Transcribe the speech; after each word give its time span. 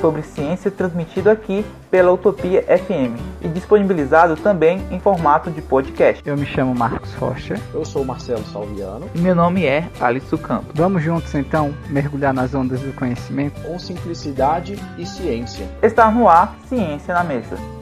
sobre 0.00 0.22
ciência 0.22 0.70
transmitido 0.70 1.30
aqui 1.30 1.64
pela 1.90 2.12
Utopia 2.12 2.62
FM 2.62 3.20
e 3.40 3.48
disponibilizado 3.48 4.36
também 4.36 4.82
em 4.90 4.98
formato 4.98 5.50
de 5.50 5.60
podcast. 5.60 6.22
Eu 6.26 6.36
me 6.36 6.46
chamo 6.46 6.74
Marcos 6.74 7.12
Rocha. 7.14 7.60
Eu 7.74 7.84
sou 7.84 8.04
Marcelo 8.04 8.44
Salviano. 8.46 9.08
E 9.14 9.18
meu 9.18 9.34
nome 9.34 9.64
é 9.64 9.88
Alisson 10.00 10.38
Campos. 10.38 10.72
Vamos 10.74 11.02
juntos 11.02 11.34
então 11.34 11.74
mergulhar 11.88 12.32
nas 12.32 12.54
ondas 12.54 12.80
do 12.80 12.92
conhecimento 12.94 13.60
com 13.62 13.78
simplicidade 13.78 14.78
e 14.96 15.04
ciência. 15.04 15.66
Está 15.82 16.10
no 16.10 16.28
ar 16.28 16.56
Ciência 16.68 17.14
na 17.14 17.24
Mesa. 17.24 17.81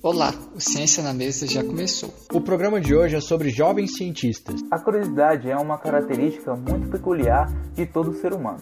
Olá, 0.00 0.32
o 0.54 0.60
Ciência 0.60 1.02
na 1.02 1.12
Mesa 1.12 1.44
já 1.44 1.64
começou. 1.64 2.14
O 2.32 2.40
programa 2.40 2.80
de 2.80 2.94
hoje 2.94 3.16
é 3.16 3.20
sobre 3.20 3.50
jovens 3.50 3.96
cientistas. 3.96 4.60
A 4.70 4.78
curiosidade 4.78 5.50
é 5.50 5.56
uma 5.56 5.76
característica 5.76 6.54
muito 6.54 6.88
peculiar 6.88 7.52
de 7.74 7.84
todo 7.84 8.14
ser 8.14 8.32
humano, 8.32 8.60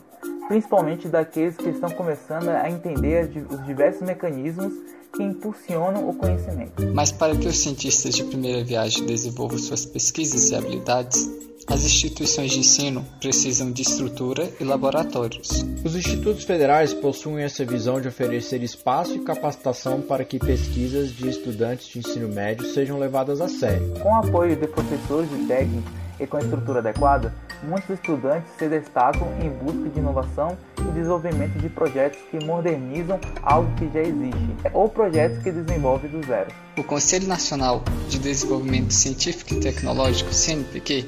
principalmente 0.48 1.08
daqueles 1.08 1.54
que 1.54 1.68
estão 1.68 1.90
começando 1.90 2.48
a 2.48 2.70
entender 2.70 3.30
os 3.50 3.66
diversos 3.66 4.00
mecanismos 4.00 4.72
que 5.14 5.22
impulsionam 5.22 6.08
o 6.08 6.14
conhecimento. 6.14 6.82
Mas 6.94 7.12
para 7.12 7.36
que 7.36 7.46
os 7.46 7.58
cientistas 7.58 8.14
de 8.14 8.24
primeira 8.24 8.64
viagem 8.64 9.04
desenvolvam 9.04 9.58
suas 9.58 9.84
pesquisas 9.84 10.50
e 10.50 10.54
habilidades, 10.54 11.30
as 11.68 11.84
instituições 11.84 12.52
de 12.52 12.60
ensino 12.60 13.04
precisam 13.20 13.72
de 13.72 13.82
estrutura 13.82 14.48
e 14.60 14.64
laboratórios. 14.64 15.64
Os 15.84 15.96
institutos 15.96 16.44
federais 16.44 16.94
possuem 16.94 17.44
essa 17.44 17.64
visão 17.64 18.00
de 18.00 18.08
oferecer 18.08 18.62
espaço 18.62 19.14
e 19.14 19.20
capacitação 19.20 20.00
para 20.00 20.24
que 20.24 20.38
pesquisas 20.38 21.10
de 21.10 21.28
estudantes 21.28 21.88
de 21.88 21.98
ensino 21.98 22.28
médio 22.28 22.66
sejam 22.66 22.98
levadas 22.98 23.40
a 23.40 23.48
sério. 23.48 23.92
Com 24.00 24.10
o 24.10 24.14
apoio 24.14 24.56
de 24.56 24.66
professores 24.68 25.28
e 25.32 25.46
técnicos 25.46 25.92
e 26.18 26.26
com 26.26 26.36
a 26.36 26.40
estrutura 26.40 26.78
adequada, 26.78 27.34
muitos 27.62 27.90
estudantes 27.90 28.50
se 28.58 28.68
destacam 28.68 29.28
em 29.40 29.50
busca 29.50 29.88
de 29.90 29.98
inovação 29.98 30.56
e 30.78 30.92
desenvolvimento 30.92 31.58
de 31.58 31.68
projetos 31.68 32.18
que 32.30 32.44
modernizam 32.44 33.18
algo 33.42 33.70
que 33.76 33.88
já 33.92 34.00
existe, 34.00 34.56
ou 34.72 34.88
projetos 34.88 35.42
que 35.42 35.50
desenvolvem 35.50 36.10
do 36.10 36.24
zero. 36.26 36.50
O 36.78 36.84
Conselho 36.84 37.26
Nacional 37.26 37.82
de 38.08 38.18
Desenvolvimento 38.18 38.92
Científico 38.92 39.54
e 39.54 39.60
Tecnológico, 39.60 40.32
CNPq, 40.32 41.06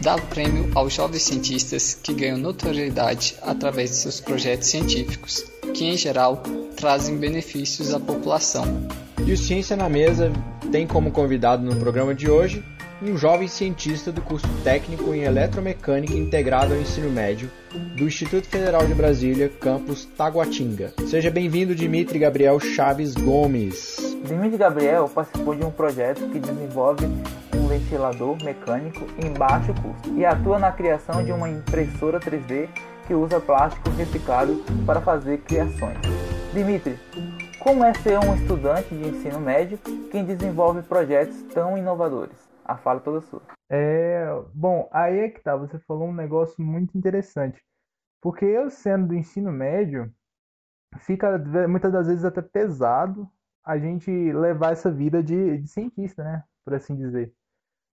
dá 0.00 0.16
o 0.16 0.22
prêmio 0.22 0.70
aos 0.74 0.94
jovens 0.94 1.22
cientistas 1.22 1.94
que 1.94 2.14
ganham 2.14 2.38
notoriedade 2.38 3.36
através 3.42 3.90
de 3.90 3.96
seus 3.96 4.20
projetos 4.20 4.68
científicos, 4.68 5.44
que 5.74 5.84
em 5.84 5.96
geral 5.96 6.42
trazem 6.76 7.16
benefícios 7.16 7.92
à 7.92 8.00
população. 8.00 8.88
E 9.26 9.32
o 9.32 9.36
Ciência 9.36 9.76
na 9.76 9.88
Mesa 9.88 10.32
tem 10.70 10.86
como 10.86 11.10
convidado 11.10 11.62
no 11.62 11.76
programa 11.76 12.14
de 12.14 12.30
hoje 12.30 12.64
um 13.00 13.16
jovem 13.16 13.46
cientista 13.46 14.10
do 14.10 14.20
curso 14.20 14.48
técnico 14.64 15.14
em 15.14 15.22
eletromecânica 15.22 16.14
integrado 16.14 16.74
ao 16.74 16.80
ensino 16.80 17.10
médio 17.10 17.50
do 17.96 18.04
Instituto 18.04 18.48
Federal 18.48 18.86
de 18.86 18.94
Brasília, 18.94 19.48
campus 19.48 20.04
Taguatinga. 20.16 20.92
Seja 21.06 21.30
bem-vindo, 21.30 21.74
Dimitri 21.74 22.18
Gabriel 22.18 22.58
Chaves 22.58 23.14
Gomes. 23.14 24.16
Dimitri 24.24 24.58
Gabriel 24.58 25.08
participou 25.08 25.54
de 25.54 25.64
um 25.64 25.70
projeto 25.70 26.28
que 26.28 26.40
desenvolve 26.40 27.06
um 27.58 27.66
ventilador 27.66 28.36
mecânico 28.44 29.00
em 29.18 29.32
baixo 29.32 29.74
custo 29.82 30.08
e 30.16 30.24
atua 30.24 30.58
na 30.58 30.70
criação 30.70 31.24
de 31.24 31.32
uma 31.32 31.48
impressora 31.48 32.20
3D 32.20 32.68
que 33.06 33.14
usa 33.14 33.40
plástico 33.40 33.90
reciclado 33.90 34.62
para 34.86 35.00
fazer 35.00 35.38
criações. 35.38 35.98
Dimitri, 36.52 36.96
como 37.58 37.84
é 37.84 37.92
ser 37.94 38.18
um 38.18 38.34
estudante 38.34 38.94
de 38.94 39.08
ensino 39.08 39.40
médio 39.40 39.78
que 39.78 40.22
desenvolve 40.22 40.82
projetos 40.82 41.42
tão 41.52 41.76
inovadores? 41.76 42.48
A 42.64 42.76
fala 42.76 43.00
toda 43.00 43.20
sua. 43.22 43.42
É, 43.70 44.26
bom, 44.54 44.88
aí 44.92 45.18
é 45.18 45.28
que 45.28 45.40
tá, 45.40 45.56
você 45.56 45.78
falou 45.80 46.08
um 46.08 46.14
negócio 46.14 46.62
muito 46.62 46.96
interessante. 46.96 47.60
Porque 48.20 48.44
eu 48.44 48.70
sendo 48.70 49.08
do 49.08 49.14
ensino 49.14 49.50
médio, 49.50 50.12
fica 51.00 51.38
muitas 51.68 51.92
das 51.92 52.06
vezes 52.06 52.24
até 52.24 52.42
pesado 52.42 53.28
a 53.64 53.78
gente 53.78 54.10
levar 54.32 54.72
essa 54.72 54.90
vida 54.90 55.22
de, 55.22 55.58
de 55.58 55.68
cientista, 55.68 56.24
né? 56.24 56.44
Por 56.64 56.74
assim 56.74 56.96
dizer. 56.96 57.34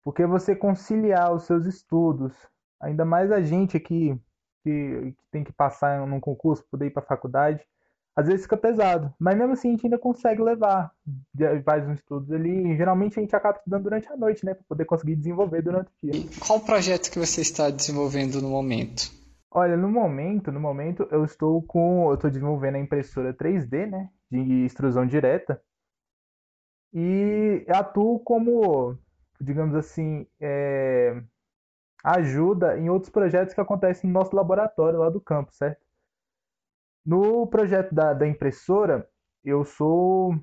Porque 0.09 0.25
você 0.25 0.55
conciliar 0.55 1.31
os 1.31 1.43
seus 1.43 1.67
estudos, 1.67 2.33
ainda 2.81 3.05
mais 3.05 3.31
a 3.31 3.41
gente 3.41 3.77
aqui 3.77 4.19
que, 4.63 5.13
que 5.15 5.23
tem 5.29 5.43
que 5.43 5.53
passar 5.53 6.03
num 6.07 6.19
concurso, 6.19 6.65
poder 6.71 6.87
ir 6.87 6.89
para 6.89 7.03
a 7.03 7.05
faculdade, 7.05 7.63
às 8.15 8.25
vezes 8.25 8.41
fica 8.41 8.57
pesado, 8.57 9.13
mas 9.19 9.37
mesmo 9.37 9.53
assim 9.53 9.67
a 9.67 9.71
gente 9.73 9.85
ainda 9.85 9.99
consegue 9.99 10.41
levar, 10.41 10.91
faz 11.63 11.87
uns 11.87 11.99
estudos 11.99 12.31
ali, 12.31 12.75
geralmente 12.75 13.19
a 13.19 13.21
gente 13.21 13.35
acaba 13.35 13.59
estudando 13.59 13.83
durante 13.83 14.11
a 14.11 14.17
noite, 14.17 14.43
né, 14.43 14.55
para 14.55 14.63
poder 14.67 14.85
conseguir 14.85 15.15
desenvolver 15.15 15.61
durante 15.61 15.91
o 15.91 16.11
dia. 16.11 16.25
Qual 16.39 16.57
o 16.57 16.65
projeto 16.65 17.11
que 17.11 17.19
você 17.19 17.41
está 17.41 17.69
desenvolvendo 17.69 18.41
no 18.41 18.49
momento? 18.49 19.11
Olha, 19.51 19.77
no 19.77 19.91
momento, 19.91 20.51
no 20.51 20.59
momento 20.59 21.07
eu 21.11 21.23
estou 21.23 21.61
com, 21.61 22.09
eu 22.09 22.15
estou 22.15 22.31
desenvolvendo 22.31 22.77
a 22.77 22.79
impressora 22.79 23.31
3D, 23.31 23.85
né, 23.85 24.09
de 24.31 24.65
extrusão 24.65 25.05
direta, 25.05 25.61
e 26.91 27.63
atuo 27.69 28.19
como, 28.21 28.97
digamos 29.41 29.75
assim, 29.75 30.27
é, 30.39 31.21
ajuda 32.03 32.77
em 32.77 32.89
outros 32.89 33.11
projetos 33.11 33.53
que 33.53 33.61
acontecem 33.61 34.09
no 34.09 34.13
nosso 34.13 34.35
laboratório 34.35 34.99
lá 34.99 35.09
do 35.09 35.21
campo, 35.21 35.53
certo? 35.53 35.81
No 37.05 37.47
projeto 37.47 37.93
da, 37.93 38.13
da 38.13 38.27
impressora, 38.27 39.09
eu 39.43 39.63
sou, 39.65 40.33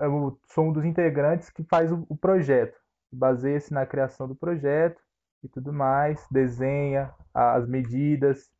eu 0.00 0.38
sou 0.46 0.66
um 0.66 0.72
dos 0.72 0.84
integrantes 0.84 1.50
que 1.50 1.64
faz 1.64 1.92
o, 1.92 2.04
o 2.08 2.16
projeto, 2.16 2.78
baseia-se 3.10 3.72
na 3.72 3.86
criação 3.86 4.28
do 4.28 4.34
projeto 4.34 5.00
e 5.42 5.48
tudo 5.48 5.72
mais, 5.72 6.26
desenha 6.30 7.14
as 7.32 7.66
medidas. 7.66 8.50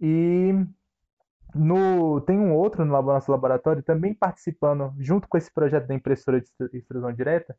E 0.00 0.52
no, 1.54 2.20
tem 2.22 2.38
um 2.38 2.54
outro 2.54 2.84
no 2.84 3.02
nosso 3.02 3.30
laboratório 3.30 3.82
também 3.82 4.14
participando, 4.14 4.94
junto 4.98 5.28
com 5.28 5.36
esse 5.36 5.52
projeto 5.52 5.86
da 5.86 5.94
impressora 5.94 6.40
de 6.40 6.48
extrusão 6.72 7.12
direta, 7.12 7.56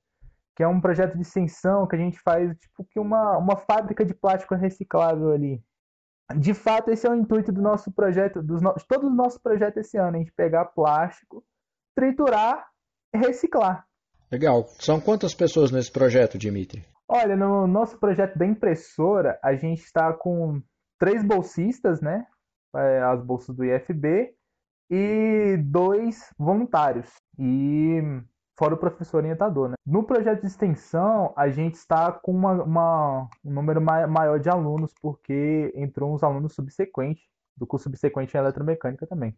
que 0.55 0.63
é 0.63 0.67
um 0.67 0.81
projeto 0.81 1.15
de 1.15 1.21
extensão 1.21 1.87
que 1.87 1.95
a 1.95 1.99
gente 1.99 2.19
faz 2.19 2.55
tipo 2.57 2.85
que 2.89 2.99
uma, 2.99 3.37
uma 3.37 3.57
fábrica 3.57 4.05
de 4.05 4.13
plástico 4.13 4.55
reciclável 4.55 5.31
ali 5.31 5.63
de 6.37 6.53
fato, 6.53 6.91
esse 6.91 7.07
é 7.07 7.09
o 7.09 7.15
intuito 7.15 7.51
do 7.51 7.61
nosso 7.61 7.91
projeto, 7.91 8.41
dos 8.41 8.61
no... 8.61 8.73
todos 8.87 9.09
os 9.09 9.15
nossos 9.15 9.39
projetos 9.39 9.85
esse 9.85 9.97
ano, 9.97 10.15
a 10.15 10.19
gente 10.19 10.31
pegar 10.31 10.65
plástico, 10.65 11.43
triturar 11.95 12.65
e 13.13 13.17
reciclar. 13.17 13.85
Legal. 14.31 14.65
São 14.79 14.99
quantas 14.99 15.33
pessoas 15.33 15.71
nesse 15.71 15.91
projeto, 15.91 16.37
Dimitri? 16.37 16.85
Olha, 17.07 17.35
no 17.35 17.67
nosso 17.67 17.99
projeto 17.99 18.37
da 18.37 18.45
impressora, 18.45 19.37
a 19.43 19.55
gente 19.55 19.81
está 19.81 20.13
com 20.13 20.61
três 20.97 21.23
bolsistas, 21.23 22.01
né? 22.01 22.25
É, 22.73 23.01
as 23.01 23.21
bolsas 23.21 23.53
do 23.53 23.65
IFB, 23.65 24.33
e 24.89 25.57
dois 25.57 26.33
voluntários. 26.37 27.09
E 27.37 27.99
fora 28.61 28.75
o 28.75 28.77
professor 28.77 29.17
orientador. 29.17 29.69
Né? 29.69 29.75
No 29.83 30.03
projeto 30.03 30.41
de 30.41 30.47
extensão, 30.47 31.33
a 31.35 31.49
gente 31.49 31.73
está 31.73 32.11
com 32.11 32.31
uma, 32.31 32.63
uma, 32.63 33.29
um 33.43 33.51
número 33.51 33.81
maior 33.81 34.39
de 34.39 34.49
alunos, 34.49 34.93
porque 35.01 35.73
entrou 35.75 36.13
uns 36.13 36.21
alunos 36.21 36.53
subsequentes, 36.53 37.23
do 37.57 37.65
curso 37.65 37.85
subsequente 37.85 38.37
em 38.37 38.39
eletromecânica 38.39 39.07
também. 39.07 39.35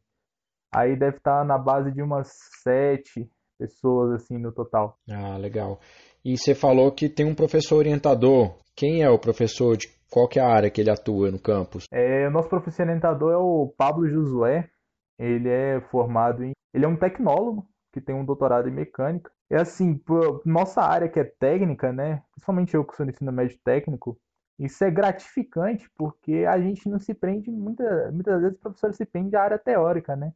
Aí 0.75 0.97
deve 0.97 1.17
estar 1.17 1.45
na 1.45 1.57
base 1.57 1.93
de 1.93 2.01
umas 2.01 2.27
sete 2.61 3.29
pessoas 3.57 4.11
assim 4.11 4.37
no 4.37 4.51
total. 4.51 4.97
Ah, 5.09 5.37
legal. 5.37 5.79
E 6.25 6.37
você 6.37 6.53
falou 6.53 6.91
que 6.91 7.07
tem 7.07 7.25
um 7.25 7.35
professor 7.35 7.77
orientador. 7.77 8.57
Quem 8.75 9.03
é 9.03 9.09
o 9.09 9.19
professor? 9.19 9.77
De 9.77 9.87
qual 10.11 10.27
que 10.27 10.37
é 10.37 10.43
a 10.43 10.53
área 10.53 10.69
que 10.69 10.81
ele 10.81 10.89
atua 10.89 11.31
no 11.31 11.39
campus? 11.39 11.85
É, 11.93 12.27
o 12.27 12.31
nosso 12.31 12.49
professor 12.49 12.83
orientador 12.83 13.31
é 13.31 13.37
o 13.37 13.73
Pablo 13.77 14.05
Josué. 14.09 14.69
Ele 15.17 15.49
é 15.49 15.79
formado 15.91 16.43
em. 16.43 16.51
Ele 16.73 16.85
é 16.85 16.87
um 16.87 16.97
tecnólogo 16.97 17.65
que 17.93 18.01
tem 18.01 18.15
um 18.15 18.25
doutorado 18.25 18.67
em 18.67 18.71
mecânica. 18.71 19.31
É 19.49 19.57
assim, 19.57 20.01
nossa 20.43 20.81
área 20.81 21.07
que 21.07 21.19
é 21.19 21.23
técnica, 21.23 21.93
né? 21.93 22.23
Principalmente 22.31 22.73
eu 22.73 22.83
que 22.83 22.95
sou 22.95 23.05
no 23.05 23.11
ensino 23.11 23.31
médio 23.31 23.57
técnico, 23.63 24.19
isso 24.57 24.83
é 24.83 24.89
gratificante 24.91 25.89
porque 25.95 26.45
a 26.49 26.59
gente 26.59 26.89
não 26.89 26.99
se 26.99 27.13
prende, 27.13 27.51
muita, 27.51 28.11
muitas 28.11 28.41
vezes 28.41 28.57
o 28.57 28.61
professor 28.61 28.93
se 28.93 29.05
prende 29.05 29.35
à 29.35 29.43
área 29.43 29.59
teórica, 29.59 30.15
né? 30.15 30.33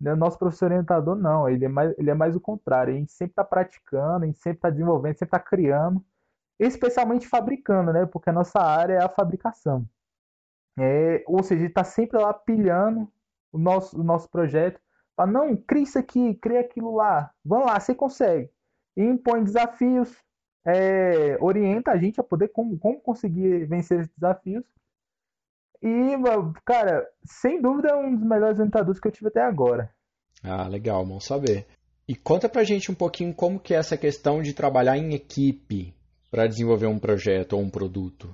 O 0.00 0.16
nosso 0.16 0.38
professor 0.38 0.66
orientador 0.66 1.16
não, 1.16 1.48
ele 1.48 1.64
é 1.64 1.68
mais, 1.68 1.98
ele 1.98 2.10
é 2.10 2.14
mais 2.14 2.34
o 2.36 2.40
contrário, 2.40 2.94
a 2.94 2.96
gente 2.96 3.12
sempre 3.12 3.32
está 3.32 3.44
praticando, 3.44 4.24
a 4.24 4.26
gente 4.26 4.38
sempre 4.38 4.58
está 4.58 4.70
desenvolvendo, 4.70 5.14
sempre 5.14 5.36
está 5.36 5.40
criando, 5.40 6.02
especialmente 6.58 7.28
fabricando, 7.28 7.92
né? 7.92 8.06
Porque 8.06 8.30
a 8.30 8.32
nossa 8.32 8.60
área 8.60 8.94
é 8.94 9.04
a 9.04 9.08
fabricação. 9.08 9.86
É, 10.78 11.22
ou 11.26 11.42
seja, 11.42 11.66
está 11.66 11.84
sempre 11.84 12.18
lá 12.18 12.32
pilhando 12.32 13.10
o 13.52 13.58
nosso, 13.58 14.00
o 14.00 14.04
nosso 14.04 14.28
projeto 14.30 14.80
Fala, 15.20 15.30
não, 15.30 15.54
cria 15.54 15.82
isso 15.82 15.98
aqui, 15.98 16.34
cria 16.36 16.60
aquilo 16.60 16.94
lá. 16.94 17.30
Vamos 17.44 17.66
lá, 17.66 17.78
você 17.78 17.94
consegue. 17.94 18.50
E 18.96 19.02
impõe 19.02 19.44
desafios 19.44 20.10
é, 20.66 21.36
orienta 21.42 21.90
a 21.90 21.98
gente 21.98 22.18
a 22.18 22.24
poder 22.24 22.48
como, 22.48 22.78
como 22.78 22.98
conseguir 23.02 23.66
vencer 23.66 24.00
esses 24.00 24.14
desafios. 24.14 24.64
E, 25.82 26.16
cara, 26.64 27.06
sem 27.22 27.60
dúvida 27.60 27.90
é 27.90 27.96
um 27.96 28.14
dos 28.14 28.26
melhores 28.26 28.58
orientadores 28.58 28.98
que 28.98 29.08
eu 29.08 29.12
tive 29.12 29.28
até 29.28 29.42
agora. 29.42 29.90
Ah, 30.42 30.66
legal, 30.66 31.04
bom 31.04 31.20
saber. 31.20 31.66
E 32.08 32.16
conta 32.16 32.48
pra 32.48 32.64
gente 32.64 32.90
um 32.90 32.94
pouquinho 32.94 33.34
como 33.34 33.60
que 33.60 33.74
é 33.74 33.76
essa 33.76 33.98
questão 33.98 34.40
de 34.40 34.54
trabalhar 34.54 34.96
em 34.96 35.12
equipe 35.12 35.94
para 36.30 36.46
desenvolver 36.46 36.86
um 36.86 36.98
projeto 36.98 37.52
ou 37.54 37.60
um 37.60 37.68
produto. 37.68 38.32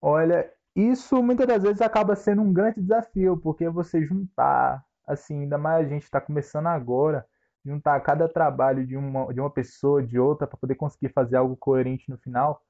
Olha, 0.00 0.48
isso 0.76 1.20
muitas 1.24 1.48
das 1.48 1.64
vezes 1.64 1.80
acaba 1.80 2.14
sendo 2.14 2.42
um 2.42 2.52
grande 2.52 2.80
desafio, 2.80 3.36
porque 3.36 3.68
você 3.68 4.00
juntar, 4.06 4.84
assim, 5.12 5.42
ainda 5.42 5.58
mais 5.58 5.86
a 5.86 5.88
gente 5.88 6.04
está 6.04 6.20
começando 6.20 6.66
agora, 6.68 7.26
juntar 7.64 8.00
cada 8.00 8.28
trabalho 8.28 8.86
de 8.86 8.96
uma, 8.96 9.32
de 9.32 9.40
uma 9.40 9.50
pessoa, 9.50 10.02
de 10.02 10.18
outra, 10.18 10.46
para 10.46 10.58
poder 10.58 10.74
conseguir 10.76 11.12
fazer 11.12 11.36
algo 11.36 11.56
coerente 11.56 12.08
no 12.08 12.18
final, 12.18 12.62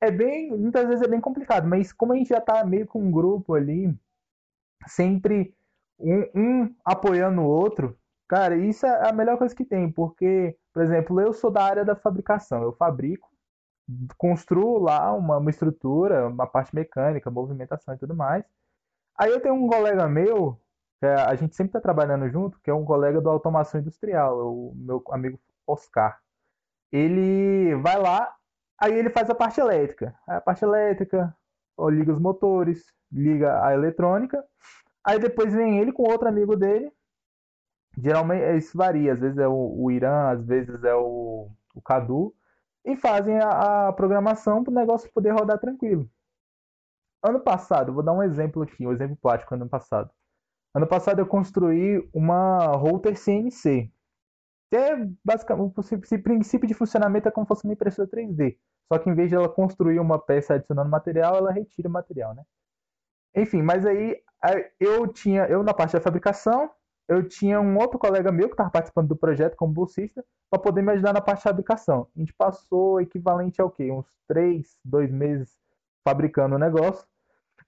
é 0.00 0.10
bem, 0.10 0.50
muitas 0.50 0.86
vezes 0.86 1.02
é 1.02 1.08
bem 1.08 1.20
complicado, 1.20 1.66
mas 1.66 1.92
como 1.92 2.12
a 2.12 2.16
gente 2.16 2.28
já 2.28 2.38
está 2.38 2.64
meio 2.64 2.86
com 2.86 3.02
um 3.02 3.10
grupo 3.10 3.54
ali, 3.54 3.92
sempre 4.86 5.54
um, 5.98 6.22
um, 6.34 6.76
apoiando 6.84 7.42
o 7.42 7.46
outro, 7.46 7.98
cara, 8.28 8.56
isso 8.56 8.86
é 8.86 9.08
a 9.08 9.12
melhor 9.12 9.38
coisa 9.38 9.54
que 9.54 9.64
tem, 9.64 9.90
porque, 9.90 10.56
por 10.72 10.82
exemplo, 10.82 11.20
eu 11.20 11.32
sou 11.32 11.50
da 11.50 11.64
área 11.64 11.84
da 11.84 11.96
fabricação, 11.96 12.62
eu 12.62 12.72
fabrico, 12.72 13.28
construo 14.16 14.78
lá 14.78 15.12
uma, 15.14 15.38
uma 15.38 15.50
estrutura, 15.50 16.28
uma 16.28 16.46
parte 16.46 16.74
mecânica, 16.74 17.30
movimentação 17.30 17.94
e 17.94 17.98
tudo 17.98 18.14
mais. 18.14 18.44
Aí 19.16 19.30
eu 19.30 19.40
tenho 19.40 19.54
um 19.54 19.66
colega 19.66 20.08
meu 20.08 20.60
é, 21.00 21.14
a 21.14 21.34
gente 21.36 21.54
sempre 21.54 21.70
está 21.70 21.80
trabalhando 21.80 22.28
junto, 22.28 22.60
que 22.60 22.70
é 22.70 22.74
um 22.74 22.84
colega 22.84 23.20
do 23.20 23.30
automação 23.30 23.80
industrial, 23.80 24.40
é 24.40 24.44
o 24.44 24.72
meu 24.74 25.02
amigo 25.10 25.38
Oscar. 25.66 26.20
Ele 26.90 27.74
vai 27.76 27.98
lá, 27.98 28.34
aí 28.78 28.94
ele 28.94 29.10
faz 29.10 29.30
a 29.30 29.34
parte 29.34 29.60
elétrica. 29.60 30.14
A 30.26 30.40
parte 30.40 30.64
elétrica, 30.64 31.36
liga 31.88 32.12
os 32.12 32.20
motores, 32.20 32.92
liga 33.12 33.64
a 33.64 33.72
eletrônica. 33.72 34.44
Aí 35.04 35.18
depois 35.18 35.54
vem 35.54 35.78
ele 35.78 35.92
com 35.92 36.02
outro 36.02 36.28
amigo 36.28 36.56
dele. 36.56 36.92
Geralmente 37.96 38.56
isso 38.56 38.76
varia, 38.76 39.12
às 39.12 39.20
vezes 39.20 39.38
é 39.38 39.48
o, 39.48 39.74
o 39.82 39.90
Irã, 39.90 40.30
às 40.30 40.44
vezes 40.44 40.82
é 40.84 40.94
o, 40.94 41.50
o 41.74 41.82
Cadu. 41.82 42.34
E 42.84 42.96
fazem 42.96 43.38
a, 43.38 43.88
a 43.88 43.92
programação 43.92 44.64
para 44.64 44.70
o 44.72 44.74
negócio 44.74 45.12
poder 45.12 45.30
rodar 45.32 45.58
tranquilo. 45.58 46.08
Ano 47.22 47.40
passado, 47.40 47.92
vou 47.92 48.02
dar 48.02 48.12
um 48.12 48.22
exemplo 48.22 48.62
aqui, 48.62 48.86
um 48.86 48.92
exemplo 48.92 49.16
prático 49.16 49.54
ano 49.54 49.68
passado. 49.68 50.10
Ano 50.74 50.86
passado 50.86 51.20
eu 51.20 51.26
construí 51.26 52.08
uma 52.12 52.66
router 52.76 53.16
CNC. 53.16 53.90
Que 54.70 54.76
é 54.76 54.96
basicamente 55.24 55.74
esse 55.80 56.18
princípio 56.18 56.68
de 56.68 56.74
funcionamento 56.74 57.28
é 57.28 57.30
como 57.30 57.46
se 57.46 57.48
fosse 57.48 57.64
uma 57.64 57.72
impressora 57.72 58.08
3D. 58.08 58.58
Só 58.92 58.98
que 58.98 59.08
em 59.08 59.14
vez 59.14 59.28
de 59.28 59.34
ela 59.34 59.48
construir 59.48 59.98
uma 59.98 60.18
peça 60.18 60.54
adicionando 60.54 60.90
material, 60.90 61.36
ela 61.36 61.52
retira 61.52 61.88
o 61.88 61.92
material, 61.92 62.34
né? 62.34 62.44
Enfim, 63.34 63.62
mas 63.62 63.84
aí 63.86 64.16
eu 64.78 65.06
tinha, 65.08 65.46
eu 65.46 65.62
na 65.62 65.74
parte 65.74 65.92
da 65.92 66.00
fabricação, 66.00 66.70
eu 67.08 67.26
tinha 67.26 67.60
um 67.60 67.76
outro 67.78 67.98
colega 67.98 68.30
meu 68.30 68.48
que 68.48 68.54
estava 68.54 68.70
participando 68.70 69.08
do 69.08 69.16
projeto 69.16 69.56
como 69.56 69.72
bolsista 69.72 70.24
para 70.50 70.60
poder 70.60 70.82
me 70.82 70.92
ajudar 70.92 71.12
na 71.12 71.20
parte 71.20 71.38
de 71.38 71.44
fabricação. 71.44 72.08
A 72.14 72.20
gente 72.20 72.34
passou 72.34 73.00
equivalente 73.00 73.60
ao 73.60 73.70
quê? 73.70 73.90
Uns 73.90 74.06
três, 74.26 74.78
dois 74.84 75.10
meses 75.10 75.58
fabricando 76.06 76.56
o 76.56 76.58
negócio. 76.58 77.06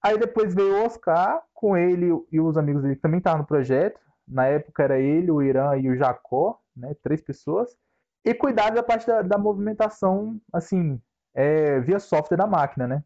Aí 0.03 0.19
depois 0.19 0.55
veio 0.55 0.75
o 0.75 0.85
Oscar, 0.85 1.43
com 1.53 1.77
ele 1.77 2.11
e 2.33 2.41
os 2.41 2.57
amigos 2.57 2.83
dele 2.83 2.97
que 2.97 3.03
também 3.03 3.19
estavam 3.19 3.41
no 3.41 3.47
projeto. 3.47 4.01
Na 4.27 4.47
época 4.47 4.83
era 4.83 4.99
ele, 4.99 5.31
o 5.31 5.43
Irã 5.43 5.77
e 5.77 5.91
o 5.91 5.97
Jacó, 5.97 6.59
né? 6.75 6.95
Três 7.03 7.21
pessoas. 7.21 7.77
E 8.25 8.33
cuidar 8.35 8.71
da 8.71 8.83
parte 8.83 9.07
da, 9.07 9.23
da 9.23 9.39
movimentação, 9.39 10.41
assim, 10.53 11.01
é, 11.35 11.81
via 11.81 11.99
software 11.99 12.37
da 12.37 12.47
máquina, 12.47 12.87
né? 12.87 13.05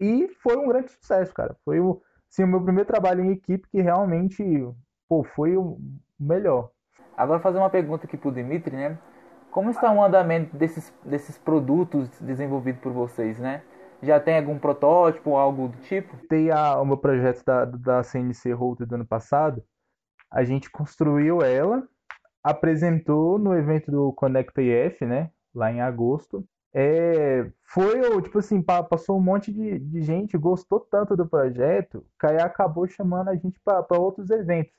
E 0.00 0.28
foi 0.40 0.56
um 0.56 0.68
grande 0.68 0.92
sucesso, 0.92 1.34
cara. 1.34 1.56
Foi 1.64 1.80
o, 1.80 2.00
assim, 2.30 2.44
o 2.44 2.46
meu 2.46 2.62
primeiro 2.62 2.86
trabalho 2.86 3.24
em 3.24 3.32
equipe 3.32 3.68
que 3.68 3.80
realmente, 3.80 4.44
pô, 5.08 5.24
foi 5.24 5.56
o 5.56 5.78
melhor. 6.18 6.70
Agora 7.16 7.40
fazer 7.40 7.58
uma 7.58 7.70
pergunta 7.70 8.06
aqui 8.06 8.16
pro 8.16 8.30
Dimitri, 8.30 8.76
né? 8.76 8.98
Como 9.50 9.70
está 9.70 9.90
o 9.90 10.02
andamento 10.02 10.56
desses, 10.56 10.92
desses 11.04 11.36
produtos 11.36 12.08
desenvolvidos 12.20 12.80
por 12.80 12.92
vocês, 12.92 13.38
né? 13.38 13.62
Já 14.02 14.20
tem 14.20 14.36
algum 14.38 14.58
protótipo, 14.58 15.36
algo 15.36 15.68
do 15.68 15.78
tipo? 15.78 16.16
Tem 16.28 16.50
a, 16.50 16.80
o 16.80 16.84
meu 16.84 16.96
projeto 16.96 17.44
da, 17.44 17.64
da 17.64 18.02
CNC 18.02 18.52
Router 18.52 18.86
do 18.86 18.94
ano 18.94 19.06
passado. 19.06 19.62
A 20.30 20.44
gente 20.44 20.70
construiu 20.70 21.42
ela, 21.42 21.82
apresentou 22.42 23.38
no 23.38 23.54
evento 23.54 23.90
do 23.90 24.12
Connect 24.12 24.52
IF, 24.60 25.04
né? 25.04 25.30
Lá 25.54 25.72
em 25.72 25.80
agosto. 25.80 26.46
É, 26.72 27.50
foi, 27.64 28.22
tipo 28.22 28.38
assim, 28.38 28.62
passou 28.62 29.18
um 29.18 29.22
monte 29.22 29.52
de, 29.52 29.78
de 29.78 30.02
gente, 30.02 30.36
gostou 30.36 30.80
tanto 30.80 31.16
do 31.16 31.26
projeto, 31.28 32.06
que 32.20 32.26
aí 32.26 32.40
acabou 32.40 32.86
chamando 32.86 33.28
a 33.28 33.36
gente 33.36 33.58
para 33.64 33.98
outros 33.98 34.30
eventos. 34.30 34.72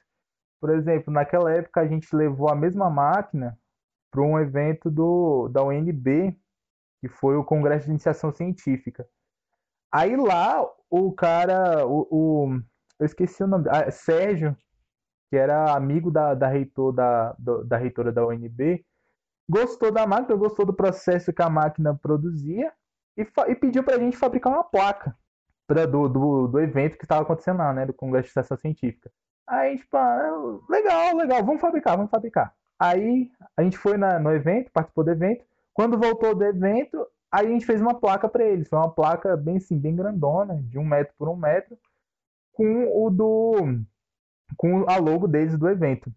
Por 0.61 0.69
exemplo, 0.69 1.11
naquela 1.11 1.51
época 1.51 1.81
a 1.81 1.87
gente 1.87 2.15
levou 2.15 2.49
a 2.49 2.55
mesma 2.55 2.89
máquina 2.89 3.57
para 4.11 4.21
um 4.21 4.39
evento 4.39 4.89
do, 4.89 5.47
da 5.49 5.63
UNB, 5.63 6.37
que 6.99 7.07
foi 7.07 7.35
o 7.35 7.43
Congresso 7.43 7.85
de 7.85 7.91
Iniciação 7.91 8.31
Científica. 8.31 9.07
Aí 9.91 10.15
lá, 10.15 10.65
o 10.89 11.11
cara, 11.11 11.85
o, 11.85 12.07
o 12.11 12.59
eu 12.99 13.05
esqueci 13.05 13.43
o 13.43 13.47
nome, 13.47 13.67
ah, 13.69 13.89
Sérgio, 13.89 14.55
que 15.29 15.37
era 15.37 15.73
amigo 15.73 16.11
da, 16.11 16.33
da, 16.33 16.47
reitor, 16.47 16.91
da, 16.91 17.35
da 17.65 17.77
reitora 17.77 18.11
da 18.11 18.25
UNB, 18.25 18.85
gostou 19.47 19.91
da 19.91 20.05
máquina, 20.05 20.35
gostou 20.35 20.65
do 20.65 20.73
processo 20.73 21.31
que 21.31 21.41
a 21.41 21.49
máquina 21.49 21.95
produzia 21.95 22.71
e, 23.17 23.25
e 23.47 23.55
pediu 23.55 23.83
para 23.83 23.95
a 23.95 23.99
gente 23.99 24.17
fabricar 24.17 24.51
uma 24.51 24.63
placa 24.63 25.15
pra, 25.65 25.85
do, 25.85 26.09
do, 26.09 26.47
do 26.47 26.59
evento 26.59 26.97
que 26.97 27.05
estava 27.05 27.21
acontecendo 27.21 27.59
lá, 27.59 27.73
né, 27.73 27.85
do 27.85 27.93
Congresso 27.93 28.25
de 28.25 28.29
Iniciação 28.29 28.57
Científica. 28.57 29.11
Aí 29.47 29.81
ah, 29.93 30.59
legal, 30.69 31.15
legal, 31.15 31.43
vamos 31.43 31.61
fabricar, 31.61 31.95
vamos 31.95 32.11
fabricar. 32.11 32.53
Aí 32.77 33.31
a 33.57 33.63
gente 33.63 33.77
foi 33.77 33.97
na, 33.97 34.19
no 34.19 34.31
evento, 34.31 34.71
participou 34.71 35.03
do 35.03 35.11
evento, 35.11 35.43
quando 35.79 35.97
voltou 35.97 36.35
do 36.35 36.43
evento, 36.43 37.07
a 37.31 37.41
gente 37.41 37.65
fez 37.65 37.79
uma 37.79 37.97
placa 37.97 38.27
para 38.27 38.43
eles. 38.43 38.67
Foi 38.67 38.77
uma 38.77 38.91
placa 38.91 39.37
bem 39.37 39.55
assim, 39.55 39.79
bem 39.79 39.95
grandona, 39.95 40.61
de 40.63 40.77
um 40.77 40.83
metro 40.83 41.13
por 41.17 41.29
um 41.29 41.37
metro, 41.37 41.79
com 42.51 43.05
o 43.05 43.09
do. 43.09 43.79
com 44.57 44.83
a 44.89 44.97
logo 44.97 45.25
deles 45.25 45.57
do 45.57 45.69
evento. 45.69 46.13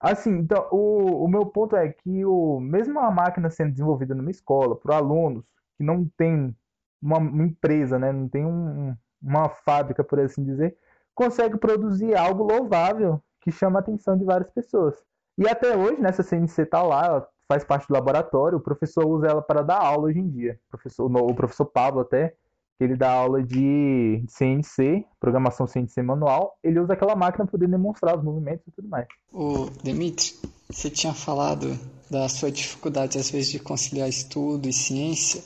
Assim, 0.00 0.38
então, 0.38 0.66
o, 0.72 1.24
o 1.24 1.28
meu 1.28 1.46
ponto 1.46 1.76
é 1.76 1.88
que 1.88 2.24
o, 2.24 2.58
mesmo 2.58 2.98
a 2.98 3.12
máquina 3.12 3.48
sendo 3.48 3.70
desenvolvida 3.70 4.12
numa 4.12 4.32
escola, 4.32 4.74
por 4.74 4.90
alunos 4.90 5.44
que 5.78 5.84
não 5.84 6.10
tem 6.16 6.52
uma, 7.00 7.18
uma 7.18 7.44
empresa, 7.44 7.96
né, 7.96 8.10
não 8.10 8.28
tem 8.28 8.44
um, 8.44 8.96
uma 9.22 9.48
fábrica, 9.48 10.02
por 10.02 10.18
assim 10.18 10.42
dizer, 10.42 10.76
consegue 11.14 11.58
produzir 11.58 12.16
algo 12.16 12.42
louvável 12.42 13.22
que 13.40 13.52
chama 13.52 13.78
a 13.78 13.82
atenção 13.82 14.18
de 14.18 14.24
várias 14.24 14.50
pessoas. 14.50 15.00
E 15.38 15.48
até 15.48 15.76
hoje, 15.76 16.00
nessa 16.00 16.24
CNC 16.24 16.62
está 16.62 16.82
lá, 16.82 17.24
faz 17.48 17.64
parte 17.64 17.86
do 17.88 17.94
laboratório, 17.94 18.58
o 18.58 18.60
professor 18.60 19.06
usa 19.06 19.26
ela 19.26 19.42
para 19.42 19.62
dar 19.62 19.78
aula 19.78 20.08
hoje 20.08 20.18
em 20.18 20.28
dia. 20.28 20.58
O 20.68 20.70
professor, 20.70 21.04
o 21.04 21.34
professor 21.34 21.66
Pablo 21.66 22.00
até, 22.00 22.34
que 22.76 22.84
ele 22.84 22.96
dá 22.96 23.10
aula 23.10 23.42
de 23.42 24.24
CNC, 24.26 25.04
programação 25.20 25.66
CNC 25.66 26.02
manual, 26.02 26.58
ele 26.62 26.80
usa 26.80 26.94
aquela 26.94 27.14
máquina 27.14 27.44
para 27.44 27.52
poder 27.52 27.68
demonstrar 27.68 28.16
os 28.16 28.24
movimentos 28.24 28.66
e 28.66 28.72
tudo 28.72 28.88
mais. 28.88 29.06
O 29.32 29.68
Dimitri, 29.82 30.34
você 30.68 30.90
tinha 30.90 31.14
falado 31.14 31.78
da 32.10 32.28
sua 32.28 32.50
dificuldade 32.50 33.18
às 33.18 33.30
vezes 33.30 33.52
de 33.52 33.58
conciliar 33.58 34.08
estudo 34.08 34.68
e 34.68 34.72
ciência, 34.72 35.42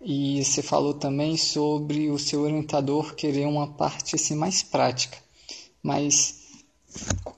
e 0.00 0.42
você 0.42 0.62
falou 0.62 0.94
também 0.94 1.36
sobre 1.36 2.10
o 2.10 2.18
seu 2.18 2.40
orientador 2.40 3.14
querer 3.14 3.46
uma 3.46 3.66
parte 3.74 4.14
assim 4.14 4.34
mais 4.34 4.62
prática. 4.62 5.18
Mas 5.82 6.40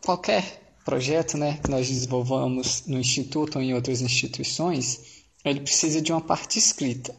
qualquer 0.04 0.61
projeto 0.84 1.36
né, 1.36 1.58
que 1.62 1.70
nós 1.70 1.88
desenvolvamos 1.88 2.86
no 2.86 2.98
Instituto 2.98 3.56
ou 3.56 3.62
em 3.62 3.74
outras 3.74 4.00
instituições, 4.00 5.24
ele 5.44 5.60
precisa 5.60 6.00
de 6.00 6.12
uma 6.12 6.20
parte 6.20 6.58
escrita. 6.58 7.14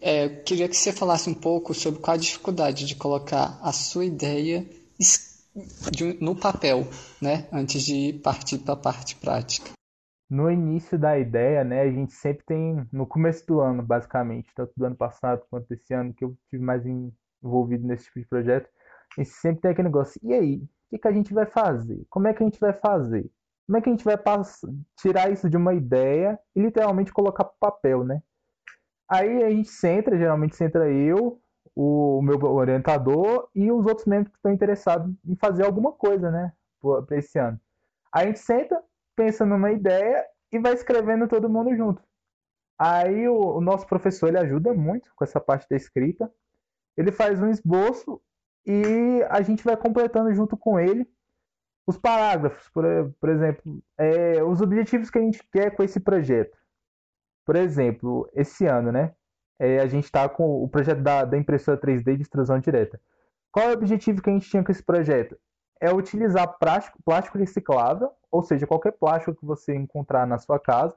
É, 0.00 0.28
queria 0.28 0.68
que 0.68 0.76
você 0.76 0.92
falasse 0.92 1.28
um 1.28 1.34
pouco 1.34 1.74
sobre 1.74 2.00
qual 2.00 2.14
a 2.14 2.20
dificuldade 2.20 2.86
de 2.86 2.94
colocar 2.94 3.58
a 3.62 3.72
sua 3.72 4.04
ideia 4.04 4.64
no 6.20 6.36
papel, 6.36 6.86
né, 7.20 7.48
antes 7.52 7.82
de 7.82 8.12
partir 8.22 8.58
para 8.58 8.74
a 8.74 8.76
parte 8.76 9.16
prática. 9.16 9.70
No 10.30 10.50
início 10.50 10.98
da 10.98 11.18
ideia, 11.18 11.64
né, 11.64 11.80
a 11.80 11.90
gente 11.90 12.12
sempre 12.12 12.44
tem, 12.46 12.86
no 12.92 13.06
começo 13.06 13.46
do 13.46 13.60
ano, 13.60 13.82
basicamente, 13.82 14.52
tanto 14.54 14.72
do 14.76 14.84
ano 14.84 14.96
passado 14.96 15.42
quanto 15.50 15.68
desse 15.68 15.92
ano, 15.94 16.12
que 16.12 16.24
eu 16.24 16.36
tive 16.50 16.62
mais 16.62 16.84
envolvido 17.42 17.86
nesse 17.86 18.04
tipo 18.04 18.20
de 18.20 18.26
projeto, 18.26 18.68
a 19.16 19.22
gente 19.22 19.34
sempre 19.34 19.62
tem 19.62 19.70
aquele 19.70 19.88
negócio, 19.88 20.20
e 20.22 20.32
aí, 20.32 20.62
que, 20.90 20.98
que 20.98 21.08
a 21.08 21.12
gente 21.12 21.32
vai 21.34 21.46
fazer? 21.46 22.06
Como 22.08 22.28
é 22.28 22.34
que 22.34 22.42
a 22.42 22.46
gente 22.46 22.60
vai 22.60 22.72
fazer? 22.72 23.30
Como 23.66 23.76
é 23.76 23.80
que 23.80 23.88
a 23.88 23.92
gente 23.92 24.04
vai 24.04 24.16
tirar 24.96 25.30
isso 25.30 25.48
de 25.48 25.56
uma 25.56 25.74
ideia 25.74 26.38
e 26.56 26.60
literalmente 26.60 27.12
colocar 27.12 27.44
para 27.44 27.70
papel, 27.70 28.02
né? 28.02 28.22
Aí 29.08 29.42
a 29.42 29.50
gente 29.50 29.68
senta, 29.68 30.16
geralmente 30.16 30.56
senta 30.56 30.88
eu, 30.88 31.40
o 31.74 32.20
meu 32.22 32.42
orientador 32.44 33.48
e 33.54 33.70
os 33.70 33.86
outros 33.86 34.06
membros 34.06 34.32
que 34.32 34.38
estão 34.38 34.52
interessados 34.52 35.14
em 35.24 35.36
fazer 35.36 35.64
alguma 35.64 35.92
coisa, 35.92 36.30
né? 36.30 36.52
Para 36.80 37.16
esse 37.18 37.38
ano. 37.38 37.60
Aí 38.12 38.24
a 38.24 38.26
gente 38.26 38.40
senta, 38.40 38.82
pensa 39.14 39.44
numa 39.44 39.70
ideia 39.70 40.24
e 40.50 40.58
vai 40.58 40.72
escrevendo 40.72 41.28
todo 41.28 41.50
mundo 41.50 41.74
junto. 41.76 42.02
Aí 42.78 43.28
o, 43.28 43.56
o 43.56 43.60
nosso 43.60 43.86
professor 43.86 44.28
ele 44.28 44.38
ajuda 44.38 44.72
muito 44.72 45.10
com 45.14 45.24
essa 45.24 45.40
parte 45.40 45.66
da 45.68 45.76
escrita. 45.76 46.30
Ele 46.96 47.12
faz 47.12 47.40
um 47.42 47.50
esboço 47.50 48.20
e 48.66 49.22
a 49.30 49.40
gente 49.42 49.64
vai 49.64 49.76
completando 49.76 50.32
junto 50.34 50.56
com 50.56 50.78
ele 50.78 51.08
os 51.86 51.96
parágrafos, 51.96 52.68
por, 52.68 52.84
por 53.18 53.30
exemplo, 53.30 53.82
é, 53.96 54.42
os 54.44 54.60
objetivos 54.60 55.10
que 55.10 55.18
a 55.18 55.22
gente 55.22 55.42
quer 55.50 55.74
com 55.74 55.82
esse 55.82 55.98
projeto. 55.98 56.56
Por 57.46 57.56
exemplo, 57.56 58.28
esse 58.34 58.66
ano, 58.66 58.92
né? 58.92 59.14
É, 59.58 59.80
a 59.80 59.86
gente 59.86 60.04
está 60.04 60.28
com 60.28 60.62
o 60.62 60.68
projeto 60.68 61.00
da, 61.00 61.24
da 61.24 61.38
impressora 61.38 61.80
3D 61.80 62.16
de 62.16 62.22
extrusão 62.22 62.60
direta. 62.60 63.00
Qual 63.50 63.66
é 63.66 63.70
o 63.70 63.72
objetivo 63.72 64.20
que 64.20 64.28
a 64.28 64.32
gente 64.34 64.50
tinha 64.50 64.62
com 64.62 64.70
esse 64.70 64.82
projeto? 64.82 65.38
É 65.80 65.90
utilizar 65.90 66.58
plástico, 66.58 66.98
plástico 67.02 67.38
reciclável, 67.38 68.10
ou 68.30 68.42
seja, 68.42 68.66
qualquer 68.66 68.92
plástico 68.92 69.34
que 69.34 69.46
você 69.46 69.74
encontrar 69.74 70.26
na 70.26 70.38
sua 70.38 70.60
casa, 70.60 70.94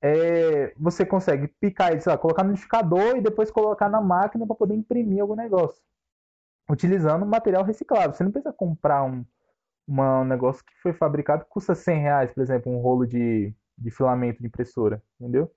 é, 0.00 0.72
você 0.76 1.04
consegue 1.04 1.48
picar 1.60 1.90
lá, 2.06 2.16
colocar 2.16 2.44
no 2.44 2.50
liquidificador 2.50 3.16
e 3.16 3.20
depois 3.20 3.50
colocar 3.50 3.88
na 3.88 4.00
máquina 4.00 4.46
para 4.46 4.54
poder 4.54 4.74
imprimir 4.74 5.20
algum 5.20 5.34
negócio. 5.34 5.82
Utilizando 6.68 7.24
material 7.24 7.64
reciclável. 7.64 8.12
Você 8.12 8.24
não 8.24 8.32
precisa 8.32 8.52
comprar 8.52 9.04
um, 9.04 9.24
uma, 9.86 10.20
um 10.20 10.24
negócio 10.24 10.64
que 10.64 10.74
foi 10.82 10.92
fabricado 10.92 11.44
que 11.44 11.50
custa 11.50 11.74
100 11.74 12.00
reais, 12.00 12.32
por 12.32 12.42
exemplo, 12.42 12.72
um 12.72 12.78
rolo 12.78 13.06
de, 13.06 13.54
de 13.78 13.90
filamento 13.90 14.40
de 14.40 14.46
impressora, 14.46 15.02
entendeu? 15.20 15.50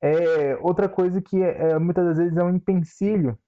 É, 0.00 0.56
outra 0.60 0.88
coisa 0.88 1.20
que 1.20 1.42
é, 1.42 1.70
é, 1.70 1.78
muitas 1.78 2.04
das 2.04 2.18
vezes 2.18 2.36
é 2.36 2.42
um 2.42 2.54
empecilho 2.54 3.38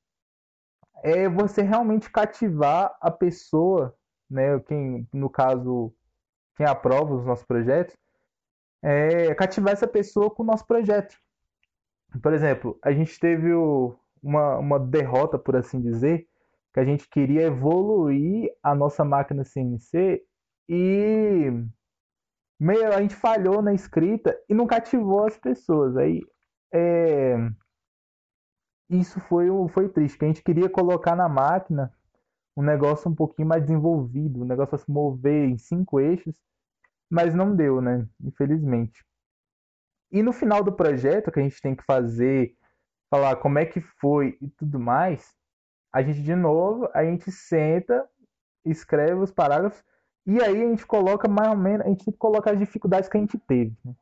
é 1.03 1.29
você 1.29 1.63
realmente 1.63 2.11
cativar 2.11 2.97
a 3.01 3.11
pessoa, 3.11 3.97
né, 4.29 4.59
quem, 4.61 5.09
no 5.13 5.31
caso, 5.31 5.95
quem 6.57 6.67
aprova 6.67 7.15
os 7.15 7.25
nossos 7.25 7.47
projetos, 7.47 7.97
é 8.83 9.35
cativar 9.35 9.73
essa 9.73 9.87
pessoa 9.87 10.31
com 10.31 10.43
o 10.43 10.47
nosso 10.47 10.67
projeto. 10.67 11.17
Por 12.23 12.33
exemplo, 12.33 12.79
a 12.83 12.93
gente 12.93 13.19
teve 13.19 13.53
o, 13.53 13.97
uma, 14.23 14.59
uma 14.59 14.79
derrota, 14.79 15.39
por 15.39 15.57
assim 15.57 15.81
dizer, 15.81 16.29
que 16.73 16.81
a 16.81 16.85
gente 16.85 17.09
queria 17.09 17.43
evoluir 17.43 18.51
a 18.63 18.75
nossa 18.75 19.05
máquina 19.05 19.45
CNC 19.45 20.23
e 20.69 21.51
meio, 22.59 22.93
a 22.93 23.01
gente 23.01 23.15
falhou 23.15 23.61
na 23.63 23.75
escrita 23.75 24.39
e 24.49 24.55
não 24.55 24.67
cativou 24.67 25.27
as 25.27 25.37
pessoas. 25.37 25.97
Aí 25.97 26.21
é, 26.73 27.37
isso 28.89 29.21
foi, 29.21 29.47
foi 29.73 29.89
triste, 29.89 30.19
que 30.19 30.25
a 30.25 30.29
gente 30.29 30.43
queria 30.43 30.69
colocar 30.69 31.17
na 31.17 31.29
máquina 31.29 31.93
um 32.57 32.63
negócio 32.63 33.11
um 33.11 33.15
pouquinho 33.15 33.49
mais 33.49 33.63
desenvolvido, 33.63 34.43
um 34.43 34.45
negócio 34.45 34.75
a 34.75 34.79
se 34.79 34.91
mover 34.91 35.49
em 35.49 35.57
cinco 35.57 36.01
eixos, 36.01 36.35
mas 37.09 37.35
não 37.35 37.55
deu, 37.55 37.81
né? 37.81 38.07
Infelizmente. 38.21 39.05
E 40.11 40.23
no 40.23 40.33
final 40.33 40.63
do 40.63 40.73
projeto, 40.73 41.31
que 41.31 41.39
a 41.39 41.43
gente 41.43 41.61
tem 41.63 41.75
que 41.75 41.85
fazer, 41.85 42.55
falar 43.09 43.37
como 43.37 43.59
é 43.59 43.65
que 43.65 43.81
foi 43.81 44.37
e 44.41 44.49
tudo 44.51 44.79
mais, 44.79 45.35
a 45.93 46.03
gente 46.03 46.23
de 46.23 46.35
novo, 46.35 46.89
a 46.95 47.05
gente 47.05 47.31
senta, 47.31 48.09
escreve 48.65 49.15
os 49.15 49.33
parágrafos 49.33 49.83
e 50.27 50.43
aí 50.43 50.63
a 50.63 50.69
gente 50.69 50.87
coloca 50.87 51.29
mais 51.29 51.51
ou 51.51 51.57
menos, 51.57 51.87
a 51.87 51.89
gente 51.89 52.13
coloca 52.13 52.53
as 52.53 52.59
dificuldades 52.59 53.09
que 53.09 53.17
a 53.17 53.21
gente 53.21 53.39
teve. 53.39 53.77
Né? 53.85 53.95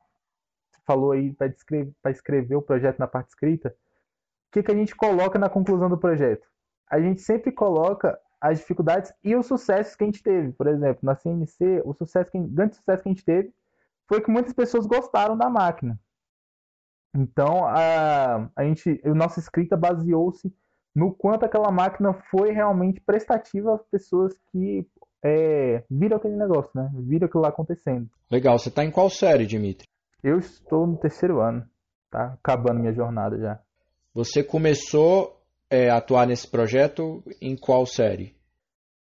Você 0.70 0.80
falou 0.84 1.12
aí 1.12 1.32
para 1.32 1.46
escrever, 1.46 1.92
escrever 2.06 2.56
o 2.56 2.62
projeto 2.62 2.98
na 2.98 3.06
parte 3.06 3.28
escrita. 3.28 3.70
O 4.48 4.52
que, 4.52 4.62
que 4.62 4.72
a 4.72 4.74
gente 4.74 4.94
coloca 4.94 5.38
na 5.38 5.48
conclusão 5.48 5.88
do 5.88 5.98
projeto? 5.98 6.48
A 6.90 7.00
gente 7.00 7.20
sempre 7.20 7.52
coloca 7.52 8.18
as 8.40 8.58
dificuldades 8.58 9.12
e 9.22 9.34
os 9.34 9.46
sucessos 9.46 9.94
que 9.94 10.04
a 10.04 10.06
gente 10.06 10.22
teve. 10.22 10.52
Por 10.52 10.66
exemplo, 10.66 11.00
na 11.02 11.14
CNC, 11.14 11.82
o 11.84 11.92
sucesso 11.92 12.30
que, 12.30 12.38
grande 12.38 12.76
sucesso 12.76 13.02
que 13.02 13.08
a 13.08 13.12
gente 13.12 13.24
teve 13.24 13.52
foi 14.06 14.20
que 14.20 14.30
muitas 14.30 14.52
pessoas 14.52 14.86
gostaram 14.86 15.36
da 15.36 15.50
máquina. 15.50 15.98
Então, 17.14 17.66
a, 17.66 18.50
a 18.54 18.64
gente, 18.64 19.00
a 19.04 19.14
nossa 19.14 19.40
escrita 19.40 19.76
baseou-se 19.76 20.54
no 20.98 21.14
quanto 21.14 21.44
aquela 21.44 21.70
máquina 21.70 22.12
foi 22.28 22.50
realmente 22.50 23.00
prestativa 23.00 23.72
às 23.72 23.82
pessoas 23.84 24.36
que 24.50 24.84
é, 25.24 25.84
viram 25.88 26.16
aquele 26.16 26.36
negócio, 26.36 26.72
né? 26.74 26.90
Viram 26.92 27.26
aquilo 27.26 27.42
lá 27.44 27.50
acontecendo. 27.50 28.10
Legal. 28.28 28.58
Você 28.58 28.68
está 28.68 28.84
em 28.84 28.90
qual 28.90 29.08
série, 29.08 29.46
Dimitri? 29.46 29.86
Eu 30.24 30.38
estou 30.38 30.88
no 30.88 30.96
terceiro 30.96 31.40
ano. 31.40 31.64
Tá 32.10 32.36
acabando 32.42 32.80
minha 32.80 32.92
jornada 32.92 33.38
já. 33.38 33.60
Você 34.12 34.42
começou 34.42 35.40
é, 35.70 35.88
a 35.88 35.98
atuar 35.98 36.26
nesse 36.26 36.50
projeto 36.50 37.22
em 37.40 37.56
qual 37.56 37.86
série? 37.86 38.34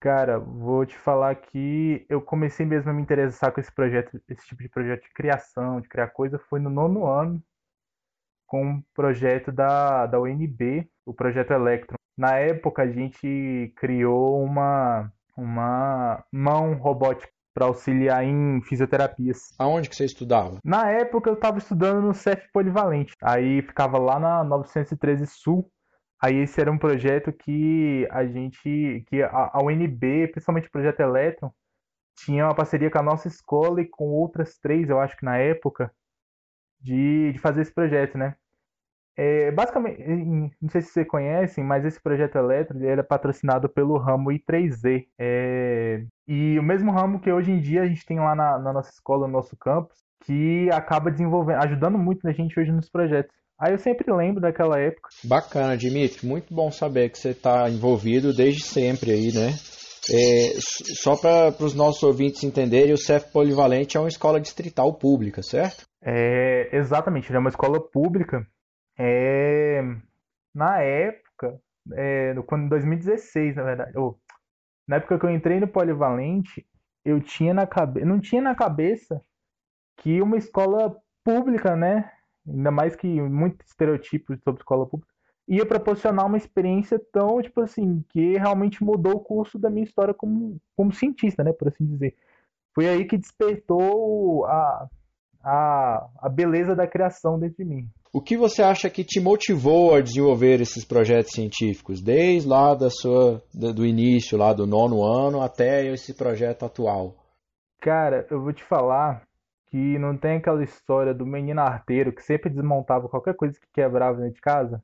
Cara, 0.02 0.40
vou 0.40 0.86
te 0.86 0.98
falar 0.98 1.36
que 1.36 2.06
eu 2.10 2.22
comecei 2.22 2.66
mesmo 2.66 2.92
a 2.92 2.94
me 2.94 3.02
interessar 3.02 3.54
com 3.54 3.62
esse 3.62 3.74
projeto, 3.74 4.22
esse 4.28 4.46
tipo 4.46 4.62
de 4.62 4.70
projeto 4.70 5.04
de 5.04 5.14
criação, 5.14 5.80
de 5.80 5.88
criar 5.88 6.10
coisa, 6.10 6.38
foi 6.50 6.60
no 6.60 6.70
nono 6.70 7.08
ano, 7.08 7.42
com 8.48 8.64
um 8.64 8.84
projeto 8.96 9.52
da, 9.52 10.08
da 10.08 10.20
UNB, 10.20 10.90
o 11.06 11.14
projeto 11.14 11.52
Electron. 11.52 11.98
Na 12.18 12.38
época 12.38 12.82
a 12.82 12.88
gente 12.88 13.72
criou 13.76 14.42
uma, 14.42 15.12
uma 15.36 16.24
mão 16.32 16.74
robótica 16.74 17.32
para 17.54 17.66
auxiliar 17.66 18.24
em 18.24 18.62
fisioterapias. 18.62 19.54
Aonde 19.60 19.90
que 19.90 19.96
você 19.96 20.06
estudava? 20.06 20.60
Na 20.64 20.90
época 20.92 21.30
eu 21.30 21.34
estava 21.34 21.58
estudando 21.58 22.02
no 22.02 22.14
CEF 22.14 22.48
Polivalente. 22.54 23.14
Aí 23.22 23.62
ficava 23.62 23.98
lá 23.98 24.20
na 24.20 24.44
913 24.44 25.26
Sul. 25.28 25.70
Aí 26.22 26.38
esse 26.38 26.62
era 26.62 26.72
um 26.72 26.78
projeto 26.78 27.32
que 27.32 28.08
a 28.12 28.26
gente, 28.26 29.04
que 29.08 29.22
a, 29.24 29.60
UNB, 29.62 30.28
principalmente 30.28 30.68
o 30.68 30.72
projeto 30.72 31.00
Electron, 31.00 31.52
tinha 32.16 32.46
uma 32.46 32.56
parceria 32.56 32.90
com 32.90 33.00
a 33.00 33.04
nossa 33.04 33.28
escola 33.28 33.82
e 33.82 33.86
com 33.86 34.06
outras 34.06 34.58
três, 34.58 34.90
eu 34.90 35.00
acho 35.00 35.16
que 35.18 35.26
na 35.26 35.38
época, 35.38 35.92
de, 36.82 37.34
de 37.34 37.40
fazer 37.40 37.62
esse 37.62 37.74
projeto, 37.74 38.18
né? 38.18 38.36
É, 39.20 39.52
basicamente, 39.52 40.00
não 40.62 40.70
sei 40.70 40.82
se 40.82 40.90
vocês 40.90 41.08
conhecem, 41.08 41.64
mas 41.64 41.84
esse 41.84 42.00
projeto 42.00 42.36
elétrico 42.38 42.84
ele 42.84 43.02
é 43.02 43.04
patrocinado 43.04 43.68
pelo 43.68 43.98
ramo 43.98 44.30
I3Z. 44.30 45.08
É, 45.18 46.04
e 46.28 46.60
o 46.60 46.64
mesmo 46.64 46.92
ramo 46.92 47.20
que 47.20 47.32
hoje 47.32 47.52
em 47.52 47.60
dia 47.60 47.82
a 47.82 47.88
gente 47.88 48.06
tem 48.06 48.20
lá 48.20 48.36
na, 48.36 48.60
na 48.60 48.72
nossa 48.72 48.92
escola, 48.92 49.26
no 49.26 49.34
nosso 49.34 49.58
campus, 49.58 49.98
que 50.24 50.70
acaba 50.72 51.10
desenvolvendo, 51.10 51.64
ajudando 51.64 51.98
muito 51.98 52.28
a 52.28 52.32
gente 52.32 52.60
hoje 52.60 52.72
nos 52.72 52.90
projetos. 52.90 53.36
Aí 53.60 53.74
eu 53.74 53.80
sempre 53.80 54.14
lembro 54.14 54.40
daquela 54.40 54.80
época. 54.80 55.10
Bacana, 55.24 55.76
Dimitri. 55.76 56.28
Muito 56.28 56.54
bom 56.54 56.72
saber 56.72 57.10
que 57.10 57.18
você 57.18 57.30
está 57.30 57.68
envolvido 57.68 58.32
desde 58.36 58.64
sempre 58.64 59.12
aí, 59.12 59.34
né? 59.34 59.56
É, 60.10 60.54
só 61.02 61.16
para 61.16 61.66
os 61.66 61.74
nossos 61.74 62.04
ouvintes 62.04 62.44
entenderem, 62.44 62.94
o 62.94 62.98
CEF 62.98 63.32
Polivalente 63.32 63.98
é 63.98 64.00
uma 64.00 64.08
escola 64.08 64.40
distrital 64.40 64.94
pública, 64.94 65.42
certo? 65.42 65.86
É, 66.10 66.70
exatamente, 66.72 67.34
é 67.36 67.38
uma 67.38 67.50
escola 67.50 67.82
pública 67.82 68.48
é, 68.98 69.82
na 70.56 70.80
época, 70.82 71.62
é, 71.92 72.34
quando, 72.48 72.64
em 72.64 72.70
2016, 72.70 73.58
na 73.58 73.64
verdade, 73.64 73.98
ou, 73.98 74.18
na 74.88 74.96
época 74.96 75.20
que 75.20 75.26
eu 75.26 75.30
entrei 75.30 75.60
no 75.60 75.68
Polivalente, 75.68 76.66
eu 77.04 77.20
tinha 77.20 77.54
na 77.54 77.68
cabeça, 77.68 78.06
não 78.06 78.22
tinha 78.22 78.42
na 78.42 78.56
cabeça 78.56 79.22
que 79.98 80.22
uma 80.22 80.38
escola 80.38 80.96
pública, 81.26 81.76
né, 81.76 82.10
ainda 82.48 82.72
mais 82.72 82.96
que 82.96 83.22
muitos 83.22 83.68
estereotipos 83.68 84.40
sobre 84.46 84.62
escola 84.62 84.88
pública, 84.88 85.12
ia 85.46 85.66
proporcionar 85.66 86.26
uma 86.26 86.38
experiência 86.38 86.98
tão, 87.12 87.42
tipo 87.42 87.60
assim, 87.60 88.02
que 88.08 88.38
realmente 88.38 88.82
mudou 88.82 89.16
o 89.16 89.20
curso 89.20 89.60
da 89.60 89.70
minha 89.70 89.84
história 89.84 90.14
como, 90.14 90.58
como 90.74 90.94
cientista, 90.94 91.44
né, 91.44 91.52
por 91.52 91.68
assim 91.68 91.86
dizer. 91.86 92.16
Foi 92.74 92.88
aí 92.88 93.04
que 93.04 93.18
despertou 93.18 94.46
a, 94.46 94.90
a, 95.48 96.10
a 96.20 96.30
beleza 96.30 96.76
da 96.76 96.86
criação 96.86 97.40
dentro 97.40 97.64
de 97.64 97.66
mim. 97.66 97.90
O 98.12 98.22
que 98.22 98.36
você 98.36 98.62
acha 98.62 98.90
que 98.90 99.04
te 99.04 99.22
motivou 99.22 99.96
a 99.96 100.02
desenvolver 100.02 100.60
esses 100.60 100.84
projetos 100.84 101.32
científicos, 101.32 102.02
desde 102.02 102.50
lá 102.50 102.76
da 102.76 102.90
sua, 102.90 103.42
do 103.54 103.86
início, 103.86 104.38
lá 104.38 104.52
do 104.52 104.68
nono 104.68 105.04
ano, 105.06 105.42
até 105.42 105.86
esse 105.86 106.14
projeto 106.14 106.66
atual? 106.66 107.16
Cara, 107.80 108.28
eu 108.30 108.42
vou 108.42 108.52
te 108.52 108.64
falar 108.64 109.22
que 109.68 109.98
não 110.00 110.18
tem 110.18 110.38
aquela 110.38 110.64
história 110.64 111.14
do 111.14 111.26
menino 111.26 111.62
arteiro 111.62 112.14
que 112.14 112.22
sempre 112.22 112.50
desmontava 112.50 113.08
qualquer 113.08 113.36
coisa 113.36 113.58
que 113.58 113.68
quebrava 113.74 114.18
dentro 114.18 114.34
de 114.34 114.42
casa. 114.42 114.84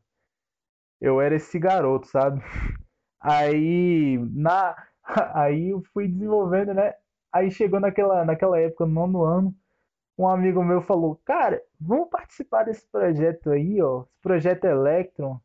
Eu 1.01 1.20
era 1.20 1.36
esse 1.36 1.60
garoto, 1.60 2.08
sabe? 2.08 2.41
Aí, 3.20 4.17
na, 4.34 4.75
aí 5.34 5.70
eu 5.70 5.82
fui 5.93 6.10
desenvolvendo, 6.10 6.74
né? 6.74 6.93
Aí 7.34 7.50
chegou 7.50 7.79
naquela, 7.79 8.25
naquela 8.25 8.60
época, 8.60 8.86
no 8.86 8.93
nono 8.93 9.24
ano, 9.24 9.55
um 10.17 10.27
amigo 10.27 10.63
meu 10.63 10.82
falou, 10.82 11.20
cara, 11.25 11.62
vamos 11.79 12.10
participar 12.10 12.63
desse 12.63 12.86
projeto 12.88 13.50
aí, 13.51 13.82
ó, 13.82 14.03
esse 14.03 14.20
projeto 14.22 14.65
Electron. 14.65 15.39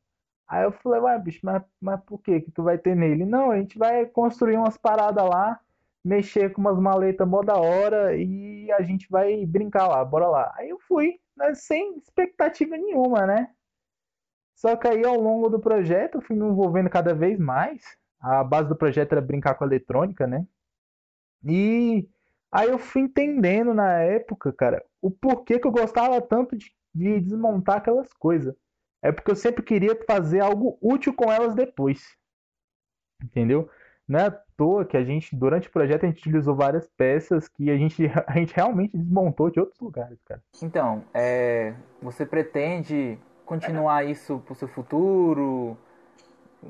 Aí 0.47 0.65
eu 0.65 0.73
falei, 0.73 1.01
ué, 1.01 1.19
bicho, 1.19 1.41
mas, 1.43 1.63
mas 1.81 2.01
por 2.05 2.19
que, 2.21 2.41
que 2.41 2.61
vai 2.61 2.79
ter 2.79 2.95
nele? 2.97 3.25
Não, 3.27 3.51
a 3.51 3.59
gente 3.59 3.79
vai 3.79 4.07
construir 4.07 4.57
umas 4.57 4.79
paradas 4.79 5.25
lá, 5.29 5.61
mexer 6.05 6.53
com 6.53 6.61
umas 6.61 6.79
maletas 6.79 7.29
mó 7.29 7.43
da 7.43 7.57
hora 7.57 8.17
e 8.17 8.71
a 8.73 8.83
gente 8.83 9.09
vai 9.11 9.45
brincar 9.45 9.89
lá, 9.89 10.05
bora 10.05 10.27
lá. 10.29 10.55
Aí 10.57 10.71
eu 10.71 10.79
fui, 10.81 11.21
né, 11.37 11.55
sem 11.55 11.99
expectativa 11.99 12.77
nenhuma, 12.77 13.27
né? 13.27 13.51
Só 14.55 14.75
que 14.77 14.89
aí 14.89 15.05
ao 15.05 15.21
longo 15.21 15.49
do 15.49 15.61
projeto 15.61 16.17
eu 16.17 16.23
fui 16.23 16.35
me 16.37 16.45
envolvendo 16.45 16.91
cada 16.91 17.15
vez 17.15 17.39
mais. 17.39 17.97
A 18.21 18.43
base 18.43 18.69
do 18.69 18.77
projeto 18.77 19.13
era 19.13 19.21
brincar 19.21 19.55
com 19.55 19.65
a 19.65 19.67
eletrônica, 19.67 20.27
né? 20.27 20.47
E 21.45 22.09
Aí 22.51 22.69
eu 22.69 22.79
fui 22.79 23.03
entendendo 23.03 23.75
na 23.75 23.93
época, 24.01 24.53
cara, 24.53 24.85
o 25.03 25.11
porquê 25.11 25.59
que 25.59 25.67
eu 25.67 25.73
gostava 25.73 26.21
tanto 26.21 26.57
de 26.57 26.73
de 26.99 27.21
desmontar 27.21 27.77
aquelas 27.77 28.13
coisas. 28.13 28.55
É 29.01 29.13
porque 29.13 29.31
eu 29.31 29.37
sempre 29.37 29.63
queria 29.63 29.97
fazer 30.07 30.41
algo 30.41 30.77
útil 30.81 31.15
com 31.15 31.33
elas 31.33 31.55
depois. 31.55 32.17
Entendeu? 33.23 33.71
Não 34.07 34.19
é 34.19 34.27
à 34.27 34.31
toa 34.57 34.85
que 34.85 34.97
a 34.97 35.05
gente, 35.05 35.37
durante 35.37 35.69
o 35.69 35.71
projeto, 35.71 36.05
a 36.05 36.09
gente 36.09 36.19
utilizou 36.19 36.57
várias 36.57 36.89
peças 36.89 37.47
que 37.47 37.71
a 37.71 37.77
gente, 37.77 38.03
a 38.27 38.33
gente 38.33 38.55
realmente 38.55 38.97
desmontou 38.97 39.51
de 39.51 39.61
outros 39.61 39.79
lugares, 39.81 40.19
cara. 40.25 40.43
Então, 40.63 41.05
é, 41.15 41.75
você 42.03 42.27
pretende 42.27 43.19
continuar 43.45 44.05
isso 44.05 44.41
para 44.41 44.53
o 44.53 44.57
seu 44.57 44.69
futuro? 44.69 45.77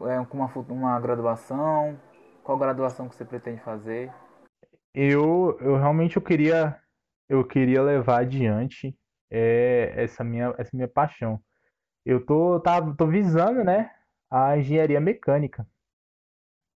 É, 0.05 0.23
com 0.27 0.39
uma, 0.39 0.53
uma 0.69 1.01
graduação? 1.01 1.99
Qual 2.43 2.59
graduação 2.59 3.09
que 3.09 3.15
você 3.15 3.25
pretende 3.25 3.61
fazer? 3.63 4.13
Eu, 5.01 5.57
eu 5.61 5.77
realmente 5.77 6.17
eu 6.17 6.23
queria, 6.23 6.77
eu 7.29 7.47
queria 7.47 7.81
levar 7.83 8.23
adiante 8.23 8.99
é, 9.31 9.93
essa, 9.97 10.25
minha, 10.25 10.53
essa 10.59 10.71
minha 10.75 10.89
paixão. 10.89 11.41
Eu 12.05 12.25
tô, 12.27 12.59
tá, 12.59 12.81
tô 12.95 13.07
visando, 13.07 13.63
né, 13.63 13.93
a 14.29 14.59
engenharia 14.59 15.01
mecânica 15.01 15.65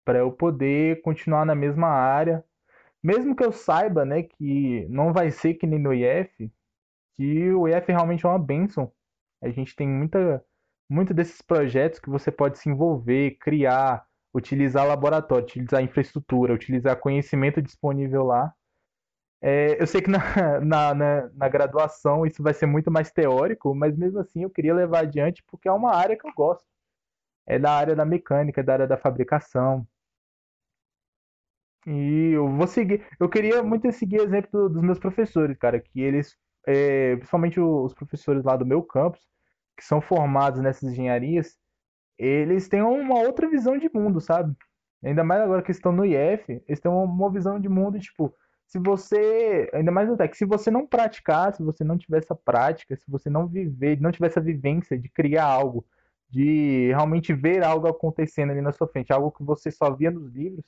para 0.05 0.21
eu 0.21 0.31
poder 0.31 1.03
continuar 1.03 1.45
na 1.45 1.57
mesma 1.57 1.89
área, 1.89 2.45
mesmo 3.03 3.35
que 3.35 3.45
eu 3.45 3.51
saiba, 3.51 4.05
né, 4.05 4.23
que 4.23 4.87
não 4.89 5.13
vai 5.13 5.33
ser 5.33 5.55
que 5.55 5.67
nem 5.67 5.81
no 5.81 5.93
IF, 5.93 6.49
que 7.17 7.51
o 7.53 7.67
IF 7.67 7.91
realmente 7.91 8.25
é 8.25 8.29
uma 8.29 8.39
benção. 8.39 8.93
A 9.43 9.49
gente 9.51 9.75
tem 9.75 9.89
muita, 9.89 10.45
muito 10.89 11.13
desses 11.13 11.43
projetos 11.43 11.99
que 11.99 12.09
você 12.09 12.31
pode 12.31 12.59
se 12.59 12.69
envolver, 12.69 13.37
criar, 13.41 14.07
utilizar 14.35 14.87
laboratório, 14.87 15.45
utilizar 15.45 15.83
infraestrutura, 15.83 16.55
utilizar 16.55 16.99
conhecimento 16.99 17.61
disponível 17.63 18.25
lá. 18.25 18.53
É, 19.41 19.81
eu 19.81 19.87
sei 19.87 20.01
que 20.01 20.11
na, 20.11 20.19
na, 20.61 20.95
na, 20.95 21.31
na, 21.35 21.49
graduação 21.49 22.25
isso 22.25 22.43
vai 22.43 22.55
ser 22.55 22.67
muito 22.67 22.91
mais 22.91 23.11
teórico, 23.11 23.75
mas 23.75 23.97
mesmo 23.97 24.21
assim 24.21 24.45
eu 24.45 24.51
queria 24.51 24.75
levar 24.75 25.01
adiante 25.01 25.43
porque 25.49 25.69
é 25.69 25.73
uma 25.73 25.95
área 25.95 26.17
que 26.17 26.27
eu 26.27 26.33
gosto. 26.35 26.65
É 27.47 27.59
da 27.59 27.73
área 27.73 27.97
da 27.97 28.05
mecânica, 28.05 28.61
é 28.61 28.65
da 28.65 28.73
área 28.75 28.87
da 28.87 28.97
fabricação. 28.99 29.87
E 31.87 32.31
eu 32.35 32.49
vou 32.49 32.67
seguir. 32.67 33.05
Eu 33.19 33.29
queria 33.29 33.63
muito 33.63 33.91
seguir 33.93 34.21
o 34.21 34.25
exemplo 34.25 34.69
dos 34.69 34.83
meus 34.83 34.99
professores, 34.99 35.57
cara, 35.59 35.81
que 35.81 36.01
eles, 36.01 36.37
é, 36.67 37.17
principalmente 37.17 37.61
os 37.61 37.93
professores 37.95 38.45
lá 38.45 38.57
do 38.57 38.65
meu 38.65 38.83
campus, 38.83 39.21
que 39.77 39.85
são 39.85 40.01
formados 40.01 40.61
nessas 40.61 40.91
engenharias, 40.93 41.59
eles 42.19 42.69
têm 42.69 42.83
uma 42.83 43.19
outra 43.21 43.49
visão 43.49 43.77
de 43.79 43.91
mundo, 43.93 44.21
sabe? 44.21 44.55
Ainda 45.03 45.25
mais 45.25 45.43
agora 45.43 45.63
que 45.63 45.73
estão 45.73 45.93
no 45.93 46.05
IF, 46.05 46.63
eles 46.67 46.81
têm 46.81 46.91
uma 46.91 47.31
visão 47.31 47.59
de 47.59 47.69
mundo, 47.69 47.99
tipo, 47.99 48.35
se 48.67 48.79
você, 48.79 49.69
ainda 49.75 49.91
mais 49.91 50.09
no 50.09 50.17
TEC, 50.17 50.35
se 50.35 50.47
você 50.47 50.71
não 50.71 50.87
praticar, 50.87 51.55
se 51.55 51.63
você 51.63 51.85
não 51.85 51.99
tiver 51.99 52.19
essa 52.19 52.35
prática, 52.35 52.97
se 52.97 53.05
você 53.11 53.29
não 53.29 53.47
viver, 53.47 54.01
não 54.01 54.11
tiver 54.11 54.29
essa 54.29 54.41
vivência 54.41 54.99
de 54.99 55.11
criar 55.11 55.45
algo, 55.45 55.85
de 56.31 56.89
realmente 56.89 57.35
ver 57.35 57.63
algo 57.63 57.87
acontecendo 57.87 58.51
ali 58.51 58.63
na 58.63 58.73
sua 58.73 58.89
frente, 58.89 59.13
algo 59.13 59.31
que 59.31 59.43
você 59.43 59.71
só 59.71 59.95
via 59.95 60.11
nos 60.11 60.33
livros, 60.33 60.65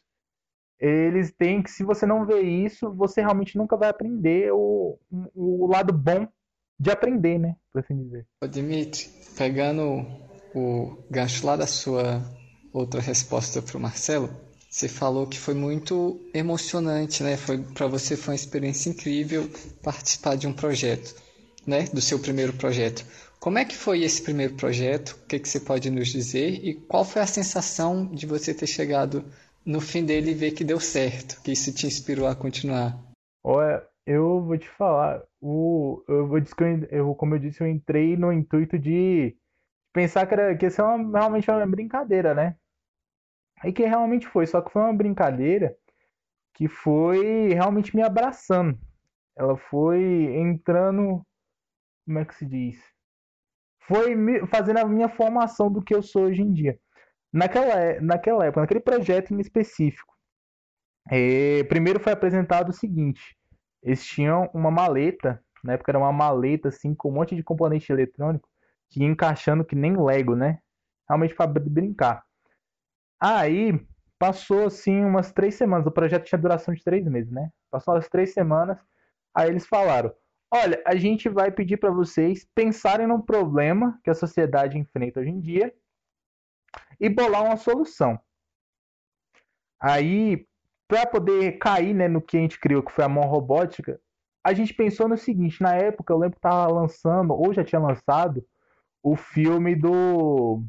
eles 0.78 1.32
têm 1.32 1.62
que, 1.62 1.70
se 1.70 1.82
você 1.82 2.04
não 2.04 2.26
vê 2.26 2.40
isso, 2.40 2.92
você 2.92 3.22
realmente 3.22 3.56
nunca 3.56 3.74
vai 3.74 3.88
aprender 3.88 4.52
o, 4.52 4.98
o 5.34 5.66
lado 5.66 5.92
bom 5.92 6.28
de 6.78 6.90
aprender, 6.90 7.38
né? 7.38 7.56
Por 7.72 7.80
assim 7.80 7.96
dizer. 7.96 8.26
Ô 8.42 8.46
Dimitri, 8.46 9.08
pegando 9.38 10.04
o 10.54 10.96
gancho 11.10 11.46
lá 11.46 11.56
da 11.56 11.66
sua 11.66 12.24
outra 12.72 13.00
resposta 13.00 13.60
para 13.60 13.76
o 13.76 13.80
Marcelo, 13.80 14.30
você 14.70 14.88
falou 14.88 15.26
que 15.26 15.38
foi 15.38 15.54
muito 15.54 16.20
emocionante, 16.34 17.22
né? 17.22 17.36
Foi 17.36 17.58
para 17.58 17.86
você 17.86 18.16
foi 18.16 18.32
uma 18.32 18.36
experiência 18.36 18.90
incrível 18.90 19.48
participar 19.82 20.36
de 20.36 20.46
um 20.46 20.52
projeto, 20.52 21.14
né? 21.66 21.84
Do 21.92 22.00
seu 22.00 22.18
primeiro 22.18 22.52
projeto. 22.52 23.04
Como 23.38 23.58
é 23.58 23.64
que 23.64 23.76
foi 23.76 24.02
esse 24.02 24.22
primeiro 24.22 24.54
projeto? 24.54 25.10
O 25.10 25.26
que, 25.26 25.38
que 25.38 25.48
você 25.48 25.60
pode 25.60 25.90
nos 25.90 26.08
dizer? 26.08 26.64
E 26.64 26.74
qual 26.74 27.04
foi 27.04 27.22
a 27.22 27.26
sensação 27.26 28.06
de 28.06 28.26
você 28.26 28.54
ter 28.54 28.66
chegado 28.66 29.24
no 29.64 29.80
fim 29.80 30.04
dele 30.04 30.34
ver 30.34 30.52
que 30.52 30.64
deu 30.64 30.80
certo, 30.80 31.40
que 31.42 31.52
isso 31.52 31.72
te 31.72 31.86
inspirou 31.86 32.26
a 32.26 32.34
continuar? 32.34 32.98
Olha, 33.44 33.82
eu 34.06 34.42
vou 34.42 34.58
te 34.58 34.68
falar, 34.68 35.22
o, 35.40 36.02
eu 36.08 36.26
vou 36.26 36.40
dizer 36.40 36.88
eu, 36.90 37.14
como 37.14 37.34
eu 37.34 37.38
disse, 37.38 37.60
eu 37.60 37.68
entrei 37.68 38.16
no 38.16 38.32
intuito 38.32 38.78
de 38.78 39.36
pensar 39.94 40.26
que, 40.26 40.34
era, 40.34 40.56
que 40.56 40.66
isso 40.66 40.82
é 40.82 40.84
uma, 40.84 41.18
realmente 41.18 41.50
uma 41.50 41.66
brincadeira, 41.66 42.34
né? 42.34 42.56
E 43.64 43.72
que 43.72 43.84
realmente 43.86 44.26
foi, 44.26 44.46
só 44.46 44.60
que 44.60 44.70
foi 44.70 44.82
uma 44.82 44.92
brincadeira 44.92 45.74
que 46.52 46.68
foi 46.68 47.54
realmente 47.54 47.96
me 47.96 48.02
abraçando. 48.02 48.78
Ela 49.36 49.56
foi 49.56 50.02
entrando, 50.36 51.24
como 52.04 52.18
é 52.18 52.24
que 52.24 52.34
se 52.34 52.44
diz? 52.44 52.76
Foi 53.86 54.14
me, 54.14 54.46
fazendo 54.46 54.78
a 54.78 54.84
minha 54.84 55.08
formação 55.08 55.70
do 55.70 55.82
que 55.82 55.94
eu 55.94 56.02
sou 56.02 56.24
hoje 56.24 56.42
em 56.42 56.52
dia. 56.52 56.78
Naquela, 57.32 57.74
é, 57.74 58.00
naquela 58.00 58.44
época, 58.44 58.60
naquele 58.62 58.80
projeto 58.80 59.32
em 59.32 59.40
específico, 59.40 60.14
é, 61.10 61.64
primeiro 61.64 62.00
foi 62.00 62.12
apresentado 62.12 62.70
o 62.70 62.72
seguinte: 62.72 63.36
eles 63.82 64.04
tinham 64.04 64.50
uma 64.54 64.70
maleta, 64.70 65.42
na 65.62 65.74
época 65.74 65.90
era 65.90 65.98
uma 65.98 66.12
maleta 66.12 66.68
assim, 66.68 66.94
com 66.94 67.10
um 67.10 67.14
monte 67.14 67.34
de 67.34 67.42
componente 67.42 67.92
eletrônico, 67.92 68.48
que 68.94 69.00
ia 69.00 69.08
encaixando 69.08 69.64
que 69.64 69.74
nem 69.74 70.00
Lego, 70.00 70.36
né? 70.36 70.60
Realmente 71.08 71.34
para 71.34 71.48
brincar. 71.48 72.24
Aí 73.20 73.84
passou 74.18 74.66
assim 74.66 75.04
umas 75.04 75.32
três 75.32 75.56
semanas, 75.56 75.86
o 75.86 75.90
projeto 75.90 76.24
tinha 76.24 76.40
duração 76.40 76.72
de 76.72 76.82
três 76.82 77.04
meses, 77.04 77.30
né? 77.30 77.50
Passou 77.70 77.94
as 77.94 78.08
três 78.08 78.32
semanas, 78.32 78.78
aí 79.34 79.48
eles 79.48 79.66
falaram: 79.66 80.14
olha, 80.50 80.80
a 80.86 80.94
gente 80.94 81.28
vai 81.28 81.50
pedir 81.50 81.76
para 81.76 81.90
vocês 81.90 82.46
pensarem 82.54 83.06
num 83.06 83.20
problema 83.20 83.98
que 84.04 84.10
a 84.10 84.14
sociedade 84.14 84.78
enfrenta 84.78 85.20
hoje 85.20 85.30
em 85.30 85.40
dia 85.40 85.74
e 87.00 87.08
bolar 87.08 87.44
uma 87.44 87.56
solução. 87.56 88.18
Aí, 89.80 90.46
para 90.86 91.04
poder 91.04 91.58
cair 91.58 91.92
né, 91.94 92.06
no 92.06 92.22
que 92.22 92.36
a 92.36 92.40
gente 92.40 92.60
criou, 92.60 92.82
que 92.82 92.92
foi 92.92 93.04
a 93.04 93.08
mão 93.08 93.24
robótica, 93.24 94.00
a 94.44 94.54
gente 94.54 94.72
pensou 94.72 95.08
no 95.08 95.16
seguinte: 95.16 95.60
na 95.60 95.74
época, 95.74 96.12
eu 96.12 96.18
lembro 96.18 96.38
que 96.38 96.46
estava 96.46 96.72
lançando, 96.72 97.34
ou 97.34 97.52
já 97.52 97.64
tinha 97.64 97.80
lançado, 97.80 98.46
o 99.04 99.16
filme 99.16 99.76
do, 99.76 100.62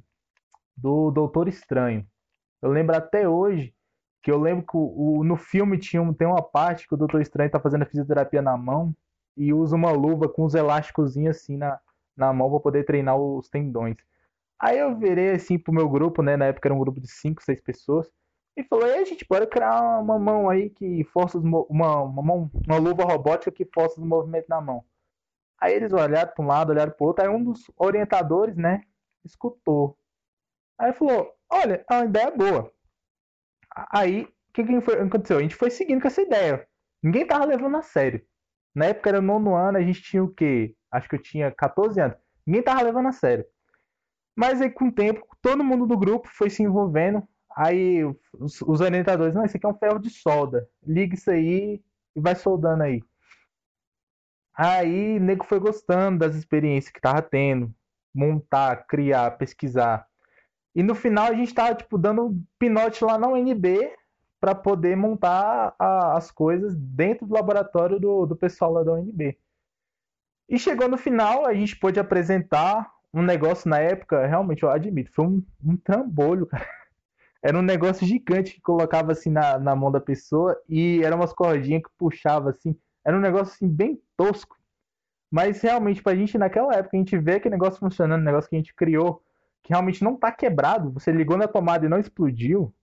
do 0.76 1.10
Doutor 1.10 1.48
Estranho. 1.48 2.06
Eu 2.62 2.70
lembro 2.70 2.94
até 2.94 3.30
hoje 3.30 3.74
que 4.22 4.30
eu 4.30 4.38
lembro 4.38 4.66
que 4.66 4.76
o, 4.76 5.20
o, 5.20 5.24
no 5.24 5.38
filme 5.38 5.78
tinha, 5.78 6.14
tem 6.14 6.28
uma 6.28 6.42
parte 6.42 6.86
que 6.86 6.94
o 6.94 6.98
Doutor 6.98 7.22
Estranho 7.22 7.48
está 7.48 7.62
fazendo 7.62 7.84
a 7.84 7.86
fisioterapia 7.86 8.42
na 8.42 8.58
mão 8.58 8.94
e 9.38 9.54
usa 9.54 9.76
uma 9.76 9.92
luva 9.92 10.28
com 10.28 10.44
os 10.44 10.54
elásticos 10.54 11.16
assim 11.18 11.56
na, 11.56 11.80
na 12.16 12.34
mão 12.34 12.50
para 12.50 12.60
poder 12.60 12.84
treinar 12.84 13.18
os 13.18 13.48
tendões. 13.48 13.96
Aí 14.60 14.80
eu 14.80 14.98
virei 14.98 15.32
assim 15.32 15.58
pro 15.58 15.74
meu 15.74 15.88
grupo, 15.88 16.22
né? 16.22 16.36
Na 16.36 16.46
época 16.46 16.68
era 16.68 16.76
um 16.76 16.80
grupo 16.80 17.00
de 17.00 17.08
5, 17.08 17.42
6 17.42 17.62
pessoas. 17.62 18.12
E 18.58 18.64
falou, 18.64 18.88
e 18.88 19.06
gente 19.06 19.26
pode 19.26 19.48
criar 19.48 20.00
uma 20.00 20.20
mão 20.20 20.50
aí 20.50 20.70
que 20.70 21.06
força 21.06 21.38
uma, 21.38 21.62
uma, 21.70 22.22
mão, 22.22 22.52
uma 22.68 22.78
luva 22.78 23.04
robótica 23.04 23.52
que 23.52 23.66
força 23.66 24.00
os 24.00 24.06
movimentos 24.06 24.50
na 24.50 24.60
mão. 24.60 24.84
Aí 25.60 25.74
eles 25.74 25.94
olharam 25.94 26.32
para 26.34 26.44
um 26.44 26.48
lado, 26.48 26.72
olharam 26.72 26.92
para 26.92 27.04
o 27.04 27.08
outro. 27.08 27.24
Aí 27.24 27.30
um 27.30 27.44
dos 27.44 27.72
orientadores, 27.78 28.56
né, 28.56 28.82
escutou. 29.24 29.98
Aí 30.78 30.94
falou: 30.94 31.32
Olha, 31.52 31.86
é 31.90 31.94
uma 31.94 32.06
ideia 32.06 32.32
boa. 32.32 32.72
Aí, 33.92 34.24
o 34.24 34.54
que, 34.54 34.64
que 34.64 34.82
foi, 34.82 35.02
aconteceu? 35.02 35.38
A 35.38 35.42
gente 35.42 35.56
foi 35.56 35.70
seguindo 35.70 36.02
com 36.02 36.08
essa 36.08 36.22
ideia. 36.22 36.68
Ninguém 37.04 37.26
tava 37.26 37.46
levando 37.46 37.78
a 37.78 37.82
sério. 37.82 38.26
Na 38.74 38.86
época 38.86 39.10
era 39.10 39.22
nono 39.22 39.56
ano, 39.56 39.78
a 39.78 39.82
gente 39.82 40.02
tinha 40.02 40.24
o 40.24 40.34
quê? 40.34 40.76
Acho 40.92 41.10
que 41.10 41.16
eu 41.16 41.22
tinha 41.22 41.52
14 41.52 42.00
anos. 42.00 42.18
Ninguém 42.46 42.64
tava 42.64 42.82
levando 42.82 43.08
a 43.08 43.12
sério. 43.12 43.46
Mas 44.36 44.62
aí, 44.62 44.70
com 44.70 44.88
o 44.88 44.92
tempo, 44.92 45.26
todo 45.42 45.64
mundo 45.64 45.86
do 45.86 45.98
grupo 45.98 46.28
foi 46.30 46.50
se 46.50 46.64
envolvendo. 46.64 47.24
Aí, 47.56 48.04
os, 48.34 48.62
os 48.62 48.82
orientadores, 48.82 49.34
não, 49.34 49.46
isso 49.46 49.56
aqui 49.56 49.66
é 49.66 49.70
um 49.70 49.78
ferro 49.78 50.00
de 50.00 50.10
solda. 50.10 50.68
Liga 50.86 51.16
isso 51.16 51.32
aí 51.32 51.82
e 52.16 52.20
vai 52.20 52.36
soldando 52.36 52.84
aí. 52.84 53.02
Aí, 54.58 55.20
nego 55.20 55.44
foi 55.44 55.60
gostando 55.60 56.20
das 56.20 56.36
experiências 56.36 56.92
que 56.92 57.02
tava 57.02 57.22
tendo. 57.22 57.74
Montar, 58.14 58.88
criar, 58.88 59.38
pesquisar. 59.38 60.08
E 60.74 60.82
no 60.82 60.96
final, 60.96 61.28
a 61.28 61.34
gente 61.34 61.54
tava, 61.54 61.76
tipo, 61.76 61.98
dando 61.98 62.42
pinote 62.58 63.04
lá 63.04 63.18
na 63.18 63.28
UNB 63.28 63.92
para 64.40 64.56
poder 64.56 64.96
montar 64.96 65.76
a, 65.78 66.18
as 66.18 66.32
coisas 66.32 66.76
dentro 66.76 67.26
do 67.26 67.34
laboratório 67.34 68.00
do, 68.00 68.26
do 68.26 68.36
pessoal 68.36 68.72
lá 68.72 68.84
da 68.84 68.94
UNB. 68.94 69.38
E 70.48 70.60
chegou 70.60 70.88
no 70.88 70.98
final, 70.98 71.46
a 71.46 71.54
gente 71.54 71.76
pôde 71.76 72.00
apresentar 72.00 72.90
um 73.14 73.22
negócio 73.22 73.70
na 73.70 73.80
época, 73.80 74.26
realmente, 74.28 74.64
eu 74.64 74.70
admito, 74.70 75.12
foi 75.12 75.26
um, 75.26 75.44
um 75.64 75.78
trambolho, 75.78 76.46
cara. 76.46 76.66
Era 77.42 77.58
um 77.58 77.62
negócio 77.62 78.06
gigante 78.06 78.54
que 78.54 78.62
colocava 78.62 79.12
assim 79.12 79.30
na, 79.30 79.58
na 79.58 79.76
mão 79.76 79.92
da 79.92 80.02
pessoa 80.02 80.60
e 80.68 81.02
eram 81.04 81.18
umas 81.18 81.32
cordinhas 81.32 81.84
que 81.84 81.90
puxava 81.96 82.50
assim. 82.50 82.76
Era 83.06 83.16
um 83.16 83.20
negócio 83.20 83.54
assim 83.54 83.68
bem 83.68 84.02
tosco. 84.18 84.58
Mas 85.32 85.62
realmente, 85.62 86.02
pra 86.02 86.16
gente 86.16 86.38
naquela 86.38 86.74
época, 86.74 86.96
a 86.96 87.00
gente 87.00 87.18
vê 87.18 87.36
aquele 87.36 87.56
negócio 87.56 87.80
funcionando, 87.80 88.22
um 88.22 88.26
negócio 88.26 88.50
que 88.50 88.56
a 88.56 88.60
gente 88.60 88.74
criou, 88.74 89.22
que 89.64 89.74
realmente 89.74 90.04
não 90.04 90.16
tá 90.16 90.32
quebrado, 90.32 90.92
você 90.92 91.12
ligou 91.12 91.38
na 91.38 91.48
tomada 91.48 91.86
e 91.86 91.90
não 91.90 92.00
explodiu, 92.00 92.74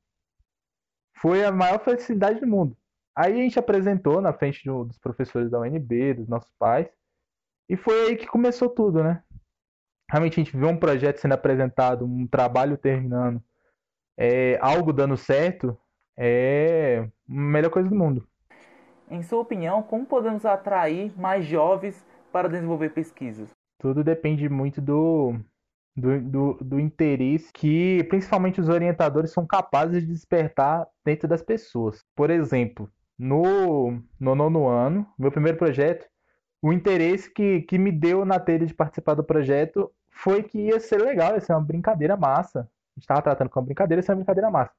foi 1.15 1.45
a 1.45 1.53
maior 1.53 1.79
felicidade 1.83 2.41
do 2.41 2.47
mundo. 2.47 2.77
Aí 3.15 3.33
a 3.35 3.37
gente 3.37 3.59
apresentou 3.59 4.21
na 4.21 4.33
frente 4.33 4.65
do, 4.65 4.85
dos 4.85 4.99
professores 4.99 5.51
da 5.51 5.61
UNB, 5.61 6.15
dos 6.15 6.29
nossos 6.29 6.53
pais, 6.59 6.89
E 7.69 7.77
foi 7.77 8.09
aí 8.09 8.17
que 8.17 8.27
começou 8.27 8.69
tudo, 8.69 9.03
né? 9.03 9.23
Realmente 10.11 10.41
a 10.41 10.45
gente 10.45 10.57
vê 10.57 10.67
um 10.67 10.77
projeto 10.79 11.19
sendo 11.19 11.35
apresentado, 11.35 12.05
um 12.05 12.27
trabalho 12.27 12.77
terminando, 12.77 13.43
é, 14.17 14.59
algo 14.61 14.93
dando 14.93 15.17
certo, 15.17 15.79
é 16.17 17.01
a 17.01 17.33
melhor 17.33 17.71
coisa 17.71 17.89
do 17.89 17.95
mundo. 17.95 18.29
Em 19.13 19.23
sua 19.23 19.41
opinião, 19.41 19.83
como 19.83 20.07
podemos 20.07 20.47
atrair 20.47 21.13
mais 21.21 21.45
jovens 21.45 22.03
para 22.33 22.49
desenvolver 22.49 22.95
pesquisas? 22.95 23.51
Tudo 23.79 24.03
depende 24.03 24.49
muito 24.49 24.81
do, 24.81 25.35
do, 25.95 26.19
do, 26.19 26.55
do, 26.55 26.81
interesse 26.81 27.53
que 27.53 28.03
principalmente 28.05 28.59
os 28.59 28.71
orientadores 28.71 29.31
são 29.31 29.47
capazes 29.47 30.01
de 30.01 30.11
despertar 30.11 30.89
dentro 31.05 31.29
das 31.29 31.43
pessoas. 31.43 32.03
Por 32.17 32.31
exemplo, 32.31 32.91
no, 33.19 34.03
no 34.19 34.35
nono 34.35 34.67
ano, 34.67 35.07
meu 35.19 35.31
primeiro 35.31 35.59
projeto, 35.59 36.07
o 36.63 36.73
interesse 36.73 37.31
que, 37.31 37.61
que 37.61 37.77
me 37.77 37.93
deu 37.93 38.25
na 38.25 38.41
telha 38.41 38.65
de 38.65 38.73
participar 38.73 39.13
do 39.13 39.23
projeto 39.23 39.93
foi 40.11 40.43
que 40.43 40.59
ia 40.59 40.81
ser 40.81 41.03
legal, 41.03 41.35
ia 41.35 41.41
ser 41.41 41.53
uma 41.53 41.61
brincadeira 41.61 42.17
massa. 42.17 42.61
A 42.61 42.95
gente 42.95 43.03
estava 43.03 43.21
tratando 43.21 43.51
como 43.51 43.67
brincadeira, 43.67 43.99
ia 43.99 44.03
ser 44.03 44.13
uma 44.13 44.17
brincadeira 44.17 44.51
massa. 44.51 44.73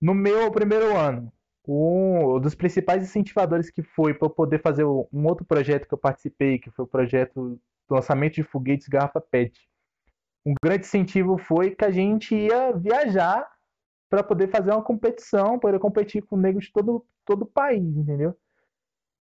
No 0.00 0.14
meu 0.14 0.50
primeiro 0.50 0.96
ano, 0.96 1.32
um 1.68 2.40
dos 2.40 2.54
principais 2.54 3.02
incentivadores 3.02 3.70
que 3.70 3.82
foi 3.82 4.14
para 4.14 4.26
eu 4.26 4.30
poder 4.30 4.60
fazer 4.62 4.84
um 4.84 5.26
outro 5.26 5.44
projeto 5.44 5.86
que 5.86 5.92
eu 5.92 5.98
participei, 5.98 6.58
que 6.58 6.70
foi 6.70 6.86
o 6.86 6.88
projeto 6.88 7.60
do 7.86 7.94
lançamento 7.94 8.36
de 8.36 8.42
foguetes 8.42 8.88
garrafa 8.88 9.20
PET. 9.20 9.68
Um 10.46 10.54
grande 10.64 10.86
incentivo 10.86 11.36
foi 11.36 11.74
que 11.74 11.84
a 11.84 11.90
gente 11.90 12.34
ia 12.34 12.72
viajar 12.72 13.46
para 14.08 14.22
poder 14.22 14.48
fazer 14.48 14.70
uma 14.70 14.82
competição, 14.82 15.58
poder 15.58 15.78
competir 15.78 16.22
com 16.22 16.38
negros 16.38 16.64
de 16.64 16.72
todo, 16.72 17.04
todo 17.26 17.42
o 17.42 17.46
país, 17.46 17.84
entendeu? 17.84 18.34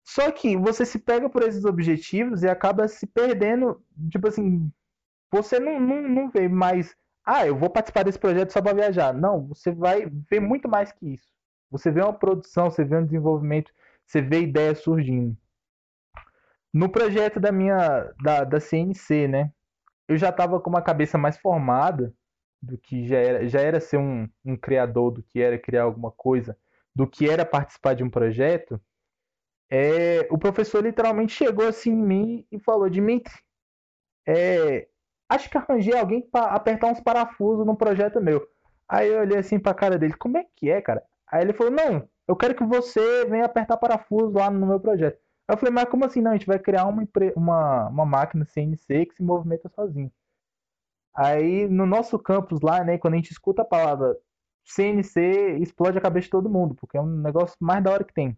Só 0.06 0.32
que 0.32 0.56
você 0.56 0.86
se 0.86 1.00
pega 1.00 1.30
por 1.30 1.44
esses 1.44 1.66
objetivos 1.66 2.44
e 2.44 2.48
acaba 2.48 2.88
se 2.88 3.06
perdendo, 3.06 3.84
tipo 4.10 4.30
assim, 4.30 4.72
você 5.30 5.60
não, 5.60 5.82
não, 5.82 6.02
não 6.08 6.30
vê 6.30 6.48
mais, 6.48 6.96
ah, 7.26 7.46
eu 7.46 7.58
vou 7.58 7.70
participar 7.70 8.04
desse 8.04 8.18
projeto 8.18 8.54
só 8.54 8.62
para 8.62 8.74
viajar. 8.74 9.14
Não, 9.14 9.48
você 9.48 9.70
vai 9.70 10.06
ver 10.32 10.40
muito 10.40 10.70
mais 10.70 10.94
que 10.94 11.16
isso. 11.16 11.37
Você 11.70 11.92
vê 11.92 12.02
uma 12.02 12.14
produção, 12.14 12.70
você 12.70 12.84
vê 12.84 12.98
um 12.98 13.06
desenvolvimento, 13.06 13.72
você 14.06 14.22
vê 14.22 14.42
ideias 14.42 14.80
surgindo. 14.80 15.38
No 16.74 16.90
projeto 16.90 17.40
da 17.40 17.52
minha 17.52 18.14
da, 18.22 18.44
da 18.44 18.60
CNC, 18.60 19.28
né? 19.28 19.52
Eu 20.08 20.18
já 20.18 20.30
estava 20.30 20.60
com 20.60 20.70
uma 20.70 20.82
cabeça 20.82 21.18
mais 21.18 21.38
formada 21.38 22.14
do 22.62 22.78
que 22.78 23.08
já 23.08 23.18
era, 23.18 23.48
já 23.48 23.60
era 23.60 23.80
ser 23.80 23.98
um, 23.98 24.28
um 24.46 24.56
criador, 24.56 25.12
do 25.12 25.24
que 25.24 25.42
era 25.42 25.58
criar 25.58 25.84
alguma 25.84 26.12
coisa, 26.12 26.58
do 26.96 27.08
que 27.08 27.30
era 27.30 27.46
participar 27.46 27.94
de 27.94 28.04
um 28.04 28.10
projeto. 28.10 28.82
É, 29.70 30.28
o 30.32 30.38
professor 30.38 30.84
literalmente 30.84 31.34
chegou 31.34 31.68
assim 31.68 31.92
em 31.92 31.96
mim 31.96 32.48
e 32.52 32.60
falou: 32.60 32.90
Dimitri, 32.90 33.34
é, 34.26 34.88
acho 35.30 35.50
que 35.50 35.58
arranjei 35.58 35.98
alguém 35.98 36.22
para 36.22 36.48
apertar 36.54 36.88
uns 36.88 37.02
parafusos 37.02 37.66
num 37.66 37.76
projeto 37.76 38.22
meu. 38.22 38.48
Aí 38.88 39.10
eu 39.10 39.20
olhei 39.20 39.38
assim 39.38 39.60
pra 39.60 39.74
cara 39.74 39.98
dele: 39.98 40.14
Como 40.16 40.38
é 40.38 40.46
que 40.56 40.70
é, 40.70 40.82
cara? 40.82 41.04
Aí 41.32 41.42
ele 41.44 41.54
falou: 41.54 41.72
Não, 41.72 42.08
eu 42.28 42.36
quero 42.36 42.56
que 42.56 42.64
você 42.64 43.26
venha 43.26 43.46
apertar 43.46 43.78
parafuso 43.78 44.38
lá 44.38 44.50
no 44.50 44.66
meu 44.66 44.80
projeto. 44.80 45.20
Aí 45.48 45.56
eu 45.56 45.58
falei: 45.58 45.74
Mas 45.74 45.90
como 45.90 46.06
assim? 46.06 46.22
Não, 46.22 46.32
a 46.32 46.36
gente 46.36 46.48
vai 46.48 46.60
criar 46.60 46.86
uma, 46.86 47.08
uma, 47.36 47.90
uma 47.90 48.06
máquina 48.06 48.46
CNC 48.46 49.08
que 49.08 49.16
se 49.16 49.24
movimenta 49.24 49.70
sozinho. 49.70 50.12
Aí 51.16 51.68
no 51.68 51.86
nosso 51.86 52.18
campus 52.20 52.62
lá, 52.62 52.84
né, 52.84 52.98
quando 52.98 53.16
a 53.16 53.18
gente 53.18 53.32
escuta 53.32 53.64
a 53.64 53.66
palavra 53.66 54.18
CNC, 54.66 55.58
explode 55.62 55.98
a 55.98 56.02
cabeça 56.02 56.26
de 56.26 56.32
todo 56.32 56.50
mundo, 56.50 56.76
porque 56.76 56.98
é 56.98 57.02
um 57.02 57.22
negócio 57.22 57.56
mais 57.60 57.84
da 57.84 57.92
hora 57.92 58.04
que 58.04 58.14
tem. 58.14 58.38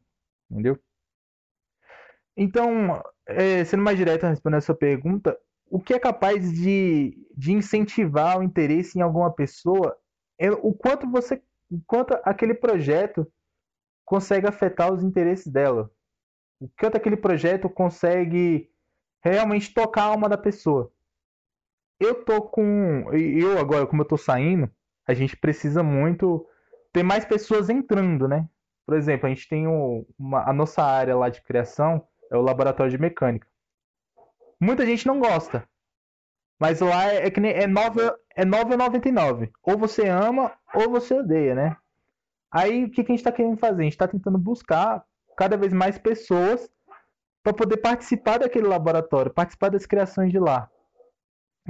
Entendeu? 0.50 0.80
Então, 2.38 3.04
é, 3.28 3.66
sendo 3.66 3.84
mais 3.84 3.98
direto 3.98 4.24
a 4.24 4.30
responder 4.30 4.58
a 4.58 4.62
sua 4.62 4.76
pergunta, 4.76 5.38
o 5.70 5.80
que 5.80 5.94
é 5.94 6.00
capaz 6.00 6.52
de, 6.54 7.28
de 7.36 7.52
incentivar 7.52 8.40
o 8.40 8.44
interesse 8.44 8.98
em 8.98 9.02
alguma 9.02 9.32
pessoa 9.32 9.98
é 10.38 10.50
o 10.50 10.74
quanto 10.74 11.10
você 11.10 11.42
quanto 11.86 12.18
aquele 12.24 12.54
projeto 12.54 13.32
consegue 14.06 14.48
afetar 14.48 14.92
os 14.92 15.04
interesses 15.04 15.48
dela. 15.48 15.92
O 16.60 16.70
quanto 16.80 16.98
aquele 16.98 17.16
projeto 17.16 17.70
consegue 17.70 18.70
realmente 19.22 19.74
tocar 19.74 20.04
a 20.04 20.06
alma 20.08 20.28
da 20.28 20.38
pessoa. 20.38 20.92
Eu 22.00 22.24
tô 22.24 22.42
com. 22.42 23.12
Eu 23.14 23.60
agora, 23.60 23.86
como 23.86 24.02
eu 24.02 24.08
tô 24.08 24.18
saindo, 24.18 24.70
a 25.08 25.14
gente 25.14 25.36
precisa 25.36 25.84
muito 25.84 26.46
ter 26.92 27.04
mais 27.04 27.26
pessoas 27.26 27.70
entrando, 27.70 28.28
né? 28.28 28.48
Por 28.86 28.96
exemplo, 28.96 29.28
a 29.28 29.30
gente 29.30 29.48
tem 29.48 29.68
uma, 29.68 30.50
a 30.50 30.54
nossa 30.54 30.82
área 30.82 31.16
lá 31.16 31.30
de 31.30 31.42
criação, 31.44 32.08
é 32.32 32.38
o 32.38 32.42
laboratório 32.42 32.92
de 32.92 32.98
mecânica. 32.98 33.48
Muita 34.60 34.86
gente 34.86 35.06
não 35.06 35.20
gosta. 35.20 35.68
Mas 36.60 36.82
lá 36.82 37.08
é, 37.08 37.28
é 37.28 37.32
que 37.32 37.40
nem 37.40 37.52
é 37.52 37.66
9 37.66 38.02
é 38.36 38.46
9,99. 38.46 39.52
Ou 39.64 39.78
você 39.78 40.08
ama 40.08 40.52
ou 40.74 40.90
você 40.90 41.14
odeia, 41.14 41.56
né? 41.56 41.78
Aí 42.52 42.86
o 42.86 42.92
que, 42.92 43.04
que 43.04 43.12
a 43.12 43.16
gente 43.16 43.20
está 43.20 43.32
querendo 43.32 43.58
fazer? 43.58 43.82
A 43.82 43.84
gente 43.84 43.94
está 43.94 44.08
tentando 44.08 44.38
buscar 44.38 45.06
cada 45.38 45.56
vez 45.56 45.72
mais 45.72 45.98
pessoas 45.98 46.70
para 47.42 47.54
poder 47.54 47.78
participar 47.78 48.40
daquele 48.40 48.68
laboratório, 48.68 49.34
participar 49.34 49.70
das 49.70 49.86
criações 49.86 50.32
de 50.32 50.40
lá. 50.40 50.70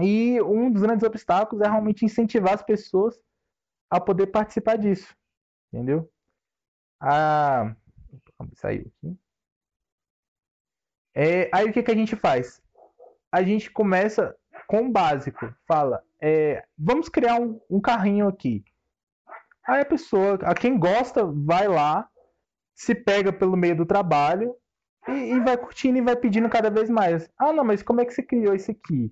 E 0.02 0.42
um 0.42 0.72
dos 0.72 0.82
grandes 0.82 1.06
obstáculos 1.06 1.64
é 1.64 1.70
realmente 1.70 2.06
incentivar 2.06 2.54
as 2.54 2.64
pessoas 2.64 3.20
a 3.90 4.00
poder 4.00 4.28
participar 4.28 4.78
disso. 4.78 5.16
Entendeu? 5.72 6.10
Ah, 7.00 7.76
saiu 8.54 8.92
aqui. 8.98 9.18
É, 11.14 11.50
aí 11.54 11.70
o 11.70 11.74
que, 11.74 11.84
que 11.84 11.92
a 11.92 11.96
gente 11.96 12.16
faz? 12.16 12.62
A 13.32 13.44
gente 13.44 13.70
começa 13.70 14.36
com 14.70 14.84
o 14.84 14.92
básico. 14.92 15.52
Fala, 15.68 16.04
é, 16.22 16.64
vamos 16.78 17.10
criar 17.10 17.42
um, 17.42 17.60
um 17.68 17.82
carrinho 17.82 18.28
aqui. 18.28 18.64
Aí 19.68 19.82
a 19.82 19.86
pessoa, 19.86 20.36
a 20.44 20.54
quem 20.54 20.78
gosta, 20.78 21.26
vai 21.26 21.68
lá, 21.68 22.08
se 22.76 22.94
pega 22.94 23.34
pelo 23.34 23.58
meio 23.58 23.76
do 23.76 23.86
trabalho 23.86 24.56
e, 25.08 25.34
e, 25.34 25.40
vai 25.40 25.58
curtindo 25.58 25.98
e 25.98 26.02
vai 26.02 26.16
pedindo 26.16 26.48
cada 26.50 26.70
vez 26.70 26.88
mais. 26.88 27.28
Ah, 27.36 27.52
não, 27.52 27.64
mas 27.64 27.82
como 27.82 28.00
é 28.00 28.06
que 28.06 28.14
você 28.14 28.22
criou 28.22 28.54
isso 28.54 28.70
aqui? 28.70 29.12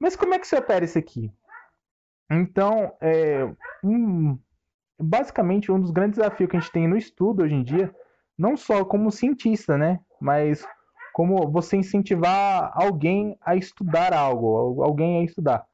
Mas 0.00 0.16
como 0.16 0.32
é 0.32 0.38
que 0.38 0.46
você 0.46 0.56
opera 0.56 0.84
isso 0.84 0.98
aqui? 0.98 1.30
Então, 2.30 2.96
é, 3.00 3.44
um, 3.84 4.38
basicamente, 4.98 5.70
um 5.70 5.78
dos 5.78 5.90
grandes 5.90 6.18
desafios 6.18 6.48
que 6.48 6.56
a 6.56 6.60
gente 6.60 6.72
tem 6.72 6.88
no 6.88 6.96
estudo 6.96 7.42
hoje 7.42 7.54
em 7.54 7.62
dia, 7.62 7.94
não 8.36 8.56
só 8.56 8.82
como 8.82 9.12
cientista, 9.12 9.76
né? 9.76 10.00
Mas 10.20 10.66
como 11.16 11.50
você 11.50 11.78
incentivar 11.78 12.70
alguém 12.74 13.38
a 13.40 13.56
estudar 13.56 14.12
algo, 14.12 14.82
alguém 14.82 15.20
a 15.20 15.24
estudar. 15.24 15.66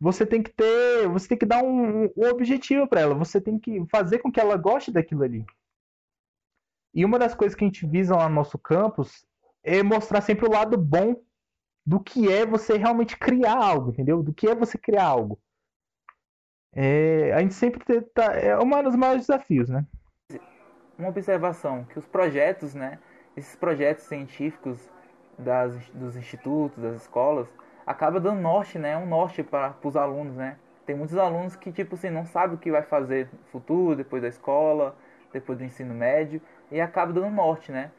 Você 0.00 0.24
tem 0.24 0.42
que 0.42 0.50
ter, 0.50 1.06
você 1.08 1.28
tem 1.28 1.36
que 1.36 1.44
dar 1.44 1.62
um, 1.62 2.04
um 2.16 2.26
objetivo 2.30 2.88
para 2.88 3.02
ela, 3.02 3.14
você 3.14 3.38
tem 3.38 3.58
que 3.58 3.84
fazer 3.90 4.20
com 4.20 4.32
que 4.32 4.40
ela 4.40 4.56
goste 4.56 4.90
daquilo 4.90 5.24
ali. 5.24 5.44
E 6.94 7.04
uma 7.04 7.18
das 7.18 7.34
coisas 7.34 7.54
que 7.54 7.62
a 7.62 7.66
gente 7.66 7.86
visa 7.86 8.16
lá 8.16 8.30
no 8.30 8.36
nosso 8.36 8.58
campus 8.58 9.26
é 9.62 9.82
mostrar 9.82 10.22
sempre 10.22 10.46
o 10.46 10.50
lado 10.50 10.78
bom 10.78 11.22
do 11.84 12.00
que 12.00 12.32
é 12.32 12.46
você 12.46 12.78
realmente 12.78 13.18
criar 13.18 13.62
algo, 13.62 13.90
entendeu? 13.90 14.22
Do 14.22 14.32
que 14.32 14.48
é 14.48 14.54
você 14.54 14.78
criar 14.78 15.04
algo. 15.04 15.38
É, 16.72 17.34
a 17.34 17.40
gente 17.40 17.52
sempre 17.52 17.84
tenta, 17.84 18.22
é 18.22 18.58
um 18.58 18.82
dos 18.82 18.96
maiores 18.96 19.26
desafios, 19.26 19.68
né? 19.68 19.84
Uma 20.98 21.10
observação 21.10 21.84
que 21.84 21.98
os 21.98 22.06
projetos, 22.06 22.74
né, 22.74 22.98
esses 23.36 23.54
projetos 23.56 24.04
científicos 24.04 24.90
das, 25.38 25.74
dos 25.90 26.16
institutos, 26.16 26.82
das 26.82 26.96
escolas, 26.96 27.48
acaba 27.86 28.20
dando 28.20 28.40
norte, 28.40 28.78
né? 28.78 28.96
Um 28.96 29.06
norte 29.06 29.42
para 29.42 29.74
os 29.82 29.96
alunos, 29.96 30.34
né? 30.36 30.56
Tem 30.86 30.96
muitos 30.96 31.16
alunos 31.16 31.56
que, 31.56 31.72
tipo 31.72 31.94
assim, 31.94 32.10
não 32.10 32.26
sabem 32.26 32.56
o 32.56 32.58
que 32.58 32.70
vai 32.70 32.82
fazer 32.82 33.28
no 33.32 33.44
futuro, 33.50 33.96
depois 33.96 34.22
da 34.22 34.28
escola, 34.28 34.96
depois 35.32 35.58
do 35.58 35.64
ensino 35.64 35.94
médio, 35.94 36.40
e 36.70 36.80
acaba 36.80 37.12
dando 37.12 37.30
norte, 37.30 37.70
né? 37.70 37.90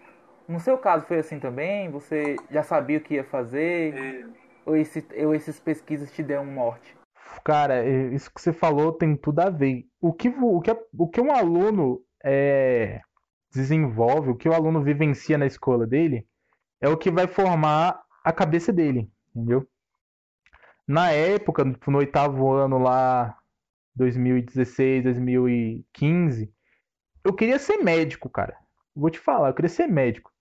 No 0.48 0.60
seu 0.60 0.78
caso 0.78 1.06
foi 1.06 1.20
assim 1.20 1.40
também? 1.40 1.90
Você 1.90 2.36
já 2.50 2.64
sabia 2.64 2.98
o 2.98 3.02
que 3.02 3.16
ia 3.16 3.24
fazer? 3.24 3.96
É. 3.98 4.26
Ou, 4.66 4.76
esse, 4.76 5.06
ou 5.26 5.34
esses 5.34 5.60
pesquisas 5.60 6.12
te 6.12 6.22
deram 6.22 6.44
um 6.44 6.54
norte? 6.54 6.96
Cara, 7.44 7.86
isso 7.86 8.32
que 8.34 8.42
você 8.42 8.52
falou 8.52 8.92
tem 8.92 9.16
tudo 9.16 9.40
a 9.40 9.50
ver. 9.50 9.86
O 10.00 10.12
que, 10.14 10.28
o 10.28 10.60
que, 10.60 10.72
o 10.98 11.08
que 11.08 11.22
um 11.22 11.32
aluno 11.32 12.02
é, 12.24 13.00
desenvolve, 13.52 14.30
o 14.30 14.36
que 14.36 14.50
o 14.50 14.54
aluno 14.54 14.82
vivencia 14.82 15.38
na 15.38 15.46
escola 15.46 15.86
dele, 15.86 16.28
é 16.80 16.88
o 16.88 16.98
que 16.98 17.12
vai 17.12 17.28
formar 17.28 18.02
a 18.24 18.32
cabeça 18.32 18.72
dele, 18.72 19.10
entendeu? 19.36 19.68
Na 20.88 21.12
época, 21.12 21.64
no 21.64 21.98
oitavo 21.98 22.52
ano 22.52 22.78
lá, 22.78 23.38
2016, 23.96 25.04
2015, 25.04 26.52
eu 27.24 27.34
queria 27.34 27.60
ser 27.60 27.78
médico, 27.78 28.30
cara. 28.30 28.58
Vou 28.96 29.10
te 29.10 29.20
falar, 29.20 29.50
eu 29.50 29.54
queria 29.54 29.70
ser 29.70 29.88
médico. 29.88 30.32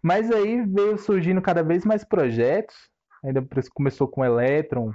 Mas 0.00 0.30
aí 0.30 0.64
veio 0.66 0.98
surgindo 0.98 1.40
cada 1.40 1.62
vez 1.62 1.84
mais 1.84 2.04
projetos. 2.04 2.76
Ainda 3.24 3.44
começou 3.74 4.06
com 4.06 4.24
Electron. 4.24 4.92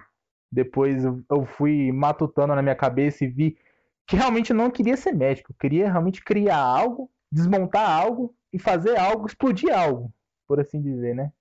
Depois 0.52 1.04
eu 1.04 1.46
fui 1.58 1.92
matutando 1.92 2.56
na 2.56 2.62
minha 2.62 2.76
cabeça 2.76 3.24
e 3.26 3.28
vi 3.28 3.58
que 4.06 4.16
realmente 4.16 4.54
não 4.54 4.70
queria 4.70 4.96
ser 4.96 5.12
médico. 5.12 5.52
Eu 5.52 5.56
queria 5.60 5.92
realmente 5.92 6.24
criar 6.24 6.60
algo 6.60 7.10
desmontar 7.32 7.90
algo 7.90 8.36
e 8.52 8.60
fazer 8.60 8.98
algo, 8.98 9.28
explodir 9.28 9.74
algo, 9.74 10.14
por 10.48 10.60
assim 10.60 10.82
dizer, 10.82 11.16
né? 11.16 11.32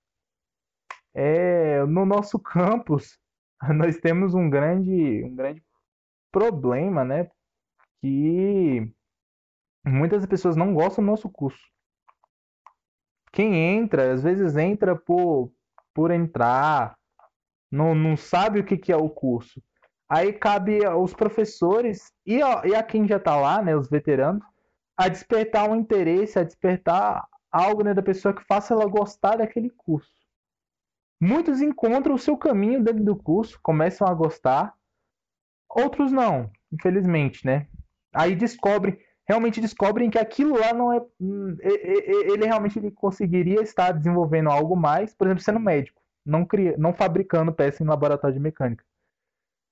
é, 1.17 1.83
no 1.85 2.05
nosso 2.05 2.37
campus 2.37 3.17
nós 3.75 3.97
temos 3.97 4.35
um 4.35 4.47
grande, 4.47 5.23
um 5.23 5.35
grande 5.35 5.63
problema, 6.31 7.03
né? 7.03 7.27
Que 7.99 8.87
muitas 9.83 10.23
pessoas 10.27 10.55
não 10.55 10.75
gostam 10.75 11.03
do 11.03 11.09
nosso 11.09 11.27
curso. 11.27 11.65
Quem 13.31 13.55
entra, 13.55 14.13
às 14.13 14.21
vezes 14.21 14.55
entra 14.55 14.95
por, 14.95 15.51
por 15.91 16.11
entrar, 16.11 16.95
não, 17.71 17.95
não 17.95 18.15
sabe 18.15 18.59
o 18.59 18.63
que, 18.63 18.77
que 18.77 18.91
é 18.91 18.97
o 18.97 19.09
curso. 19.09 19.61
Aí 20.07 20.31
cabe 20.31 20.85
aos 20.85 21.15
professores 21.15 22.13
e 22.25 22.41
a, 22.43 22.61
e 22.63 22.75
a 22.75 22.83
quem 22.83 23.07
já 23.07 23.17
está 23.17 23.35
lá, 23.35 23.59
né, 23.61 23.75
os 23.75 23.89
veteranos, 23.89 24.43
a 24.97 25.07
despertar 25.07 25.69
um 25.69 25.75
interesse, 25.75 26.39
a 26.39 26.43
despertar 26.43 27.27
algo 27.51 27.83
né, 27.83 27.93
da 27.93 28.01
pessoa 28.01 28.33
que 28.33 28.43
faça 28.43 28.73
ela 28.73 28.85
gostar 28.87 29.37
daquele 29.37 29.69
curso. 29.69 30.11
Muitos 31.21 31.61
encontram 31.61 32.15
o 32.15 32.19
seu 32.19 32.35
caminho 32.35 32.83
dentro 32.83 33.03
do 33.03 33.15
curso, 33.15 33.59
começam 33.61 34.07
a 34.07 34.13
gostar, 34.13 34.75
outros 35.69 36.11
não, 36.11 36.51
infelizmente, 36.71 37.45
né? 37.45 37.67
Aí 38.13 38.35
descobrem, 38.35 38.97
realmente 39.27 39.61
descobrem 39.61 40.09
que 40.09 40.17
aquilo 40.17 40.59
lá 40.59 40.73
não 40.73 40.93
é. 40.93 41.03
Hum, 41.19 41.55
ele 41.59 42.45
realmente 42.45 42.77
ele 42.79 42.91
conseguiria 42.91 43.61
estar 43.61 43.91
desenvolvendo 43.91 44.49
algo 44.49 44.75
mais, 44.75 45.13
por 45.13 45.27
exemplo, 45.27 45.43
sendo 45.43 45.59
médico, 45.59 46.01
não, 46.25 46.45
cria, 46.45 46.75
não 46.77 46.93
fabricando 46.93 47.53
peça 47.53 47.83
em 47.83 47.87
laboratório 47.87 48.35
de 48.35 48.41
mecânica. 48.41 48.83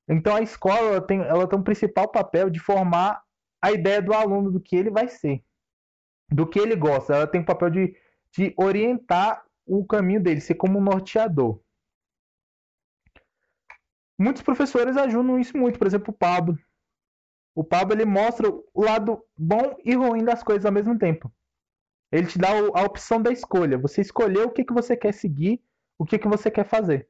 Então 0.08 0.36
a 0.36 0.42
escola 0.42 0.80
ela 0.80 1.02
tem, 1.02 1.20
ela 1.22 1.48
tem 1.48 1.58
um 1.58 1.64
principal 1.64 2.08
papel 2.08 2.50
de 2.50 2.60
formar 2.60 3.24
a 3.66 3.72
ideia 3.72 4.00
do 4.00 4.14
aluno 4.14 4.52
do 4.52 4.60
que 4.60 4.76
ele 4.76 4.92
vai 4.92 5.08
ser, 5.08 5.44
do 6.32 6.48
que 6.48 6.60
ele 6.60 6.76
gosta. 6.76 7.16
Ela 7.16 7.28
tem 7.28 7.42
o 7.42 7.46
papel 7.46 7.72
de, 7.72 7.98
de 8.32 8.54
orientar 8.56 9.44
o 9.66 9.84
caminho 9.84 10.22
dele, 10.22 10.40
ser 10.40 10.54
como 10.54 10.78
um 10.78 10.84
norteador. 10.84 11.60
Muitos 14.20 14.44
professores 14.44 14.96
ajudam 14.96 15.40
isso 15.40 15.58
muito, 15.58 15.80
por 15.80 15.88
exemplo, 15.88 16.14
o 16.14 16.18
Pablo. 16.18 16.60
O 17.56 17.64
Pablo 17.64 17.96
ele 17.96 18.06
mostra 18.06 18.48
o 18.48 18.84
lado 18.84 19.26
bom 19.36 19.76
e 19.84 19.96
ruim 19.96 20.24
das 20.24 20.44
coisas 20.44 20.64
ao 20.64 20.72
mesmo 20.72 20.96
tempo. 21.00 21.34
Ele 22.12 22.28
te 22.28 22.38
dá 22.38 22.50
a 22.52 22.84
opção 22.84 23.20
da 23.20 23.32
escolha. 23.32 23.80
Você 23.80 24.02
escolheu 24.02 24.46
o 24.46 24.52
que, 24.52 24.64
que 24.64 24.74
você 24.74 24.96
quer 24.96 25.12
seguir, 25.12 25.60
o 25.98 26.06
que, 26.06 26.20
que 26.20 26.28
você 26.28 26.52
quer 26.52 26.66
fazer. 26.66 27.10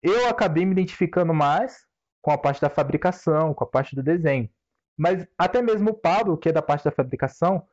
Eu 0.00 0.28
acabei 0.28 0.64
me 0.64 0.72
identificando 0.72 1.34
mais 1.34 1.84
com 2.22 2.30
a 2.30 2.38
parte 2.38 2.60
da 2.60 2.70
fabricação, 2.70 3.52
com 3.52 3.64
a 3.64 3.66
parte 3.66 3.96
do 3.96 4.02
desenho. 4.02 4.48
Mas 5.00 5.26
até 5.38 5.62
mesmo 5.62 5.92
o 5.92 5.94
Pablo, 5.94 6.36
que 6.36 6.50
é 6.50 6.52
da 6.52 6.60
parte 6.60 6.84
da 6.84 6.90
fabricação, 6.90 7.66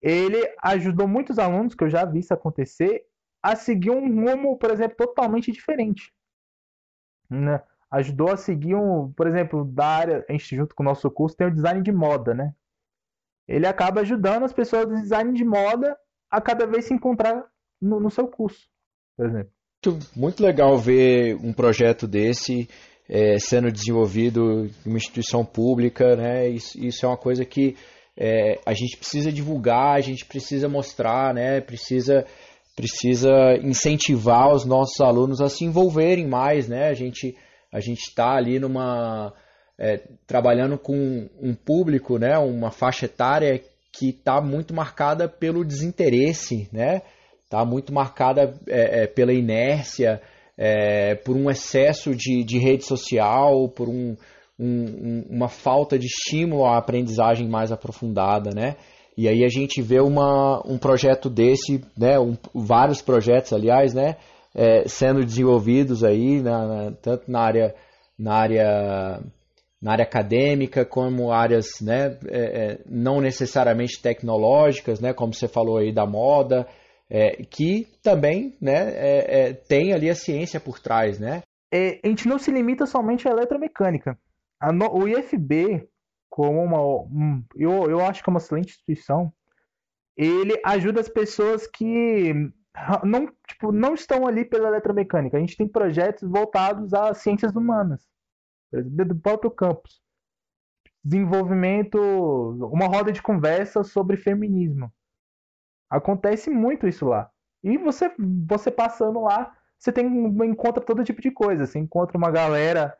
ele 0.00 0.38
ajudou 0.62 1.08
muitos 1.08 1.36
alunos, 1.36 1.74
que 1.74 1.82
eu 1.82 1.90
já 1.90 2.04
vi 2.04 2.20
isso 2.20 2.32
acontecer, 2.32 3.04
a 3.42 3.56
seguir 3.56 3.90
um 3.90 4.06
rumo, 4.06 4.56
por 4.56 4.70
exemplo, 4.70 4.96
totalmente 4.96 5.50
diferente. 5.50 6.14
Né? 7.28 7.60
Ajudou 7.90 8.30
a 8.30 8.36
seguir 8.36 8.76
um, 8.76 9.12
por 9.12 9.26
exemplo, 9.26 9.64
da 9.64 9.86
área, 9.86 10.24
a 10.28 10.32
gente 10.32 10.54
junto 10.54 10.72
com 10.72 10.84
o 10.84 10.86
nosso 10.86 11.10
curso 11.10 11.36
tem 11.36 11.48
o 11.48 11.52
design 11.52 11.82
de 11.82 11.90
moda, 11.90 12.32
né? 12.32 12.54
Ele 13.48 13.66
acaba 13.66 14.02
ajudando 14.02 14.44
as 14.44 14.52
pessoas 14.52 14.86
do 14.86 14.94
design 14.94 15.32
de 15.32 15.44
moda 15.44 15.98
a 16.30 16.40
cada 16.40 16.64
vez 16.64 16.84
se 16.84 16.94
encontrar 16.94 17.44
no, 17.80 17.98
no 17.98 18.08
seu 18.08 18.28
curso, 18.28 18.68
por 19.16 19.26
exemplo. 19.26 19.52
Muito 20.14 20.40
legal 20.40 20.78
ver 20.78 21.34
um 21.42 21.52
projeto 21.52 22.06
desse 22.06 22.68
é, 23.08 23.38
sendo 23.38 23.70
desenvolvido 23.70 24.70
em 24.86 24.88
uma 24.88 24.96
instituição 24.96 25.44
pública, 25.44 26.16
né? 26.16 26.48
Isso, 26.48 26.78
isso 26.78 27.04
é 27.04 27.08
uma 27.08 27.16
coisa 27.16 27.44
que 27.44 27.76
é, 28.16 28.58
a 28.64 28.72
gente 28.72 28.96
precisa 28.96 29.32
divulgar, 29.32 29.96
a 29.96 30.00
gente 30.00 30.24
precisa 30.24 30.68
mostrar, 30.68 31.34
né? 31.34 31.60
Precisa, 31.60 32.24
precisa 32.76 33.30
incentivar 33.62 34.52
os 34.52 34.64
nossos 34.64 35.00
alunos 35.00 35.40
a 35.40 35.48
se 35.48 35.64
envolverem 35.64 36.26
mais, 36.26 36.68
né? 36.68 36.88
A 36.88 36.94
gente 36.94 37.36
a 37.72 37.80
gente 37.80 38.00
está 38.00 38.36
ali 38.36 38.58
numa 38.58 39.32
é, 39.78 40.02
trabalhando 40.26 40.76
com 40.78 41.28
um 41.40 41.54
público, 41.54 42.18
né? 42.18 42.36
Uma 42.38 42.70
faixa 42.70 43.06
etária 43.06 43.62
que 43.90 44.10
está 44.10 44.40
muito 44.40 44.74
marcada 44.74 45.28
pelo 45.28 45.64
desinteresse, 45.64 46.68
né? 46.70 47.02
Está 47.44 47.64
muito 47.64 47.92
marcada 47.92 48.54
é, 48.66 49.02
é, 49.02 49.06
pela 49.06 49.32
inércia, 49.32 50.20
é, 50.56 51.14
por 51.14 51.36
um 51.36 51.50
excesso 51.50 52.14
de, 52.14 52.44
de 52.44 52.58
rede 52.58 52.84
social, 52.84 53.68
por 53.68 53.88
um, 53.88 54.16
um, 54.58 55.24
uma 55.28 55.48
falta 55.48 55.98
de 55.98 56.06
estímulo 56.06 56.64
à 56.64 56.78
aprendizagem 56.78 57.48
mais 57.48 57.72
aprofundada, 57.72 58.50
né? 58.54 58.76
E 59.16 59.28
aí 59.28 59.44
a 59.44 59.48
gente 59.48 59.82
vê 59.82 60.00
uma, 60.00 60.62
um 60.66 60.78
projeto 60.78 61.28
desse, 61.28 61.84
né, 61.96 62.18
um, 62.18 62.34
vários 62.54 63.02
projetos, 63.02 63.52
aliás, 63.52 63.92
né, 63.92 64.16
é, 64.54 64.88
sendo 64.88 65.24
desenvolvidos 65.24 66.02
aí, 66.02 66.40
na, 66.40 66.66
na, 66.66 66.92
tanto 66.92 67.30
na 67.30 67.40
área, 67.40 67.74
na, 68.18 68.34
área, 68.34 69.20
na 69.82 69.92
área 69.92 70.04
acadêmica, 70.04 70.84
como 70.86 71.30
áreas 71.30 71.66
né, 71.82 72.16
é, 72.26 72.40
é, 72.40 72.78
não 72.86 73.20
necessariamente 73.20 74.00
tecnológicas, 74.00 74.98
né, 74.98 75.12
como 75.12 75.34
você 75.34 75.46
falou 75.46 75.76
aí 75.76 75.92
da 75.92 76.06
moda, 76.06 76.66
é, 77.12 77.44
que 77.44 77.86
também 78.02 78.56
né, 78.60 78.90
é, 78.94 79.40
é, 79.40 79.52
tem 79.52 79.92
ali 79.92 80.08
a 80.08 80.14
ciência 80.14 80.58
por 80.58 80.80
trás. 80.80 81.18
Né? 81.18 81.42
a 81.72 82.08
gente 82.08 82.26
não 82.28 82.38
se 82.38 82.50
limita 82.50 82.86
somente 82.86 83.28
à 83.28 83.30
eletromecânica 83.30 84.18
no, 84.70 84.88
o 84.92 85.08
IFB, 85.08 85.88
como 86.30 86.62
uma. 86.62 86.80
Um, 86.80 87.44
eu, 87.56 87.90
eu 87.90 88.00
acho 88.00 88.22
que 88.22 88.30
é 88.30 88.32
uma 88.32 88.38
excelente 88.38 88.70
instituição, 88.70 89.32
ele 90.16 90.60
ajuda 90.64 91.00
as 91.00 91.08
pessoas 91.08 91.66
que 91.66 92.32
não, 93.02 93.26
tipo, 93.48 93.72
não 93.72 93.94
estão 93.94 94.26
ali 94.26 94.44
pela 94.44 94.68
eletromecânica. 94.68 95.36
A 95.36 95.40
gente 95.40 95.56
tem 95.56 95.66
projetos 95.66 96.28
voltados 96.28 96.94
às 96.94 97.18
ciências 97.18 97.56
humanas, 97.56 98.06
do 98.72 99.16
próprio 99.16 99.50
campus. 99.50 100.00
Desenvolvimento, 101.04 101.98
uma 102.72 102.86
roda 102.86 103.10
de 103.10 103.20
conversa 103.20 103.82
sobre 103.82 104.16
feminismo. 104.16 104.92
Acontece 105.92 106.48
muito 106.48 106.88
isso 106.88 107.04
lá. 107.04 107.30
E 107.62 107.76
você, 107.76 108.10
você 108.48 108.70
passando 108.70 109.20
lá, 109.20 109.54
você 109.78 109.92
tem 109.92 110.06
encontra 110.06 110.82
todo 110.82 111.04
tipo 111.04 111.20
de 111.20 111.30
coisa. 111.30 111.66
Você 111.66 111.78
encontra 111.78 112.16
uma 112.16 112.30
galera 112.30 112.96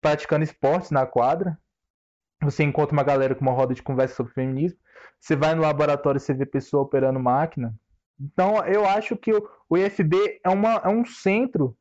praticando 0.00 0.42
esportes 0.42 0.90
na 0.90 1.04
quadra. 1.04 1.58
Você 2.42 2.64
encontra 2.64 2.94
uma 2.94 3.02
galera 3.02 3.34
com 3.34 3.42
uma 3.42 3.52
roda 3.52 3.74
de 3.74 3.82
conversa 3.82 4.14
sobre 4.14 4.32
feminismo. 4.32 4.78
Você 5.20 5.36
vai 5.36 5.54
no 5.54 5.60
laboratório 5.60 6.16
e 6.16 6.20
você 6.20 6.32
vê 6.32 6.46
pessoa 6.46 6.84
operando 6.84 7.20
máquina. 7.20 7.78
Então, 8.18 8.64
eu 8.64 8.86
acho 8.86 9.14
que 9.14 9.30
o 9.68 9.76
IFB 9.76 10.40
é, 10.42 10.48
uma, 10.48 10.76
é 10.76 10.88
um 10.88 11.04
centro 11.04 11.76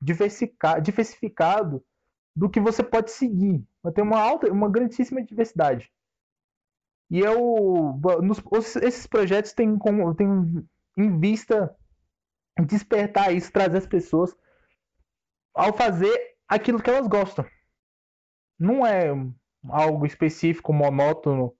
diversificado 0.00 1.80
do 2.34 2.50
que 2.50 2.58
você 2.58 2.82
pode 2.82 3.12
seguir. 3.12 3.64
Tem 3.94 4.02
uma 4.02 4.20
alta, 4.20 4.50
uma 4.50 4.68
grandíssima 4.68 5.22
diversidade. 5.22 5.92
E 7.12 7.20
eu, 7.20 8.00
nos, 8.22 8.42
esses 8.76 9.06
projetos 9.06 9.52
têm, 9.52 9.78
têm 10.16 10.66
em 10.96 11.20
vista 11.20 11.76
despertar 12.66 13.34
isso, 13.34 13.52
trazer 13.52 13.78
as 13.78 13.86
pessoas 13.86 14.34
ao 15.54 15.74
fazer 15.74 16.36
aquilo 16.48 16.82
que 16.82 16.88
elas 16.88 17.06
gostam 17.06 17.44
não 18.58 18.86
é 18.86 19.10
algo 19.68 20.06
específico, 20.06 20.72
monótono, 20.72 21.54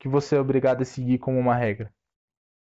que 0.00 0.08
você 0.08 0.36
é 0.36 0.40
obrigado 0.40 0.82
a 0.82 0.84
seguir 0.84 1.18
como 1.18 1.38
uma 1.38 1.54
regra. 1.54 1.92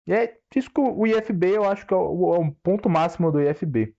E 0.05 0.13
é 0.13 0.37
isso 0.55 0.69
que 0.69 0.79
o 0.79 1.07
IFB 1.07 1.55
eu 1.55 1.63
acho 1.63 1.85
que 1.87 1.93
é 1.93 1.97
o, 1.97 2.35
é 2.35 2.51
ponto 2.61 2.89
máximo 2.89 3.31
do 3.31 3.41
IFB. 3.41 3.95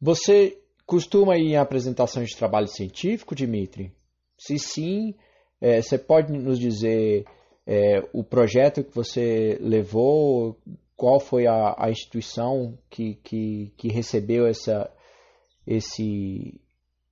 Você 0.00 0.58
costuma 0.86 1.36
ir 1.36 1.52
em 1.52 1.56
apresentações 1.56 2.28
de 2.30 2.36
trabalho 2.36 2.68
científico, 2.68 3.34
Dimitri? 3.34 3.94
Se 4.38 4.58
sim, 4.58 5.14
é, 5.62 5.80
você 5.80 5.96
pode 5.96 6.32
nos 6.32 6.58
dizer 6.58 7.24
é, 7.64 8.02
o 8.12 8.24
projeto 8.24 8.82
que 8.82 8.92
você 8.92 9.56
levou, 9.60 10.58
qual 10.96 11.20
foi 11.20 11.46
a, 11.46 11.76
a 11.78 11.88
instituição 11.88 12.76
que, 12.90 13.14
que, 13.22 13.72
que 13.76 13.88
recebeu 13.88 14.44
essa, 14.44 14.90
esse, 15.64 16.60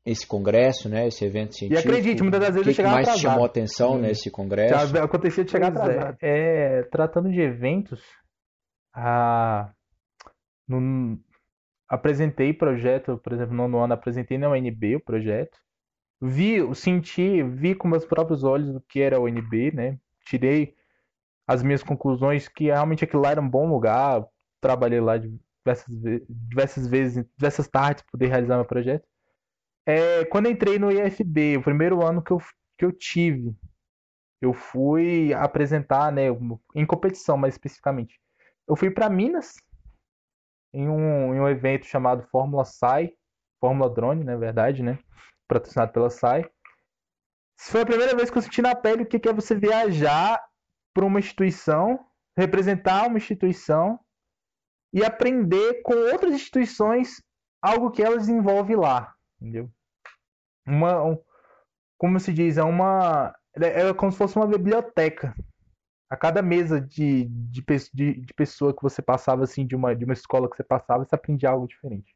esse 0.04 0.26
congresso, 0.26 0.88
né, 0.88 1.06
esse 1.06 1.24
evento 1.24 1.54
científico. 1.54 1.88
E 1.88 1.90
acredite, 1.90 2.22
muitas 2.22 2.40
das 2.40 2.50
vezes 2.50 2.64
que 2.64 2.70
eu 2.70 2.74
chegava 2.74 2.94
mais 2.96 3.08
atrasado. 3.08 3.32
chamou 3.32 3.46
atenção 3.46 3.92
hum. 3.92 4.00
nesse 4.00 4.30
congresso? 4.32 4.88
Já 4.88 5.04
acontecia 5.04 5.44
de 5.44 5.50
chegar 5.52 5.72
pois 5.72 5.88
é, 5.88 5.92
atrasado. 5.92 6.16
É, 6.20 6.80
é, 6.80 6.82
tratando 6.90 7.30
de 7.30 7.40
eventos, 7.40 8.02
a, 8.92 9.70
no, 10.68 11.16
apresentei 11.88 12.52
projeto, 12.52 13.16
por 13.22 13.32
exemplo, 13.32 13.54
no 13.54 13.78
ano 13.78 13.94
apresentei 13.94 14.38
na 14.38 14.50
UNB 14.50 14.96
o 14.96 15.04
projeto. 15.04 15.56
Vi, 16.20 16.74
senti, 16.74 17.42
vi 17.42 17.74
com 17.74 17.88
meus 17.88 18.04
próprios 18.04 18.44
olhos 18.44 18.74
o 18.74 18.80
que 18.80 19.00
era 19.00 19.16
a 19.16 19.20
UNB, 19.20 19.72
né? 19.72 19.98
Tirei 20.26 20.74
as 21.46 21.62
minhas 21.62 21.82
conclusões 21.82 22.46
que 22.48 22.64
realmente 22.64 23.04
aquilo 23.04 23.22
lá 23.22 23.30
era 23.30 23.40
um 23.40 23.48
bom 23.48 23.68
lugar. 23.68 24.24
Trabalhei 24.60 25.00
lá 25.00 25.16
diversas, 25.16 25.86
diversas 26.28 26.86
vezes, 26.86 27.24
diversas 27.36 27.66
tardes 27.68 28.04
poder 28.10 28.26
realizar 28.26 28.56
meu 28.56 28.64
projeto. 28.66 29.06
É, 29.86 30.24
quando 30.26 30.48
entrei 30.48 30.78
no 30.78 30.92
IFB, 30.92 31.56
o 31.56 31.62
primeiro 31.62 32.04
ano 32.04 32.22
que 32.22 32.30
eu, 32.30 32.38
que 32.78 32.84
eu 32.84 32.92
tive, 32.92 33.56
eu 34.40 34.52
fui 34.52 35.32
apresentar, 35.34 36.12
né, 36.12 36.26
em 36.74 36.86
competição 36.86 37.36
mais 37.36 37.54
especificamente. 37.54 38.20
Eu 38.68 38.76
fui 38.76 38.90
para 38.90 39.10
Minas 39.10 39.54
em 40.72 40.88
um, 40.88 41.34
em 41.34 41.40
um 41.40 41.48
evento 41.48 41.86
chamado 41.86 42.26
Fórmula 42.30 42.64
SAI, 42.64 43.12
Fórmula 43.60 43.90
Drone, 43.90 44.24
na 44.24 44.36
verdade, 44.36 44.82
né? 44.82 44.98
Patrocinado 45.50 45.92
pela 45.92 46.08
SAI. 46.08 46.48
Foi 47.58 47.82
a 47.82 47.86
primeira 47.86 48.14
vez 48.14 48.30
que 48.30 48.38
eu 48.38 48.42
senti 48.42 48.62
na 48.62 48.74
pele 48.74 49.02
o 49.02 49.06
que 49.06 49.28
é 49.28 49.32
você 49.32 49.54
viajar 49.54 50.40
para 50.94 51.04
uma 51.04 51.18
instituição, 51.18 51.98
representar 52.36 53.08
uma 53.08 53.18
instituição 53.18 53.98
e 54.92 55.04
aprender 55.04 55.82
com 55.82 55.92
outras 55.94 56.32
instituições 56.32 57.20
algo 57.60 57.90
que 57.90 58.02
elas 58.02 58.26
desenvolvem 58.26 58.76
lá, 58.76 59.12
entendeu? 59.40 59.70
Uma, 60.66 61.04
um, 61.04 61.18
como 61.98 62.18
se 62.20 62.32
diz, 62.32 62.56
é 62.56 62.62
uma 62.62 63.34
é, 63.60 63.88
é 63.88 63.94
como 63.94 64.12
se 64.12 64.18
fosse 64.18 64.36
uma 64.36 64.46
biblioteca. 64.46 65.34
A 66.08 66.16
cada 66.16 66.42
mesa 66.42 66.80
de, 66.80 67.26
de, 67.26 67.64
de, 67.92 68.20
de 68.20 68.34
pessoa 68.34 68.74
que 68.74 68.82
você 68.82 69.02
passava 69.02 69.44
assim 69.44 69.66
de 69.66 69.74
uma 69.76 69.94
de 69.94 70.04
uma 70.04 70.14
escola 70.14 70.48
que 70.48 70.56
você 70.56 70.64
passava, 70.64 71.04
você 71.04 71.14
aprendia 71.14 71.50
algo 71.50 71.66
diferente. 71.66 72.14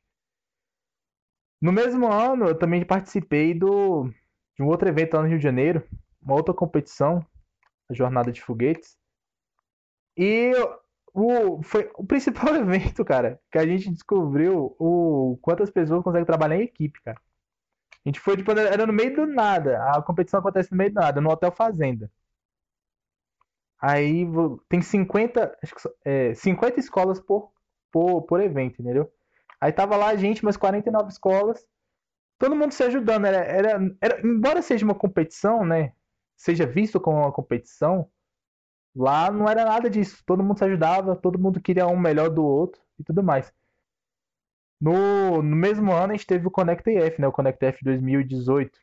No 1.64 1.72
mesmo 1.72 2.12
ano, 2.12 2.44
eu 2.44 2.59
também 2.59 2.85
participei 2.85 3.55
do 3.55 4.11
de 4.55 4.62
um 4.62 4.66
outro 4.66 4.87
evento 4.87 5.14
lá 5.14 5.22
no 5.22 5.29
Rio 5.29 5.38
de 5.38 5.44
Janeiro, 5.44 5.83
uma 6.20 6.35
outra 6.35 6.53
competição, 6.53 7.24
a 7.90 7.94
Jornada 7.94 8.31
de 8.31 8.42
Foguetes. 8.42 8.98
E 10.14 10.53
o, 11.14 11.62
foi 11.62 11.90
o 11.96 12.05
principal 12.07 12.55
evento, 12.55 13.03
cara, 13.03 13.40
que 13.50 13.57
a 13.57 13.66
gente 13.66 13.90
descobriu 13.90 14.77
o 14.79 15.38
quantas 15.40 15.70
pessoas 15.70 16.05
conseguem 16.05 16.27
trabalhar 16.27 16.57
em 16.57 16.64
equipe, 16.64 17.00
cara. 17.00 17.18
A 18.05 18.09
gente 18.11 18.20
foi, 18.20 18.37
tipo, 18.37 18.53
era 18.53 18.87
no 18.87 18.92
meio 18.92 19.16
do 19.16 19.27
nada. 19.27 19.83
A 19.90 20.03
competição 20.03 20.40
acontece 20.40 20.70
no 20.70 20.77
meio 20.77 20.90
do 20.92 21.00
nada, 21.00 21.18
no 21.18 21.31
Hotel 21.31 21.50
Fazenda. 21.50 22.11
Aí 23.81 24.27
tem 24.68 24.83
50, 24.83 25.59
acho 25.62 25.74
que, 25.74 25.88
é, 26.05 26.35
50 26.35 26.79
escolas 26.79 27.18
por, 27.20 27.50
por, 27.90 28.20
por 28.24 28.42
evento, 28.42 28.83
entendeu? 28.83 29.11
Aí 29.64 29.72
tava 29.72 29.96
lá 29.96 30.09
a 30.09 30.16
gente, 30.16 30.44
mais 30.44 30.59
49 30.59 31.09
escolas, 31.09 31.66
todo 32.38 32.55
mundo 32.55 32.72
se 32.72 32.83
ajudando. 32.83 33.24
Era, 33.24 33.38
era, 33.38 33.96
era, 33.98 34.20
embora 34.20 34.61
seja 34.61 34.85
uma 34.85 34.94
competição, 34.94 35.64
né? 35.64 35.94
Seja 36.37 36.66
visto 36.66 37.00
como 37.00 37.16
uma 37.16 37.33
competição, 37.33 38.11
lá 38.94 39.31
não 39.31 39.48
era 39.48 39.64
nada 39.64 39.88
disso. 39.88 40.22
Todo 40.27 40.44
mundo 40.44 40.59
se 40.59 40.64
ajudava, 40.66 41.16
todo 41.16 41.38
mundo 41.38 41.62
queria 41.62 41.87
um 41.87 41.98
melhor 41.98 42.29
do 42.29 42.44
outro 42.44 42.83
e 42.98 43.05
tudo 43.05 43.22
mais. 43.22 43.50
No, 44.79 45.40
no 45.42 45.57
mesmo 45.57 45.90
ano 45.92 46.12
a 46.12 46.16
gente 46.16 46.27
teve 46.27 46.46
o 46.46 46.50
Connect 46.50 46.87
EF, 46.90 47.18
né? 47.18 47.27
O 47.27 47.33
Connect 47.33 47.64
EF 47.64 47.83
2018. 47.83 48.79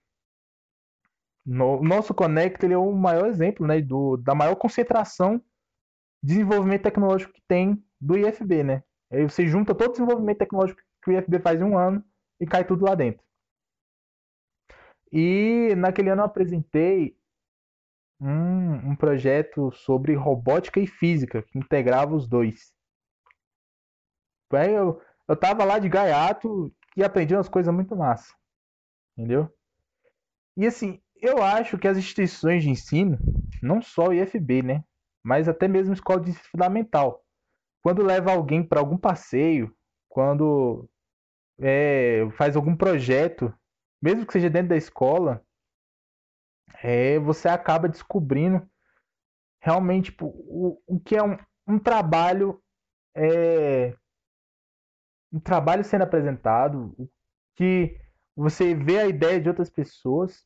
No, 1.46 1.78
o 1.78 1.84
nosso 1.84 2.12
Connect 2.12 2.66
ele 2.66 2.74
é 2.74 2.78
o 2.80 2.92
maior 2.92 3.28
exemplo, 3.28 3.68
né? 3.68 3.80
Do, 3.82 4.18
da 4.18 4.34
maior 4.34 4.56
concentração 4.56 5.38
de 6.24 6.34
desenvolvimento 6.34 6.82
tecnológico 6.82 7.34
que 7.34 7.44
tem 7.48 7.86
do 8.00 8.18
IFB, 8.18 8.64
né? 8.64 8.84
Aí 9.12 9.24
você 9.24 9.46
junta 9.46 9.76
todo 9.76 9.90
o 9.90 9.92
desenvolvimento 9.92 10.38
tecnológico 10.38 10.82
que 11.04 11.12
o 11.12 11.14
IFB 11.14 11.40
faz 11.40 11.60
em 11.60 11.64
um 11.64 11.78
ano 11.78 12.04
e 12.40 12.46
cai 12.46 12.66
tudo 12.66 12.86
lá 12.86 12.96
dentro. 12.96 13.24
E 15.12 15.76
naquele 15.76 16.10
ano 16.10 16.22
eu 16.22 16.26
apresentei 16.26 17.18
um, 18.20 18.92
um 18.92 18.96
projeto 18.96 19.72
sobre 19.72 20.14
robótica 20.16 20.80
e 20.80 20.88
física, 20.88 21.42
que 21.42 21.58
integrava 21.58 22.16
os 22.16 22.28
dois. 22.28 22.74
Aí 24.54 24.74
eu, 24.74 25.02
eu 25.28 25.36
tava 25.36 25.66
lá 25.66 25.80
de 25.80 25.90
gaiato 25.90 26.74
e 26.96 27.04
aprendi 27.04 27.34
umas 27.34 27.50
coisas 27.50 27.74
muito 27.74 27.96
massa. 27.96 28.34
Entendeu? 29.18 29.52
E 30.56 30.66
assim, 30.66 31.02
eu 31.16 31.42
acho 31.42 31.78
que 31.78 31.88
as 31.88 31.98
instituições 31.98 32.64
de 32.64 32.70
ensino, 32.70 33.18
não 33.62 33.82
só 33.82 34.08
o 34.08 34.14
IFB, 34.14 34.62
né? 34.62 34.84
Mas 35.24 35.48
até 35.48 35.68
mesmo 35.68 35.94
escola 35.94 36.22
de 36.22 36.32
ensino 36.32 36.46
fundamental, 36.52 37.21
quando 37.82 38.04
leva 38.04 38.32
alguém 38.32 38.64
para 38.64 38.80
algum 38.80 38.98
passeio, 38.98 39.76
quando 40.08 40.90
é, 41.60 42.30
faz 42.32 42.56
algum 42.56 42.76
projeto, 42.76 43.54
mesmo 44.02 44.26
que 44.26 44.34
seja 44.34 44.50
dentro 44.50 44.70
da 44.70 44.78
escola, 44.78 45.44
é, 46.84 47.20
você 47.20 47.48
acaba 47.48 47.90
descobrindo 47.90 48.68
realmente 49.60 50.12
tipo, 50.12 50.26
o, 50.28 50.82
o 50.88 51.00
que 51.00 51.16
é 51.16 51.24
um, 51.24 51.38
um 51.68 51.80
trabalho 51.80 52.62
é, 53.16 53.96
um 55.32 55.40
trabalho 55.40 55.84
sendo 55.84 56.04
apresentado, 56.04 56.94
que 57.56 57.98
você 58.36 58.76
vê 58.76 59.00
a 59.00 59.08
ideia 59.08 59.40
de 59.40 59.48
outras 59.48 59.70
pessoas. 59.70 60.46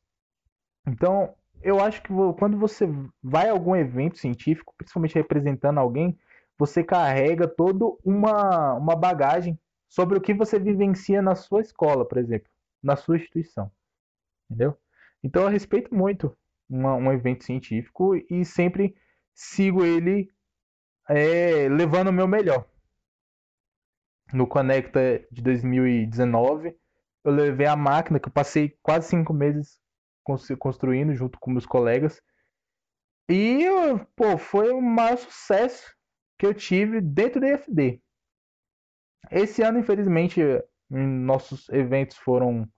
Então, 0.86 1.34
eu 1.62 1.80
acho 1.80 2.02
que 2.02 2.08
quando 2.38 2.56
você 2.56 2.86
vai 3.22 3.48
a 3.48 3.52
algum 3.52 3.74
evento 3.74 4.18
científico, 4.18 4.74
principalmente 4.76 5.14
representando 5.14 5.78
alguém, 5.78 6.16
você 6.58 6.82
carrega 6.82 7.46
toda 7.46 7.84
uma, 8.04 8.74
uma 8.74 8.96
bagagem 8.96 9.58
sobre 9.88 10.18
o 10.18 10.20
que 10.20 10.34
você 10.34 10.58
vivencia 10.58 11.22
na 11.22 11.34
sua 11.34 11.60
escola, 11.60 12.06
por 12.06 12.18
exemplo, 12.18 12.48
na 12.82 12.96
sua 12.96 13.16
instituição. 13.16 13.70
Entendeu? 14.48 14.76
Então 15.22 15.42
eu 15.42 15.48
respeito 15.48 15.94
muito 15.94 16.36
uma, 16.68 16.94
um 16.94 17.12
evento 17.12 17.44
científico 17.44 18.14
e 18.30 18.44
sempre 18.44 18.96
sigo 19.34 19.84
ele 19.84 20.30
é, 21.08 21.68
levando 21.68 22.08
o 22.08 22.12
meu 22.12 22.26
melhor. 22.26 22.66
No 24.32 24.46
Conecta 24.46 25.24
de 25.30 25.40
2019, 25.40 26.76
eu 27.24 27.32
levei 27.32 27.66
a 27.66 27.76
máquina 27.76 28.18
que 28.18 28.28
eu 28.28 28.32
passei 28.32 28.76
quase 28.82 29.08
cinco 29.08 29.32
meses 29.32 29.80
construindo 30.58 31.14
junto 31.14 31.38
com 31.38 31.50
meus 31.50 31.66
colegas. 31.66 32.20
E 33.28 33.64
pô, 34.16 34.36
foi 34.36 34.70
o 34.70 34.80
maior 34.80 35.16
sucesso 35.16 35.95
que 36.38 36.46
eu 36.46 36.54
tive 36.54 37.00
dentro 37.00 37.40
da 37.40 37.48
IFB. 37.48 38.02
Esse 39.30 39.62
ano, 39.62 39.78
infelizmente, 39.78 40.40
nossos 40.88 41.68
eventos 41.70 42.16
foram 42.16 42.68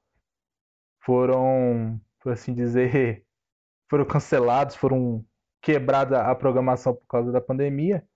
foram, 1.04 2.00
por 2.20 2.32
assim 2.32 2.54
dizer, 2.54 3.24
foram 3.90 4.04
cancelados, 4.04 4.76
foram 4.76 5.24
quebrada 5.62 6.22
a 6.22 6.34
programação 6.34 6.94
por 6.94 7.06
causa 7.06 7.32
da 7.32 7.40
pandemia. 7.40 8.06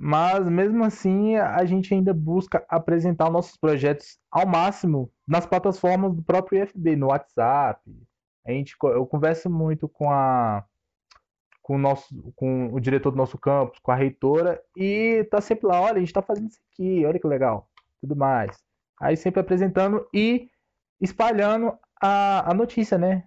Mas 0.00 0.48
mesmo 0.48 0.84
assim, 0.84 1.36
a 1.36 1.64
gente 1.64 1.92
ainda 1.92 2.14
busca 2.14 2.64
apresentar 2.68 3.30
nossos 3.30 3.56
projetos 3.56 4.18
ao 4.30 4.46
máximo 4.46 5.12
nas 5.26 5.44
plataformas 5.44 6.14
do 6.14 6.22
próprio 6.22 6.62
IFB, 6.62 6.94
no 6.94 7.08
WhatsApp. 7.08 7.82
A 8.46 8.52
gente, 8.52 8.76
eu 8.80 9.04
converso 9.06 9.50
muito 9.50 9.88
com 9.88 10.10
a 10.10 10.64
com 11.68 11.74
o, 11.74 11.78
nosso, 11.78 12.32
com 12.34 12.72
o 12.72 12.80
diretor 12.80 13.10
do 13.10 13.18
nosso 13.18 13.36
campus, 13.36 13.78
com 13.80 13.92
a 13.92 13.94
reitora, 13.94 14.58
e 14.74 15.22
tá 15.30 15.38
sempre 15.38 15.66
lá, 15.66 15.78
olha, 15.78 15.96
a 15.96 16.00
gente 16.00 16.14
tá 16.14 16.22
fazendo 16.22 16.48
isso 16.48 16.58
aqui, 16.72 17.04
olha 17.04 17.20
que 17.20 17.26
legal, 17.26 17.68
tudo 18.00 18.16
mais. 18.16 18.56
Aí 18.98 19.18
sempre 19.18 19.42
apresentando 19.42 20.08
e 20.10 20.48
espalhando 20.98 21.78
a, 22.00 22.50
a 22.50 22.54
notícia, 22.54 22.96
né? 22.96 23.24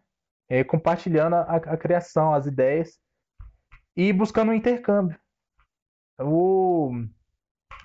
É, 0.50 0.64
compartilhando 0.64 1.36
a, 1.36 1.56
a 1.58 1.78
criação, 1.78 2.34
as 2.34 2.48
ideias 2.48 3.00
e 3.96 4.12
buscando 4.12 4.50
um 4.50 4.56
intercâmbio. 4.56 5.20
O, 6.20 6.94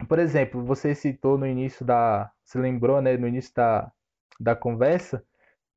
por 0.09 0.19
exemplo, 0.19 0.65
você 0.65 0.95
citou 0.95 1.37
no 1.37 1.47
início 1.47 1.85
da, 1.85 2.33
se 2.43 2.57
lembrou, 2.57 3.03
né, 3.03 3.15
no 3.19 3.29
início 3.29 3.53
da, 3.55 3.93
da 4.41 4.57
conversa, 4.57 5.23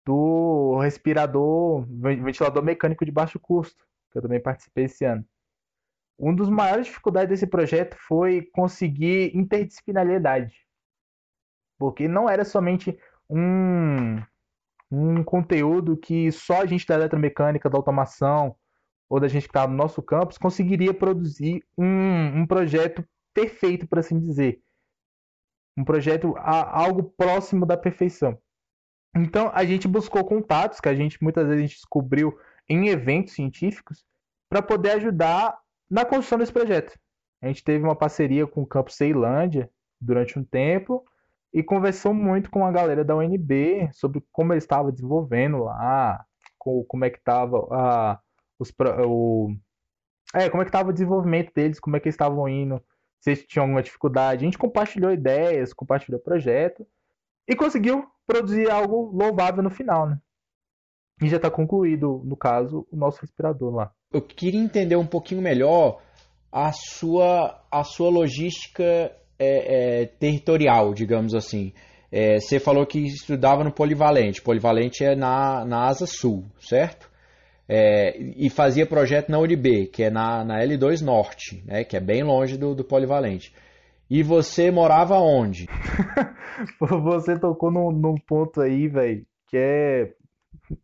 do 0.05 0.79
respirador, 0.79 1.85
ventilador 1.85 2.63
mecânico 2.63 3.03
de 3.03 3.11
baixo 3.11 3.37
custo 3.41 3.88
que 4.11 4.17
eu 4.17 4.21
também 4.21 4.41
participei 4.41 4.85
esse 4.85 5.05
ano. 5.05 5.25
Um 6.17 6.35
dos 6.35 6.49
maiores 6.49 6.87
dificuldades 6.87 7.29
desse 7.29 7.47
projeto 7.47 7.95
foi 7.97 8.41
conseguir 8.53 9.35
interdisciplinariedade. 9.35 10.55
Porque 11.77 12.07
não 12.07 12.29
era 12.29 12.43
somente 12.43 12.99
um, 13.29 14.21
um 14.91 15.23
conteúdo 15.23 15.95
que 15.95 16.31
só 16.31 16.61
a 16.61 16.65
gente 16.65 16.85
da 16.85 16.95
eletromecânica, 16.95 17.69
da 17.69 17.77
automação, 17.77 18.55
ou 19.09 19.19
da 19.19 19.27
gente 19.27 19.43
que 19.43 19.49
está 19.49 19.67
no 19.67 19.75
nosso 19.75 20.03
campus, 20.03 20.37
conseguiria 20.37 20.93
produzir 20.93 21.63
um, 21.77 22.41
um 22.41 22.45
projeto 22.45 23.03
perfeito, 23.33 23.87
por 23.87 23.99
assim 23.99 24.19
dizer. 24.19 24.61
Um 25.77 25.83
projeto 25.83 26.35
a, 26.37 26.81
algo 26.81 27.03
próximo 27.17 27.65
da 27.65 27.77
perfeição. 27.77 28.37
Então 29.15 29.49
a 29.53 29.65
gente 29.65 29.87
buscou 29.87 30.23
contatos 30.23 30.79
que 30.79 30.89
a 30.89 30.95
gente 30.95 31.21
muitas 31.23 31.47
vezes 31.47 31.57
a 31.57 31.61
gente 31.61 31.75
descobriu 31.75 32.37
em 32.69 32.87
eventos 32.87 33.33
científicos 33.33 34.05
para 34.47 34.61
poder 34.61 34.91
ajudar 34.91 35.57
na 35.89 36.05
construção 36.05 36.37
desse 36.37 36.53
projeto. 36.53 36.97
A 37.41 37.47
gente 37.47 37.63
teve 37.63 37.83
uma 37.83 37.95
parceria 37.95 38.45
com 38.45 38.61
o 38.61 38.67
Campus 38.67 38.95
Ceilândia 38.95 39.69
durante 39.99 40.37
um 40.37 40.43
tempo 40.43 41.03
e 41.53 41.63
conversou 41.63 42.13
muito 42.13 42.49
com 42.51 42.65
a 42.65 42.71
galera 42.71 43.03
da 43.03 43.15
UNB 43.15 43.89
sobre 43.93 44.23
como 44.31 44.53
eles 44.53 44.63
estavam 44.63 44.91
desenvolvendo 44.91 45.63
lá, 45.63 46.23
como 46.57 47.05
é 47.05 47.09
que 47.09 47.17
estava 47.17 48.21
os 48.59 48.73
o 49.05 49.55
é, 50.33 50.47
como 50.49 50.61
é 50.61 50.65
que 50.65 50.69
estava 50.69 50.89
o 50.89 50.93
desenvolvimento 50.93 51.51
deles, 51.53 51.79
como 51.79 51.95
é 51.95 51.99
que 51.99 52.07
eles 52.07 52.13
estavam 52.13 52.47
indo, 52.47 52.83
se 53.19 53.31
eles 53.31 53.47
tinham 53.47 53.63
alguma 53.63 53.81
dificuldade. 53.81 54.43
A 54.43 54.45
gente 54.45 54.59
compartilhou 54.59 55.11
ideias, 55.11 55.73
compartilhou 55.73 56.19
projeto 56.19 56.85
e 57.47 57.55
conseguiu 57.55 58.05
produzir 58.27 58.69
algo 58.69 59.09
louvável 59.11 59.63
no 59.63 59.71
final, 59.71 60.07
né? 60.07 60.19
E 61.21 61.27
já 61.27 61.37
está 61.37 61.49
concluído, 61.49 62.21
no 62.23 62.35
caso, 62.35 62.87
o 62.91 62.95
nosso 62.95 63.21
respirador 63.21 63.73
lá. 63.73 63.91
Eu 64.11 64.21
queria 64.21 64.59
entender 64.59 64.95
um 64.95 65.05
pouquinho 65.05 65.41
melhor 65.41 66.01
a 66.51 66.71
sua, 66.71 67.61
a 67.71 67.83
sua 67.83 68.09
logística 68.09 68.83
é, 69.37 70.01
é, 70.01 70.05
territorial, 70.05 70.93
digamos 70.93 71.35
assim. 71.35 71.73
É, 72.11 72.39
você 72.39 72.59
falou 72.59 72.85
que 72.85 72.99
estudava 72.99 73.63
no 73.63 73.71
Polivalente. 73.71 74.41
Polivalente 74.41 75.03
é 75.03 75.15
na, 75.15 75.63
na 75.65 75.87
Asa 75.87 76.07
Sul, 76.07 76.45
certo? 76.59 77.09
É, 77.67 78.17
e 78.17 78.49
fazia 78.49 78.85
projeto 78.85 79.29
na 79.29 79.37
UNB, 79.39 79.87
que 79.93 80.03
é 80.03 80.09
na, 80.09 80.43
na 80.43 80.59
L2 80.59 81.03
Norte, 81.03 81.63
né, 81.67 81.83
que 81.83 81.95
é 81.95 81.99
bem 81.99 82.23
longe 82.23 82.57
do, 82.57 82.73
do 82.73 82.83
Polivalente. 82.83 83.53
E 84.09 84.23
você 84.23 84.71
morava 84.71 85.19
onde? 85.19 85.67
você 86.81 87.37
tocou 87.39 87.71
num, 87.71 87.91
num 87.91 88.15
ponto 88.27 88.59
aí, 88.59 88.87
velho, 88.87 89.23
que 89.47 89.55
é. 89.55 90.11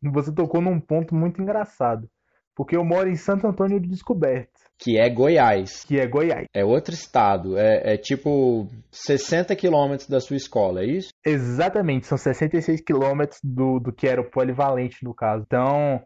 Você 0.01 0.33
tocou 0.33 0.61
num 0.61 0.79
ponto 0.79 1.15
muito 1.15 1.41
engraçado. 1.41 2.09
Porque 2.55 2.77
eu 2.77 2.85
moro 2.85 3.09
em 3.09 3.15
Santo 3.15 3.45
Antônio 3.45 3.79
de 3.79 3.89
Descoberto. 3.89 4.49
Que 4.77 4.97
é 4.97 5.09
Goiás. 5.09 5.83
Que 5.83 5.99
é 5.99 6.07
Goiás. 6.07 6.47
É 6.53 6.63
outro 6.63 6.93
estado. 6.93 7.57
É, 7.57 7.93
é 7.93 7.97
tipo 7.97 8.69
60 8.91 9.53
quilômetros 9.55 10.07
da 10.07 10.21
sua 10.21 10.37
escola, 10.37 10.81
é 10.81 10.85
isso? 10.85 11.09
Exatamente. 11.25 12.07
São 12.07 12.17
66 12.17 12.81
quilômetros 12.81 13.39
do, 13.43 13.79
do 13.79 13.91
que 13.91 14.07
era 14.07 14.21
o 14.21 14.29
polivalente, 14.29 15.03
no 15.03 15.13
caso. 15.13 15.43
Então, 15.45 16.01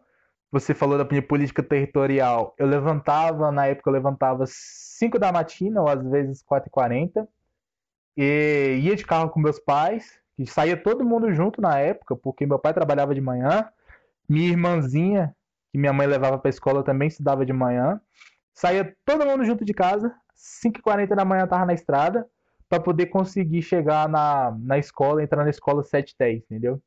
você 0.50 0.74
falou 0.74 0.98
da 0.98 1.04
minha 1.04 1.22
política 1.22 1.62
territorial. 1.62 2.54
Eu 2.58 2.66
levantava, 2.66 3.52
na 3.52 3.66
época 3.66 3.88
eu 3.88 3.94
levantava 3.94 4.44
5 4.46 5.18
da 5.18 5.32
matina, 5.32 5.80
ou 5.80 5.88
às 5.88 6.02
vezes 6.08 6.42
4h40. 6.44 7.26
E 8.16 8.80
ia 8.82 8.96
de 8.96 9.06
carro 9.06 9.30
com 9.30 9.40
meus 9.40 9.60
pais. 9.60 10.20
E 10.40 10.46
saía 10.46 10.74
todo 10.74 11.04
mundo 11.04 11.30
junto 11.34 11.60
na 11.60 11.78
época, 11.78 12.16
porque 12.16 12.46
meu 12.46 12.58
pai 12.58 12.72
trabalhava 12.72 13.14
de 13.14 13.20
manhã. 13.20 13.68
Minha 14.26 14.48
irmãzinha, 14.48 15.36
que 15.70 15.76
minha 15.76 15.92
mãe 15.92 16.06
levava 16.06 16.38
para 16.38 16.48
escola, 16.48 16.82
também 16.82 17.08
estudava 17.08 17.44
de 17.44 17.52
manhã. 17.52 18.00
Saía 18.54 18.96
todo 19.04 19.26
mundo 19.26 19.44
junto 19.44 19.66
de 19.66 19.74
casa, 19.74 20.14
5h40 20.34 21.14
da 21.14 21.26
manhã 21.26 21.46
tava 21.46 21.66
na 21.66 21.74
estrada, 21.74 22.26
para 22.70 22.82
poder 22.82 23.08
conseguir 23.08 23.60
chegar 23.60 24.08
na, 24.08 24.56
na 24.58 24.78
escola, 24.78 25.22
entrar 25.22 25.44
na 25.44 25.50
escola 25.50 25.82
7h10, 25.82 26.36
entendeu? 26.38 26.82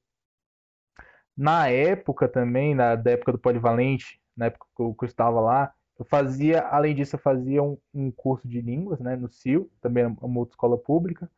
Na 1.38 1.68
época 1.68 2.28
também, 2.28 2.74
na 2.74 2.96
da 2.96 3.12
época 3.12 3.34
do 3.34 3.38
Polivalente, 3.38 4.20
na 4.36 4.48
época 4.48 4.66
que 4.76 4.82
eu, 4.82 4.96
que 4.96 5.06
eu 5.06 5.08
estava 5.08 5.40
lá, 5.40 5.72
eu 6.00 6.06
fazia, 6.06 6.62
além 6.70 6.96
disso, 6.96 7.18
eu 7.18 7.20
fazia 7.20 7.62
um, 7.62 7.78
um 7.94 8.10
curso 8.10 8.48
de 8.48 8.60
línguas, 8.62 9.00
né, 9.00 9.16
no 9.16 9.30
CIL, 9.30 9.72
também 9.80 10.06
uma 10.06 10.40
outra 10.40 10.54
escola 10.54 10.76
pública. 10.76 11.30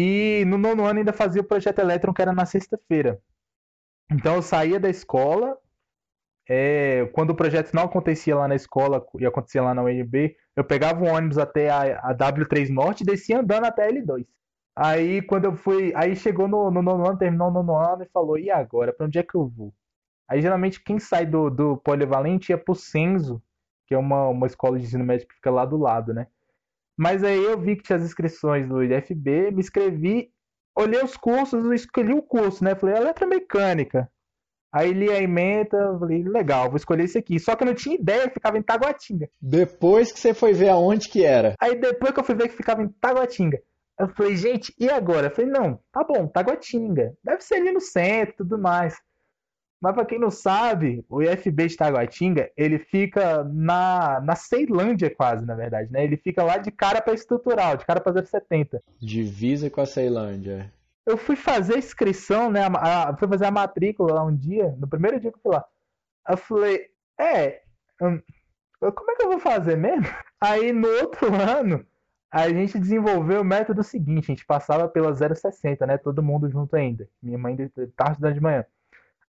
E 0.00 0.44
no 0.44 0.56
nono 0.56 0.84
ano 0.84 1.00
ainda 1.00 1.12
fazia 1.12 1.42
o 1.42 1.44
projeto 1.44 1.80
Elétron, 1.80 2.14
que 2.14 2.22
era 2.22 2.32
na 2.32 2.46
sexta-feira. 2.46 3.20
Então 4.08 4.36
eu 4.36 4.42
saía 4.42 4.78
da 4.78 4.88
escola, 4.88 5.58
é, 6.48 7.06
quando 7.06 7.30
o 7.30 7.34
projeto 7.34 7.74
não 7.74 7.82
acontecia 7.82 8.36
lá 8.36 8.46
na 8.46 8.54
escola 8.54 9.04
e 9.18 9.26
acontecia 9.26 9.60
lá 9.60 9.74
na 9.74 9.82
UNB, 9.82 10.36
eu 10.54 10.62
pegava 10.62 11.04
um 11.04 11.12
ônibus 11.12 11.36
até 11.36 11.68
a, 11.68 11.98
a 12.10 12.14
W3 12.14 12.68
Norte 12.68 13.00
e 13.02 13.06
descia 13.06 13.40
andando 13.40 13.64
até 13.64 13.86
a 13.86 13.90
L2. 13.90 14.24
Aí 14.76 15.20
quando 15.20 15.46
eu 15.46 15.56
fui. 15.56 15.92
Aí 15.96 16.14
chegou 16.14 16.46
no, 16.46 16.70
no 16.70 16.80
nono 16.80 17.04
ano, 17.04 17.18
terminou 17.18 17.48
o 17.48 17.50
nono 17.50 17.76
ano 17.76 18.04
e 18.04 18.08
falou: 18.12 18.38
e 18.38 18.52
agora? 18.52 18.92
Pra 18.92 19.06
onde 19.06 19.18
é 19.18 19.24
que 19.24 19.34
eu 19.34 19.48
vou? 19.48 19.74
Aí 20.28 20.40
geralmente 20.40 20.80
quem 20.80 21.00
sai 21.00 21.26
do, 21.26 21.50
do 21.50 21.76
Polivalente 21.78 22.52
ia 22.52 22.58
pro 22.58 22.76
Censo, 22.76 23.42
que 23.84 23.94
é 23.94 23.98
uma, 23.98 24.28
uma 24.28 24.46
escola 24.46 24.78
de 24.78 24.84
ensino 24.84 25.04
médio 25.04 25.26
que 25.26 25.34
fica 25.34 25.50
lá 25.50 25.64
do 25.64 25.76
lado, 25.76 26.14
né? 26.14 26.28
Mas 26.98 27.22
aí 27.22 27.44
eu 27.44 27.56
vi 27.60 27.76
que 27.76 27.84
tinha 27.84 27.96
as 27.96 28.04
inscrições 28.04 28.68
do 28.68 28.82
IFB, 28.82 29.52
me 29.52 29.60
inscrevi, 29.60 30.30
olhei 30.76 31.00
os 31.00 31.16
cursos, 31.16 31.64
escolhi 31.70 32.12
o 32.12 32.20
curso, 32.20 32.64
né? 32.64 32.74
Falei, 32.74 32.96
eletromecânica. 32.96 34.10
Aí 34.72 34.92
li 34.92 35.08
a 35.08 35.22
emenda, 35.22 35.96
falei, 35.98 36.24
legal, 36.24 36.68
vou 36.68 36.76
escolher 36.76 37.04
esse 37.04 37.16
aqui. 37.16 37.38
Só 37.38 37.54
que 37.54 37.62
eu 37.62 37.68
não 37.68 37.74
tinha 37.74 37.94
ideia 37.94 38.26
que 38.26 38.34
ficava 38.34 38.58
em 38.58 38.62
Taguatinga. 38.62 39.30
Depois 39.40 40.10
que 40.10 40.18
você 40.18 40.34
foi 40.34 40.52
ver 40.52 40.70
aonde 40.70 41.08
que 41.08 41.24
era. 41.24 41.54
Aí 41.60 41.78
depois 41.78 42.12
que 42.12 42.18
eu 42.18 42.24
fui 42.24 42.34
ver 42.34 42.48
que 42.48 42.56
ficava 42.56 42.82
em 42.82 42.88
Taguatinga. 43.00 43.62
Eu 43.98 44.08
falei, 44.08 44.36
gente, 44.36 44.74
e 44.78 44.90
agora? 44.90 45.28
Eu 45.28 45.30
falei, 45.30 45.50
não, 45.50 45.80
tá 45.92 46.04
bom, 46.04 46.26
Taguatinga. 46.26 47.14
Deve 47.22 47.42
ser 47.42 47.54
ali 47.54 47.70
no 47.70 47.80
centro 47.80 48.34
e 48.34 48.36
tudo 48.38 48.58
mais. 48.58 48.94
Mas 49.80 49.94
pra 49.94 50.04
quem 50.04 50.18
não 50.18 50.30
sabe, 50.30 51.04
o 51.08 51.22
IFB 51.22 51.68
de 51.68 51.76
Taguatinga, 51.76 52.50
ele 52.56 52.78
fica 52.78 53.44
na, 53.44 54.20
na 54.20 54.34
Ceilândia 54.34 55.08
quase, 55.08 55.46
na 55.46 55.54
verdade, 55.54 55.92
né? 55.92 56.02
Ele 56.02 56.16
fica 56.16 56.42
lá 56.42 56.58
de 56.58 56.70
cara 56.70 57.00
para 57.00 57.14
estrutural, 57.14 57.76
de 57.76 57.86
cara 57.86 58.00
para 58.00 58.24
070. 58.24 58.82
Divisa 59.00 59.70
com 59.70 59.80
a 59.80 59.86
Ceilândia 59.86 60.72
eu 61.08 61.16
fui 61.16 61.36
fazer 61.36 61.76
a 61.76 61.78
inscrição, 61.78 62.50
né? 62.50 62.60
A, 62.64 63.08
a, 63.08 63.16
fui 63.16 63.26
fazer 63.26 63.46
a 63.46 63.50
matrícula 63.50 64.12
lá 64.12 64.22
um 64.22 64.36
dia, 64.36 64.76
no 64.78 64.86
primeiro 64.86 65.18
dia 65.18 65.32
que 65.32 65.38
eu 65.38 65.42
fui 65.42 65.52
lá. 65.52 65.64
Eu 66.28 66.36
falei, 66.36 66.90
é, 67.18 67.62
hum, 68.02 68.20
como 68.78 69.10
é 69.10 69.14
que 69.14 69.22
eu 69.22 69.30
vou 69.30 69.40
fazer 69.40 69.74
mesmo? 69.76 70.04
Aí 70.38 70.70
no 70.70 70.86
outro 70.86 71.28
ano, 71.34 71.84
a 72.30 72.50
gente 72.50 72.78
desenvolveu 72.78 73.40
o 73.40 73.44
método 73.44 73.82
seguinte, 73.82 74.30
a 74.30 74.34
gente 74.34 74.44
passava 74.44 74.86
pela 74.86 75.14
060, 75.14 75.86
né? 75.86 75.96
Todo 75.96 76.22
mundo 76.22 76.50
junto 76.50 76.76
ainda. 76.76 77.08
Minha 77.22 77.38
mãe 77.38 77.56
estava 77.56 78.12
estudando 78.12 78.34
de 78.34 78.42
manhã. 78.42 78.66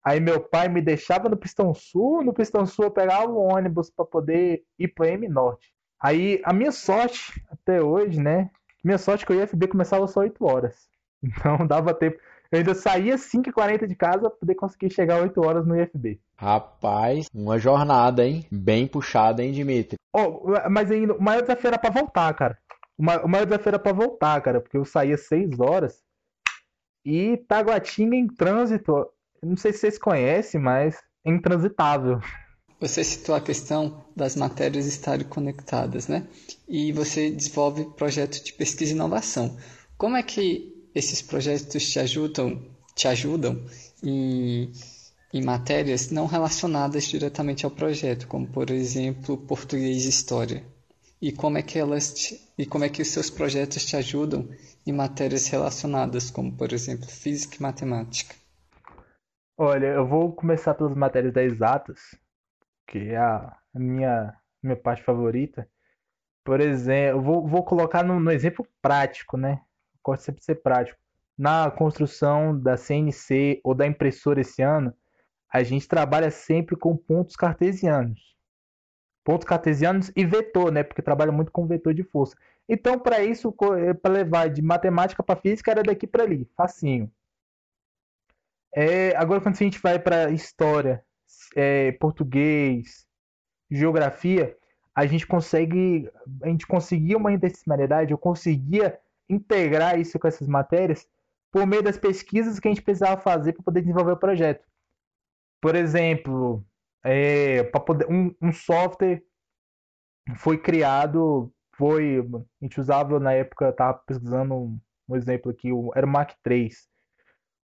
Aí 0.05 0.21
meu 0.21 0.41
pai 0.41 0.69
me 0.69 0.81
deixava 0.81 1.29
no 1.29 1.37
Pistão 1.37 1.75
Sul, 1.75 2.23
no 2.23 2.33
Pistão 2.33 2.65
Sul 2.65 2.87
eu 2.87 2.91
pegava 2.91 3.31
o 3.31 3.53
ônibus 3.53 3.91
para 3.91 4.05
poder 4.05 4.63
ir 4.79 4.89
para 4.89 5.09
M 5.09 5.29
Norte. 5.29 5.73
Aí 6.01 6.41
a 6.45 6.53
minha 6.53 6.73
sorte 6.73 7.45
até 7.51 7.83
hoje, 7.83 8.21
né? 8.21 8.51
Minha 8.85 8.99
sorte 8.99 9.25
é 9.25 9.27
que 9.27 9.33
o 9.33 9.43
IFB 9.43 9.69
começava 9.69 10.07
só 10.07 10.21
8 10.21 10.45
horas. 10.45 10.89
Então 11.21 11.67
dava 11.67 11.93
tempo. 11.93 12.17
Eu 12.51 12.61
ainda 12.61 12.75
saía 12.75 13.17
5h40 13.17 13.89
de 13.89 13.97
casa 13.97 14.21
pra 14.21 14.31
poder 14.31 14.55
conseguir 14.55 14.89
chegar 14.91 15.21
8 15.21 15.45
horas 15.45 15.67
no 15.67 15.77
IFB. 15.77 16.21
Rapaz, 16.37 17.27
uma 17.35 17.59
jornada, 17.59 18.25
hein? 18.25 18.47
Bem 18.53 18.87
puxada, 18.87 19.43
hein, 19.43 19.51
Dimitri? 19.51 19.99
Oh, 20.15 20.45
mas 20.71 20.91
ainda, 20.93 21.15
o 21.15 21.21
maior 21.21 21.43
desafio 21.43 21.67
era 21.67 21.79
pra 21.79 21.91
voltar, 21.91 22.33
cara. 22.35 22.57
O 22.97 23.03
maior 23.03 23.45
desafio 23.45 23.69
era 23.69 23.79
pra 23.81 23.93
voltar, 23.93 24.41
cara, 24.41 24.61
porque 24.61 24.77
eu 24.77 24.85
saía 24.85 25.19
6 25.19 25.59
horas 25.59 26.03
e 27.05 27.37
Taguatinga 27.49 28.17
em 28.17 28.27
trânsito, 28.27 29.11
não 29.43 29.57
sei 29.57 29.73
se 29.73 29.81
vocês 29.81 29.99
conhecem, 29.99 30.61
mas 30.61 30.97
é 31.25 31.31
intransitável. 31.31 32.21
Você 32.81 33.03
citou 33.03 33.35
a 33.35 33.41
questão 33.41 34.05
das 34.15 34.37
matérias 34.37 34.87
estarem 34.87 35.27
conectadas, 35.27 36.07
né? 36.07 36.27
E 36.69 36.93
você 36.93 37.31
desenvolve 37.31 37.85
projeto 37.97 38.43
de 38.43 38.53
pesquisa 38.53 38.93
e 38.93 38.95
inovação. 38.95 39.57
Como 39.97 40.17
é 40.17 40.23
que 40.23 40.89
esses 40.95 41.21
projetos 41.21 41.91
te 41.91 41.99
ajudam, 41.99 42.63
te 42.95 43.09
ajudam 43.09 43.65
em, 44.03 44.71
em 45.33 45.43
matérias 45.43 46.11
não 46.11 46.27
relacionadas 46.27 47.05
diretamente 47.05 47.65
ao 47.65 47.71
projeto, 47.71 48.27
como 48.29 48.47
por 48.47 48.71
exemplo 48.71 49.37
português 49.37 50.05
e 50.05 50.09
história. 50.09 50.65
E 51.21 51.33
como 51.33 51.59
é 51.59 51.63
que 51.63 51.79
elas 51.79 52.13
te, 52.15 52.41
e 52.57 52.65
como 52.65 52.85
é 52.85 52.89
que 52.89 53.03
os 53.03 53.09
seus 53.09 53.29
projetos 53.29 53.85
te 53.85 53.97
ajudam 53.97 54.49
em 54.87 54.93
matérias 54.93 55.49
relacionadas, 55.49 56.31
como 56.31 56.53
por 56.53 56.73
exemplo 56.73 57.09
física 57.09 57.57
e 57.59 57.63
matemática? 57.63 58.37
Olha, 59.61 59.87
eu 59.87 60.07
vou 60.07 60.33
começar 60.33 60.73
pelas 60.73 60.95
matérias 60.95 61.33
das 61.33 61.53
exatas, 61.53 62.15
que 62.87 63.11
é 63.11 63.17
a 63.19 63.59
minha 63.75 64.37
minha 64.63 64.77
parte 64.77 65.03
favorita. 65.03 65.69
Por 66.45 66.61
exemplo, 66.61 67.19
eu 67.19 67.23
vou, 67.23 67.47
vou 67.47 67.65
colocar 67.65 68.05
no, 68.05 68.21
no 68.21 68.31
exemplo 68.31 68.67
prático, 68.81 69.37
né? 69.37 69.61
gosto 70.05 70.23
sempre 70.23 70.39
de 70.41 70.45
ser 70.45 70.57
prático. 70.57 70.99
Na 71.37 71.71
construção 71.73 72.59
da 72.59 72.77
CNC 72.77 73.61
ou 73.65 73.75
da 73.75 73.85
impressora 73.87 74.41
esse 74.41 74.63
ano, 74.63 74.95
a 75.53 75.63
gente 75.65 75.89
trabalha 75.89 76.31
sempre 76.31 76.77
com 76.77 76.97
pontos 76.97 77.35
cartesianos. 77.35 78.37
Pontos 79.25 79.47
cartesianos 79.47 80.13
e 80.15 80.25
vetor, 80.25 80.71
né? 80.71 80.85
Porque 80.85 81.03
trabalha 81.03 81.33
muito 81.33 81.51
com 81.51 81.67
vetor 81.67 81.93
de 81.93 82.05
força. 82.05 82.37
Então, 82.69 82.97
para 82.99 83.25
isso, 83.25 83.53
é, 83.77 83.93
para 83.93 84.13
levar 84.13 84.51
de 84.51 84.63
matemática 84.63 85.23
para 85.23 85.41
física, 85.41 85.73
era 85.73 85.83
daqui 85.83 86.07
para 86.07 86.23
ali, 86.23 86.49
facinho. 86.57 87.11
É, 88.75 89.17
agora, 89.17 89.41
quando 89.41 89.55
a 89.55 89.59
gente 89.59 89.81
vai 89.81 89.99
para 89.99 90.31
história, 90.31 91.05
é, 91.57 91.93
português, 91.93 93.07
geografia, 93.71 94.57
a 94.95 95.07
gente 95.07 95.27
consegue, 95.27 96.11
a 96.43 96.49
gente 96.49 96.67
conseguia 96.67 97.17
uma 97.17 97.33
interdisciplinaridade, 97.33 98.11
eu 98.11 98.19
conseguia 98.19 98.99
integrar 99.29 99.99
isso 99.99 100.19
com 100.19 100.27
essas 100.27 100.49
matérias 100.49 101.07
por 101.53 101.67
meio 101.67 101.83
das 101.83 101.97
pesquisas 101.97 102.59
que 102.59 102.69
a 102.69 102.71
gente 102.71 102.83
precisava 102.83 103.21
fazer 103.21 103.53
para 103.53 103.63
poder 103.63 103.81
desenvolver 103.81 104.13
o 104.13 104.19
projeto. 104.19 104.67
Por 105.61 105.75
exemplo, 105.75 106.65
é, 107.05 107.63
poder 107.63 108.07
um, 108.11 108.35
um, 108.41 108.53
software 108.53 109.23
foi 110.37 110.59
criado, 110.59 111.53
foi 111.77 112.19
a 112.19 112.65
gente 112.65 112.81
usava 112.81 113.19
na 113.19 113.33
época, 113.33 113.71
estava 113.71 113.95
pesquisando 113.99 114.55
um, 114.55 114.81
um, 115.09 115.17
exemplo 115.17 115.51
aqui, 115.51 115.69
era 115.95 116.07
o 116.07 116.09
Mac 116.09 116.33
3. 116.43 116.89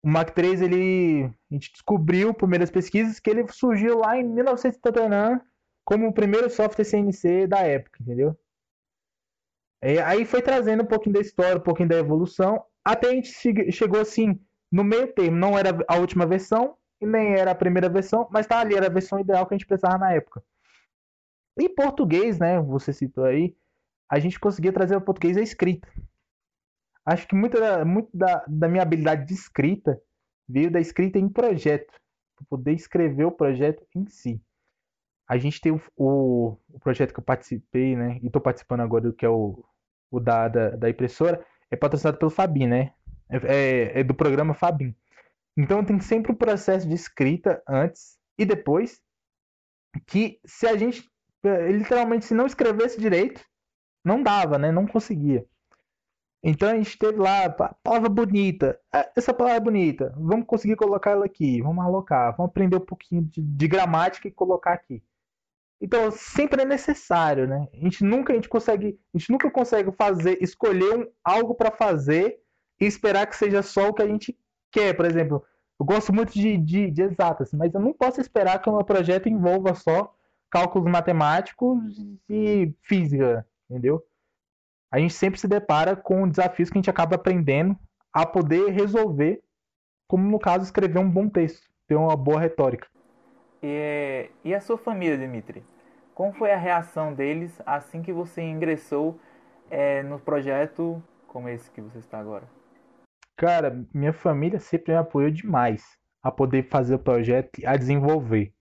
O 0.02 0.08
Mac 0.08 0.30
3 0.30 0.62
ele 0.62 1.24
a 1.24 1.54
gente 1.54 1.72
descobriu 1.72 2.32
por 2.32 2.48
meio 2.48 2.60
das 2.60 2.70
pesquisas 2.70 3.20
que 3.20 3.28
ele 3.28 3.46
surgiu 3.52 3.98
lá 3.98 4.16
em 4.16 4.24
1979 4.24 5.40
como 5.84 6.08
o 6.08 6.12
primeiro 6.12 6.48
software 6.48 6.84
CNC 6.84 7.46
da 7.46 7.60
época, 7.60 7.98
entendeu? 8.00 8.38
É, 9.82 10.00
aí 10.02 10.24
foi 10.24 10.42
trazendo 10.42 10.82
um 10.82 10.86
pouquinho 10.86 11.14
da 11.14 11.20
história, 11.20 11.56
um 11.56 11.62
pouquinho 11.62 11.88
da 11.88 11.96
evolução, 11.96 12.62
até 12.84 13.08
a 13.08 13.14
gente 13.14 13.32
chegou 13.72 14.00
assim, 14.00 14.38
no 14.70 14.84
meio 14.84 15.12
termo. 15.12 15.36
Não 15.36 15.58
era 15.58 15.70
a 15.88 15.96
última 15.96 16.26
versão 16.26 16.76
e 17.00 17.06
nem 17.06 17.34
era 17.34 17.50
a 17.50 17.54
primeira 17.54 17.88
versão, 17.88 18.28
mas 18.30 18.46
tá 18.46 18.60
ali, 18.60 18.74
era 18.74 18.86
a 18.86 18.90
versão 18.90 19.18
ideal 19.18 19.46
que 19.46 19.54
a 19.54 19.56
gente 19.56 19.66
precisava 19.66 19.98
na 19.98 20.12
época. 20.12 20.42
Em 21.58 21.74
português, 21.74 22.38
né, 22.38 22.60
você 22.60 22.92
citou 22.92 23.24
aí, 23.24 23.56
a 24.08 24.18
gente 24.18 24.38
conseguia 24.38 24.72
trazer 24.72 24.96
o 24.96 25.00
português 25.00 25.36
à 25.36 25.40
escrita. 25.40 25.88
Acho 27.04 27.26
que 27.26 27.34
muito, 27.34 27.58
da, 27.58 27.84
muito 27.84 28.10
da, 28.14 28.44
da 28.46 28.68
minha 28.68 28.82
habilidade 28.82 29.26
de 29.26 29.34
escrita 29.34 30.00
veio 30.48 30.70
da 30.70 30.80
escrita 30.80 31.18
em 31.18 31.28
projeto, 31.28 31.92
para 32.36 32.46
poder 32.48 32.72
escrever 32.72 33.24
o 33.24 33.32
projeto 33.32 33.86
em 33.94 34.06
si. 34.06 34.40
A 35.28 35.38
gente 35.38 35.60
tem 35.60 35.70
o, 35.70 35.80
o, 35.96 36.56
o 36.68 36.80
projeto 36.80 37.14
que 37.14 37.20
eu 37.20 37.24
participei, 37.24 37.94
né? 37.94 38.18
E 38.20 38.26
estou 38.26 38.42
participando 38.42 38.80
agora, 38.80 39.12
que 39.12 39.24
é 39.24 39.28
o, 39.28 39.64
o 40.10 40.18
da, 40.18 40.48
da, 40.48 40.70
da, 40.70 40.90
impressora, 40.90 41.44
é 41.70 41.76
patrocinado 41.76 42.18
pelo 42.18 42.32
Fabin, 42.32 42.66
né? 42.66 42.92
É, 43.28 43.36
é, 43.36 44.00
é 44.00 44.04
do 44.04 44.12
programa 44.12 44.54
Fabin. 44.54 44.94
Então 45.56 45.84
tem 45.84 46.00
sempre 46.00 46.32
um 46.32 46.34
processo 46.34 46.88
de 46.88 46.94
escrita 46.94 47.62
antes 47.68 48.18
e 48.36 48.44
depois, 48.44 49.00
que 50.06 50.40
se 50.44 50.66
a 50.66 50.76
gente, 50.76 51.08
literalmente, 51.44 52.24
se 52.24 52.34
não 52.34 52.46
escrevesse 52.46 53.00
direito, 53.00 53.40
não 54.04 54.22
dava, 54.22 54.58
né? 54.58 54.72
Não 54.72 54.86
conseguia. 54.86 55.46
Então 56.42 56.70
a 56.70 56.74
gente 56.74 56.96
teve 56.98 57.18
lá, 57.18 57.50
palavra 57.82 58.08
bonita. 58.08 58.80
É, 58.92 59.10
essa 59.16 59.34
palavra 59.34 59.58
é 59.58 59.60
bonita. 59.60 60.14
Vamos 60.16 60.46
conseguir 60.46 60.76
colocar 60.76 61.10
ela 61.10 61.26
aqui. 61.26 61.60
Vamos 61.60 61.84
alocar. 61.84 62.34
Vamos 62.36 62.50
aprender 62.50 62.76
um 62.76 62.80
pouquinho 62.80 63.22
de, 63.22 63.42
de 63.42 63.68
gramática 63.68 64.26
e 64.26 64.32
colocar 64.32 64.72
aqui. 64.72 65.02
Então 65.80 66.10
sempre 66.10 66.62
é 66.62 66.64
necessário, 66.64 67.46
né? 67.46 67.68
A 67.72 67.76
gente 67.76 68.04
nunca 68.04 68.32
a 68.32 68.36
gente 68.36 68.48
consegue, 68.48 68.98
a 69.14 69.18
gente 69.18 69.30
nunca 69.30 69.50
consegue 69.50 69.90
fazer, 69.92 70.38
escolher 70.42 70.98
um, 70.98 71.06
algo 71.24 71.54
para 71.54 71.70
fazer 71.70 72.38
e 72.78 72.84
esperar 72.84 73.26
que 73.26 73.36
seja 73.36 73.62
só 73.62 73.88
o 73.88 73.94
que 73.94 74.02
a 74.02 74.06
gente 74.06 74.36
quer. 74.70 74.94
Por 74.94 75.06
exemplo, 75.06 75.44
eu 75.78 75.86
gosto 75.86 76.12
muito 76.12 76.32
de, 76.32 76.58
de, 76.58 76.90
de 76.90 77.02
exatas, 77.02 77.52
mas 77.54 77.72
eu 77.72 77.80
não 77.80 77.92
posso 77.92 78.20
esperar 78.20 78.60
que 78.60 78.68
o 78.68 78.72
meu 78.72 78.84
projeto 78.84 79.28
envolva 79.28 79.74
só 79.74 80.14
cálculos 80.50 80.90
matemáticos 80.90 81.78
e 82.28 82.74
física, 82.82 83.46
entendeu? 83.68 84.04
A 84.90 84.98
gente 84.98 85.14
sempre 85.14 85.38
se 85.38 85.46
depara 85.46 85.94
com 85.94 86.28
desafios 86.28 86.68
que 86.68 86.78
a 86.78 86.80
gente 86.80 86.90
acaba 86.90 87.14
aprendendo 87.14 87.78
a 88.12 88.26
poder 88.26 88.70
resolver, 88.70 89.40
como 90.08 90.28
no 90.28 90.38
caso 90.38 90.64
escrever 90.64 90.98
um 90.98 91.08
bom 91.08 91.28
texto, 91.28 91.68
ter 91.86 91.94
uma 91.94 92.16
boa 92.16 92.40
retórica. 92.40 92.88
E, 93.62 94.30
e 94.44 94.54
a 94.54 94.60
sua 94.60 94.76
família, 94.76 95.16
Dimitri? 95.16 95.62
Como 96.14 96.32
foi 96.32 96.52
a 96.52 96.56
reação 96.56 97.14
deles 97.14 97.60
assim 97.64 98.02
que 98.02 98.12
você 98.12 98.42
ingressou 98.42 99.18
é, 99.70 100.02
no 100.02 100.18
projeto 100.18 101.02
como 101.28 101.48
esse 101.48 101.70
que 101.70 101.80
você 101.80 101.98
está 101.98 102.18
agora? 102.18 102.44
Cara, 103.36 103.86
minha 103.94 104.12
família 104.12 104.58
sempre 104.58 104.92
me 104.92 104.98
apoiou 104.98 105.30
demais 105.30 105.96
a 106.22 106.30
poder 106.30 106.68
fazer 106.68 106.96
o 106.96 106.98
projeto 106.98 107.60
e 107.60 107.66
a 107.66 107.76
desenvolver. 107.76 108.52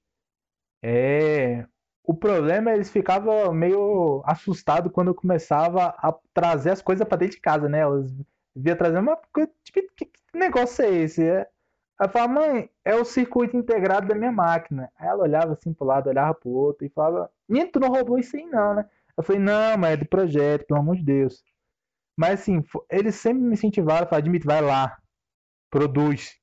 É, 0.81 1.65
o 2.09 2.13
problema 2.15 2.71
é 2.71 2.73
eles 2.73 2.89
ficavam 2.89 3.53
meio 3.53 4.23
assustados 4.25 4.91
quando 4.91 5.09
eu 5.09 5.13
começava 5.13 5.93
a 5.95 6.11
trazer 6.33 6.71
as 6.71 6.81
coisas 6.81 7.07
para 7.07 7.19
dentro 7.19 7.35
de 7.35 7.41
casa, 7.41 7.69
né? 7.69 7.81
Elas 7.81 8.11
via 8.55 8.75
trazendo 8.75 9.01
uma 9.01 9.19
tipo, 9.63 9.79
que 9.95 10.09
negócio 10.33 10.83
é 10.83 10.89
esse? 10.89 11.23
É... 11.23 11.47
Eu 12.01 12.09
falava, 12.09 12.33
mãe, 12.33 12.69
é 12.83 12.95
o 12.95 13.05
circuito 13.05 13.55
integrado 13.55 14.07
da 14.07 14.15
minha 14.15 14.31
máquina. 14.31 14.91
Ela 14.99 15.21
olhava 15.21 15.53
assim 15.53 15.71
pro 15.71 15.85
lado, 15.85 16.09
olhava 16.09 16.33
pro 16.33 16.49
outro 16.49 16.83
e 16.83 16.89
falava, 16.89 17.29
minha, 17.47 17.71
tu 17.71 17.79
não 17.79 17.89
roubou 17.89 18.17
isso 18.17 18.35
aí 18.35 18.45
não, 18.47 18.73
né? 18.73 18.89
Eu 19.15 19.21
falei, 19.21 19.39
não, 19.39 19.77
mas 19.77 19.91
é 19.91 19.97
do 19.97 20.07
projeto, 20.07 20.65
pelo 20.65 20.79
amor 20.79 20.95
de 20.95 21.03
Deus. 21.03 21.43
Mas 22.17 22.41
assim, 22.41 22.63
eles 22.89 23.13
sempre 23.17 23.43
me 23.43 23.53
incentivaram, 23.53 24.07
falaram, 24.07 24.23
Dimitri, 24.23 24.47
vai 24.47 24.61
lá, 24.61 24.97
produz, 25.69 26.39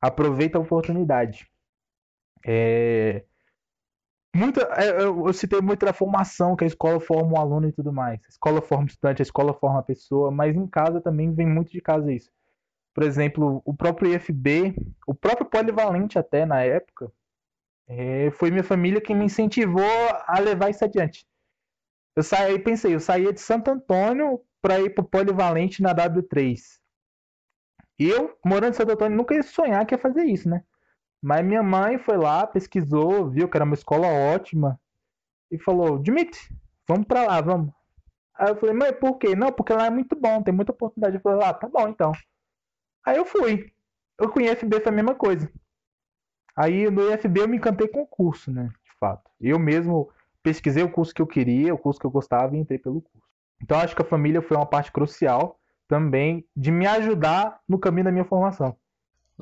aproveita 0.00 0.56
a 0.56 0.62
oportunidade. 0.62 1.46
É 2.46 3.26
muita, 4.34 4.62
é, 4.76 5.02
eu, 5.02 5.26
eu 5.26 5.32
citei 5.32 5.60
muito 5.60 5.84
da 5.84 5.92
formação, 5.92 6.56
que 6.56 6.64
a 6.64 6.66
escola 6.66 7.00
forma 7.00 7.32
um 7.32 7.40
aluno 7.40 7.68
e 7.68 7.72
tudo 7.72 7.92
mais. 7.92 8.20
A 8.24 8.28
escola 8.28 8.62
forma 8.62 8.86
estudante, 8.86 9.22
a 9.22 9.24
escola 9.24 9.54
forma 9.54 9.80
a 9.80 9.82
pessoa, 9.82 10.30
mas 10.30 10.56
em 10.56 10.66
casa 10.66 11.00
também 11.00 11.34
vem 11.34 11.46
muito 11.46 11.70
de 11.70 11.80
casa 11.80 12.12
isso. 12.12 12.30
Por 12.94 13.04
exemplo, 13.04 13.62
o 13.64 13.74
próprio 13.74 14.14
IFB, 14.14 14.74
o 15.06 15.14
próprio 15.14 15.46
Polivalente 15.46 16.18
até 16.18 16.44
na 16.44 16.62
época, 16.62 17.10
é, 17.88 18.30
foi 18.32 18.50
minha 18.50 18.64
família 18.64 19.00
que 19.00 19.14
me 19.14 19.24
incentivou 19.24 19.84
a 20.26 20.38
levar 20.38 20.70
isso 20.70 20.84
adiante. 20.84 21.26
Eu 22.14 22.22
saí, 22.22 22.58
pensei, 22.58 22.94
eu 22.94 23.00
saía 23.00 23.32
de 23.32 23.40
Santo 23.40 23.70
Antônio 23.70 24.40
para 24.60 24.80
ir 24.80 24.90
para 24.90 25.02
o 25.02 25.08
Polivalente 25.08 25.82
na 25.82 25.94
W3. 25.94 26.60
Eu, 27.98 28.36
morando 28.44 28.70
em 28.72 28.76
Santo 28.76 28.92
Antônio, 28.92 29.16
nunca 29.16 29.34
ia 29.34 29.42
sonhar 29.42 29.86
que 29.86 29.94
ia 29.94 29.98
fazer 29.98 30.24
isso, 30.24 30.48
né? 30.48 30.62
Mas 31.22 31.44
minha 31.44 31.62
mãe 31.62 31.98
foi 31.98 32.16
lá, 32.16 32.44
pesquisou, 32.46 33.30
viu 33.30 33.48
que 33.48 33.56
era 33.56 33.64
uma 33.64 33.74
escola 33.74 34.08
ótima 34.08 34.80
e 35.50 35.58
falou: 35.58 35.98
Dimitri, 35.98 36.40
vamos 36.88 37.06
pra 37.06 37.24
lá, 37.24 37.40
vamos. 37.40 37.72
Aí 38.34 38.48
eu 38.48 38.56
falei: 38.56 38.74
mãe, 38.74 38.92
por 38.92 39.18
quê? 39.18 39.36
Não, 39.36 39.52
porque 39.52 39.72
lá 39.72 39.86
é 39.86 39.90
muito 39.90 40.16
bom, 40.16 40.42
tem 40.42 40.52
muita 40.52 40.72
oportunidade. 40.72 41.16
Eu 41.16 41.22
falei: 41.22 41.46
ah, 41.46 41.54
tá 41.54 41.68
bom 41.68 41.88
então. 41.88 42.12
Aí 43.06 43.16
eu 43.16 43.24
fui. 43.24 43.72
Eu 44.18 44.30
com 44.30 44.40
o 44.40 44.42
IFB 44.42 44.80
foi 44.80 44.92
a 44.92 44.94
mesma 44.94 45.14
coisa. 45.14 45.50
Aí 46.56 46.90
no 46.90 47.12
IFB 47.12 47.40
eu 47.40 47.48
me 47.48 47.56
encantei 47.56 47.86
com 47.88 48.02
o 48.02 48.06
curso, 48.06 48.50
né? 48.50 48.68
De 48.84 48.98
fato. 48.98 49.30
Eu 49.40 49.58
mesmo 49.58 50.10
pesquisei 50.42 50.82
o 50.82 50.90
curso 50.90 51.14
que 51.14 51.22
eu 51.22 51.26
queria, 51.26 51.72
o 51.72 51.78
curso 51.78 52.00
que 52.00 52.06
eu 52.06 52.10
gostava 52.10 52.56
e 52.56 52.58
entrei 52.58 52.78
pelo 52.78 53.00
curso. 53.00 53.28
Então 53.62 53.78
acho 53.78 53.94
que 53.94 54.02
a 54.02 54.04
família 54.04 54.42
foi 54.42 54.56
uma 54.56 54.66
parte 54.66 54.90
crucial 54.90 55.60
também 55.86 56.44
de 56.56 56.70
me 56.70 56.86
ajudar 56.86 57.60
no 57.68 57.78
caminho 57.78 58.04
da 58.04 58.12
minha 58.12 58.24
formação. 58.24 58.76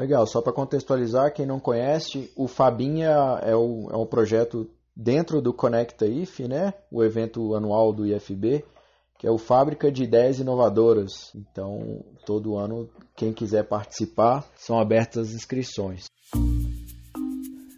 Legal, 0.01 0.27
só 0.27 0.41
para 0.41 0.55
contextualizar, 0.55 1.31
quem 1.31 1.45
não 1.45 1.61
conhece, 1.61 2.33
o 2.35 2.49
Fabinha 2.49 3.11
é 3.43 3.55
o, 3.55 3.87
é 3.93 3.97
um 3.99 4.07
projeto 4.07 4.67
dentro 4.97 5.43
do 5.43 5.53
Conecta 5.53 6.07
IF, 6.07 6.49
né? 6.49 6.73
o 6.91 7.05
evento 7.05 7.55
anual 7.55 7.93
do 7.93 8.07
IFB, 8.07 8.65
que 9.19 9.27
é 9.27 9.31
o 9.31 9.37
Fábrica 9.37 9.93
de 9.93 10.05
Ideias 10.05 10.39
Inovadoras. 10.39 11.31
Então, 11.35 12.03
todo 12.25 12.57
ano, 12.57 12.89
quem 13.15 13.31
quiser 13.31 13.65
participar, 13.65 14.49
são 14.57 14.81
abertas 14.81 15.29
as 15.29 15.35
inscrições. 15.35 16.07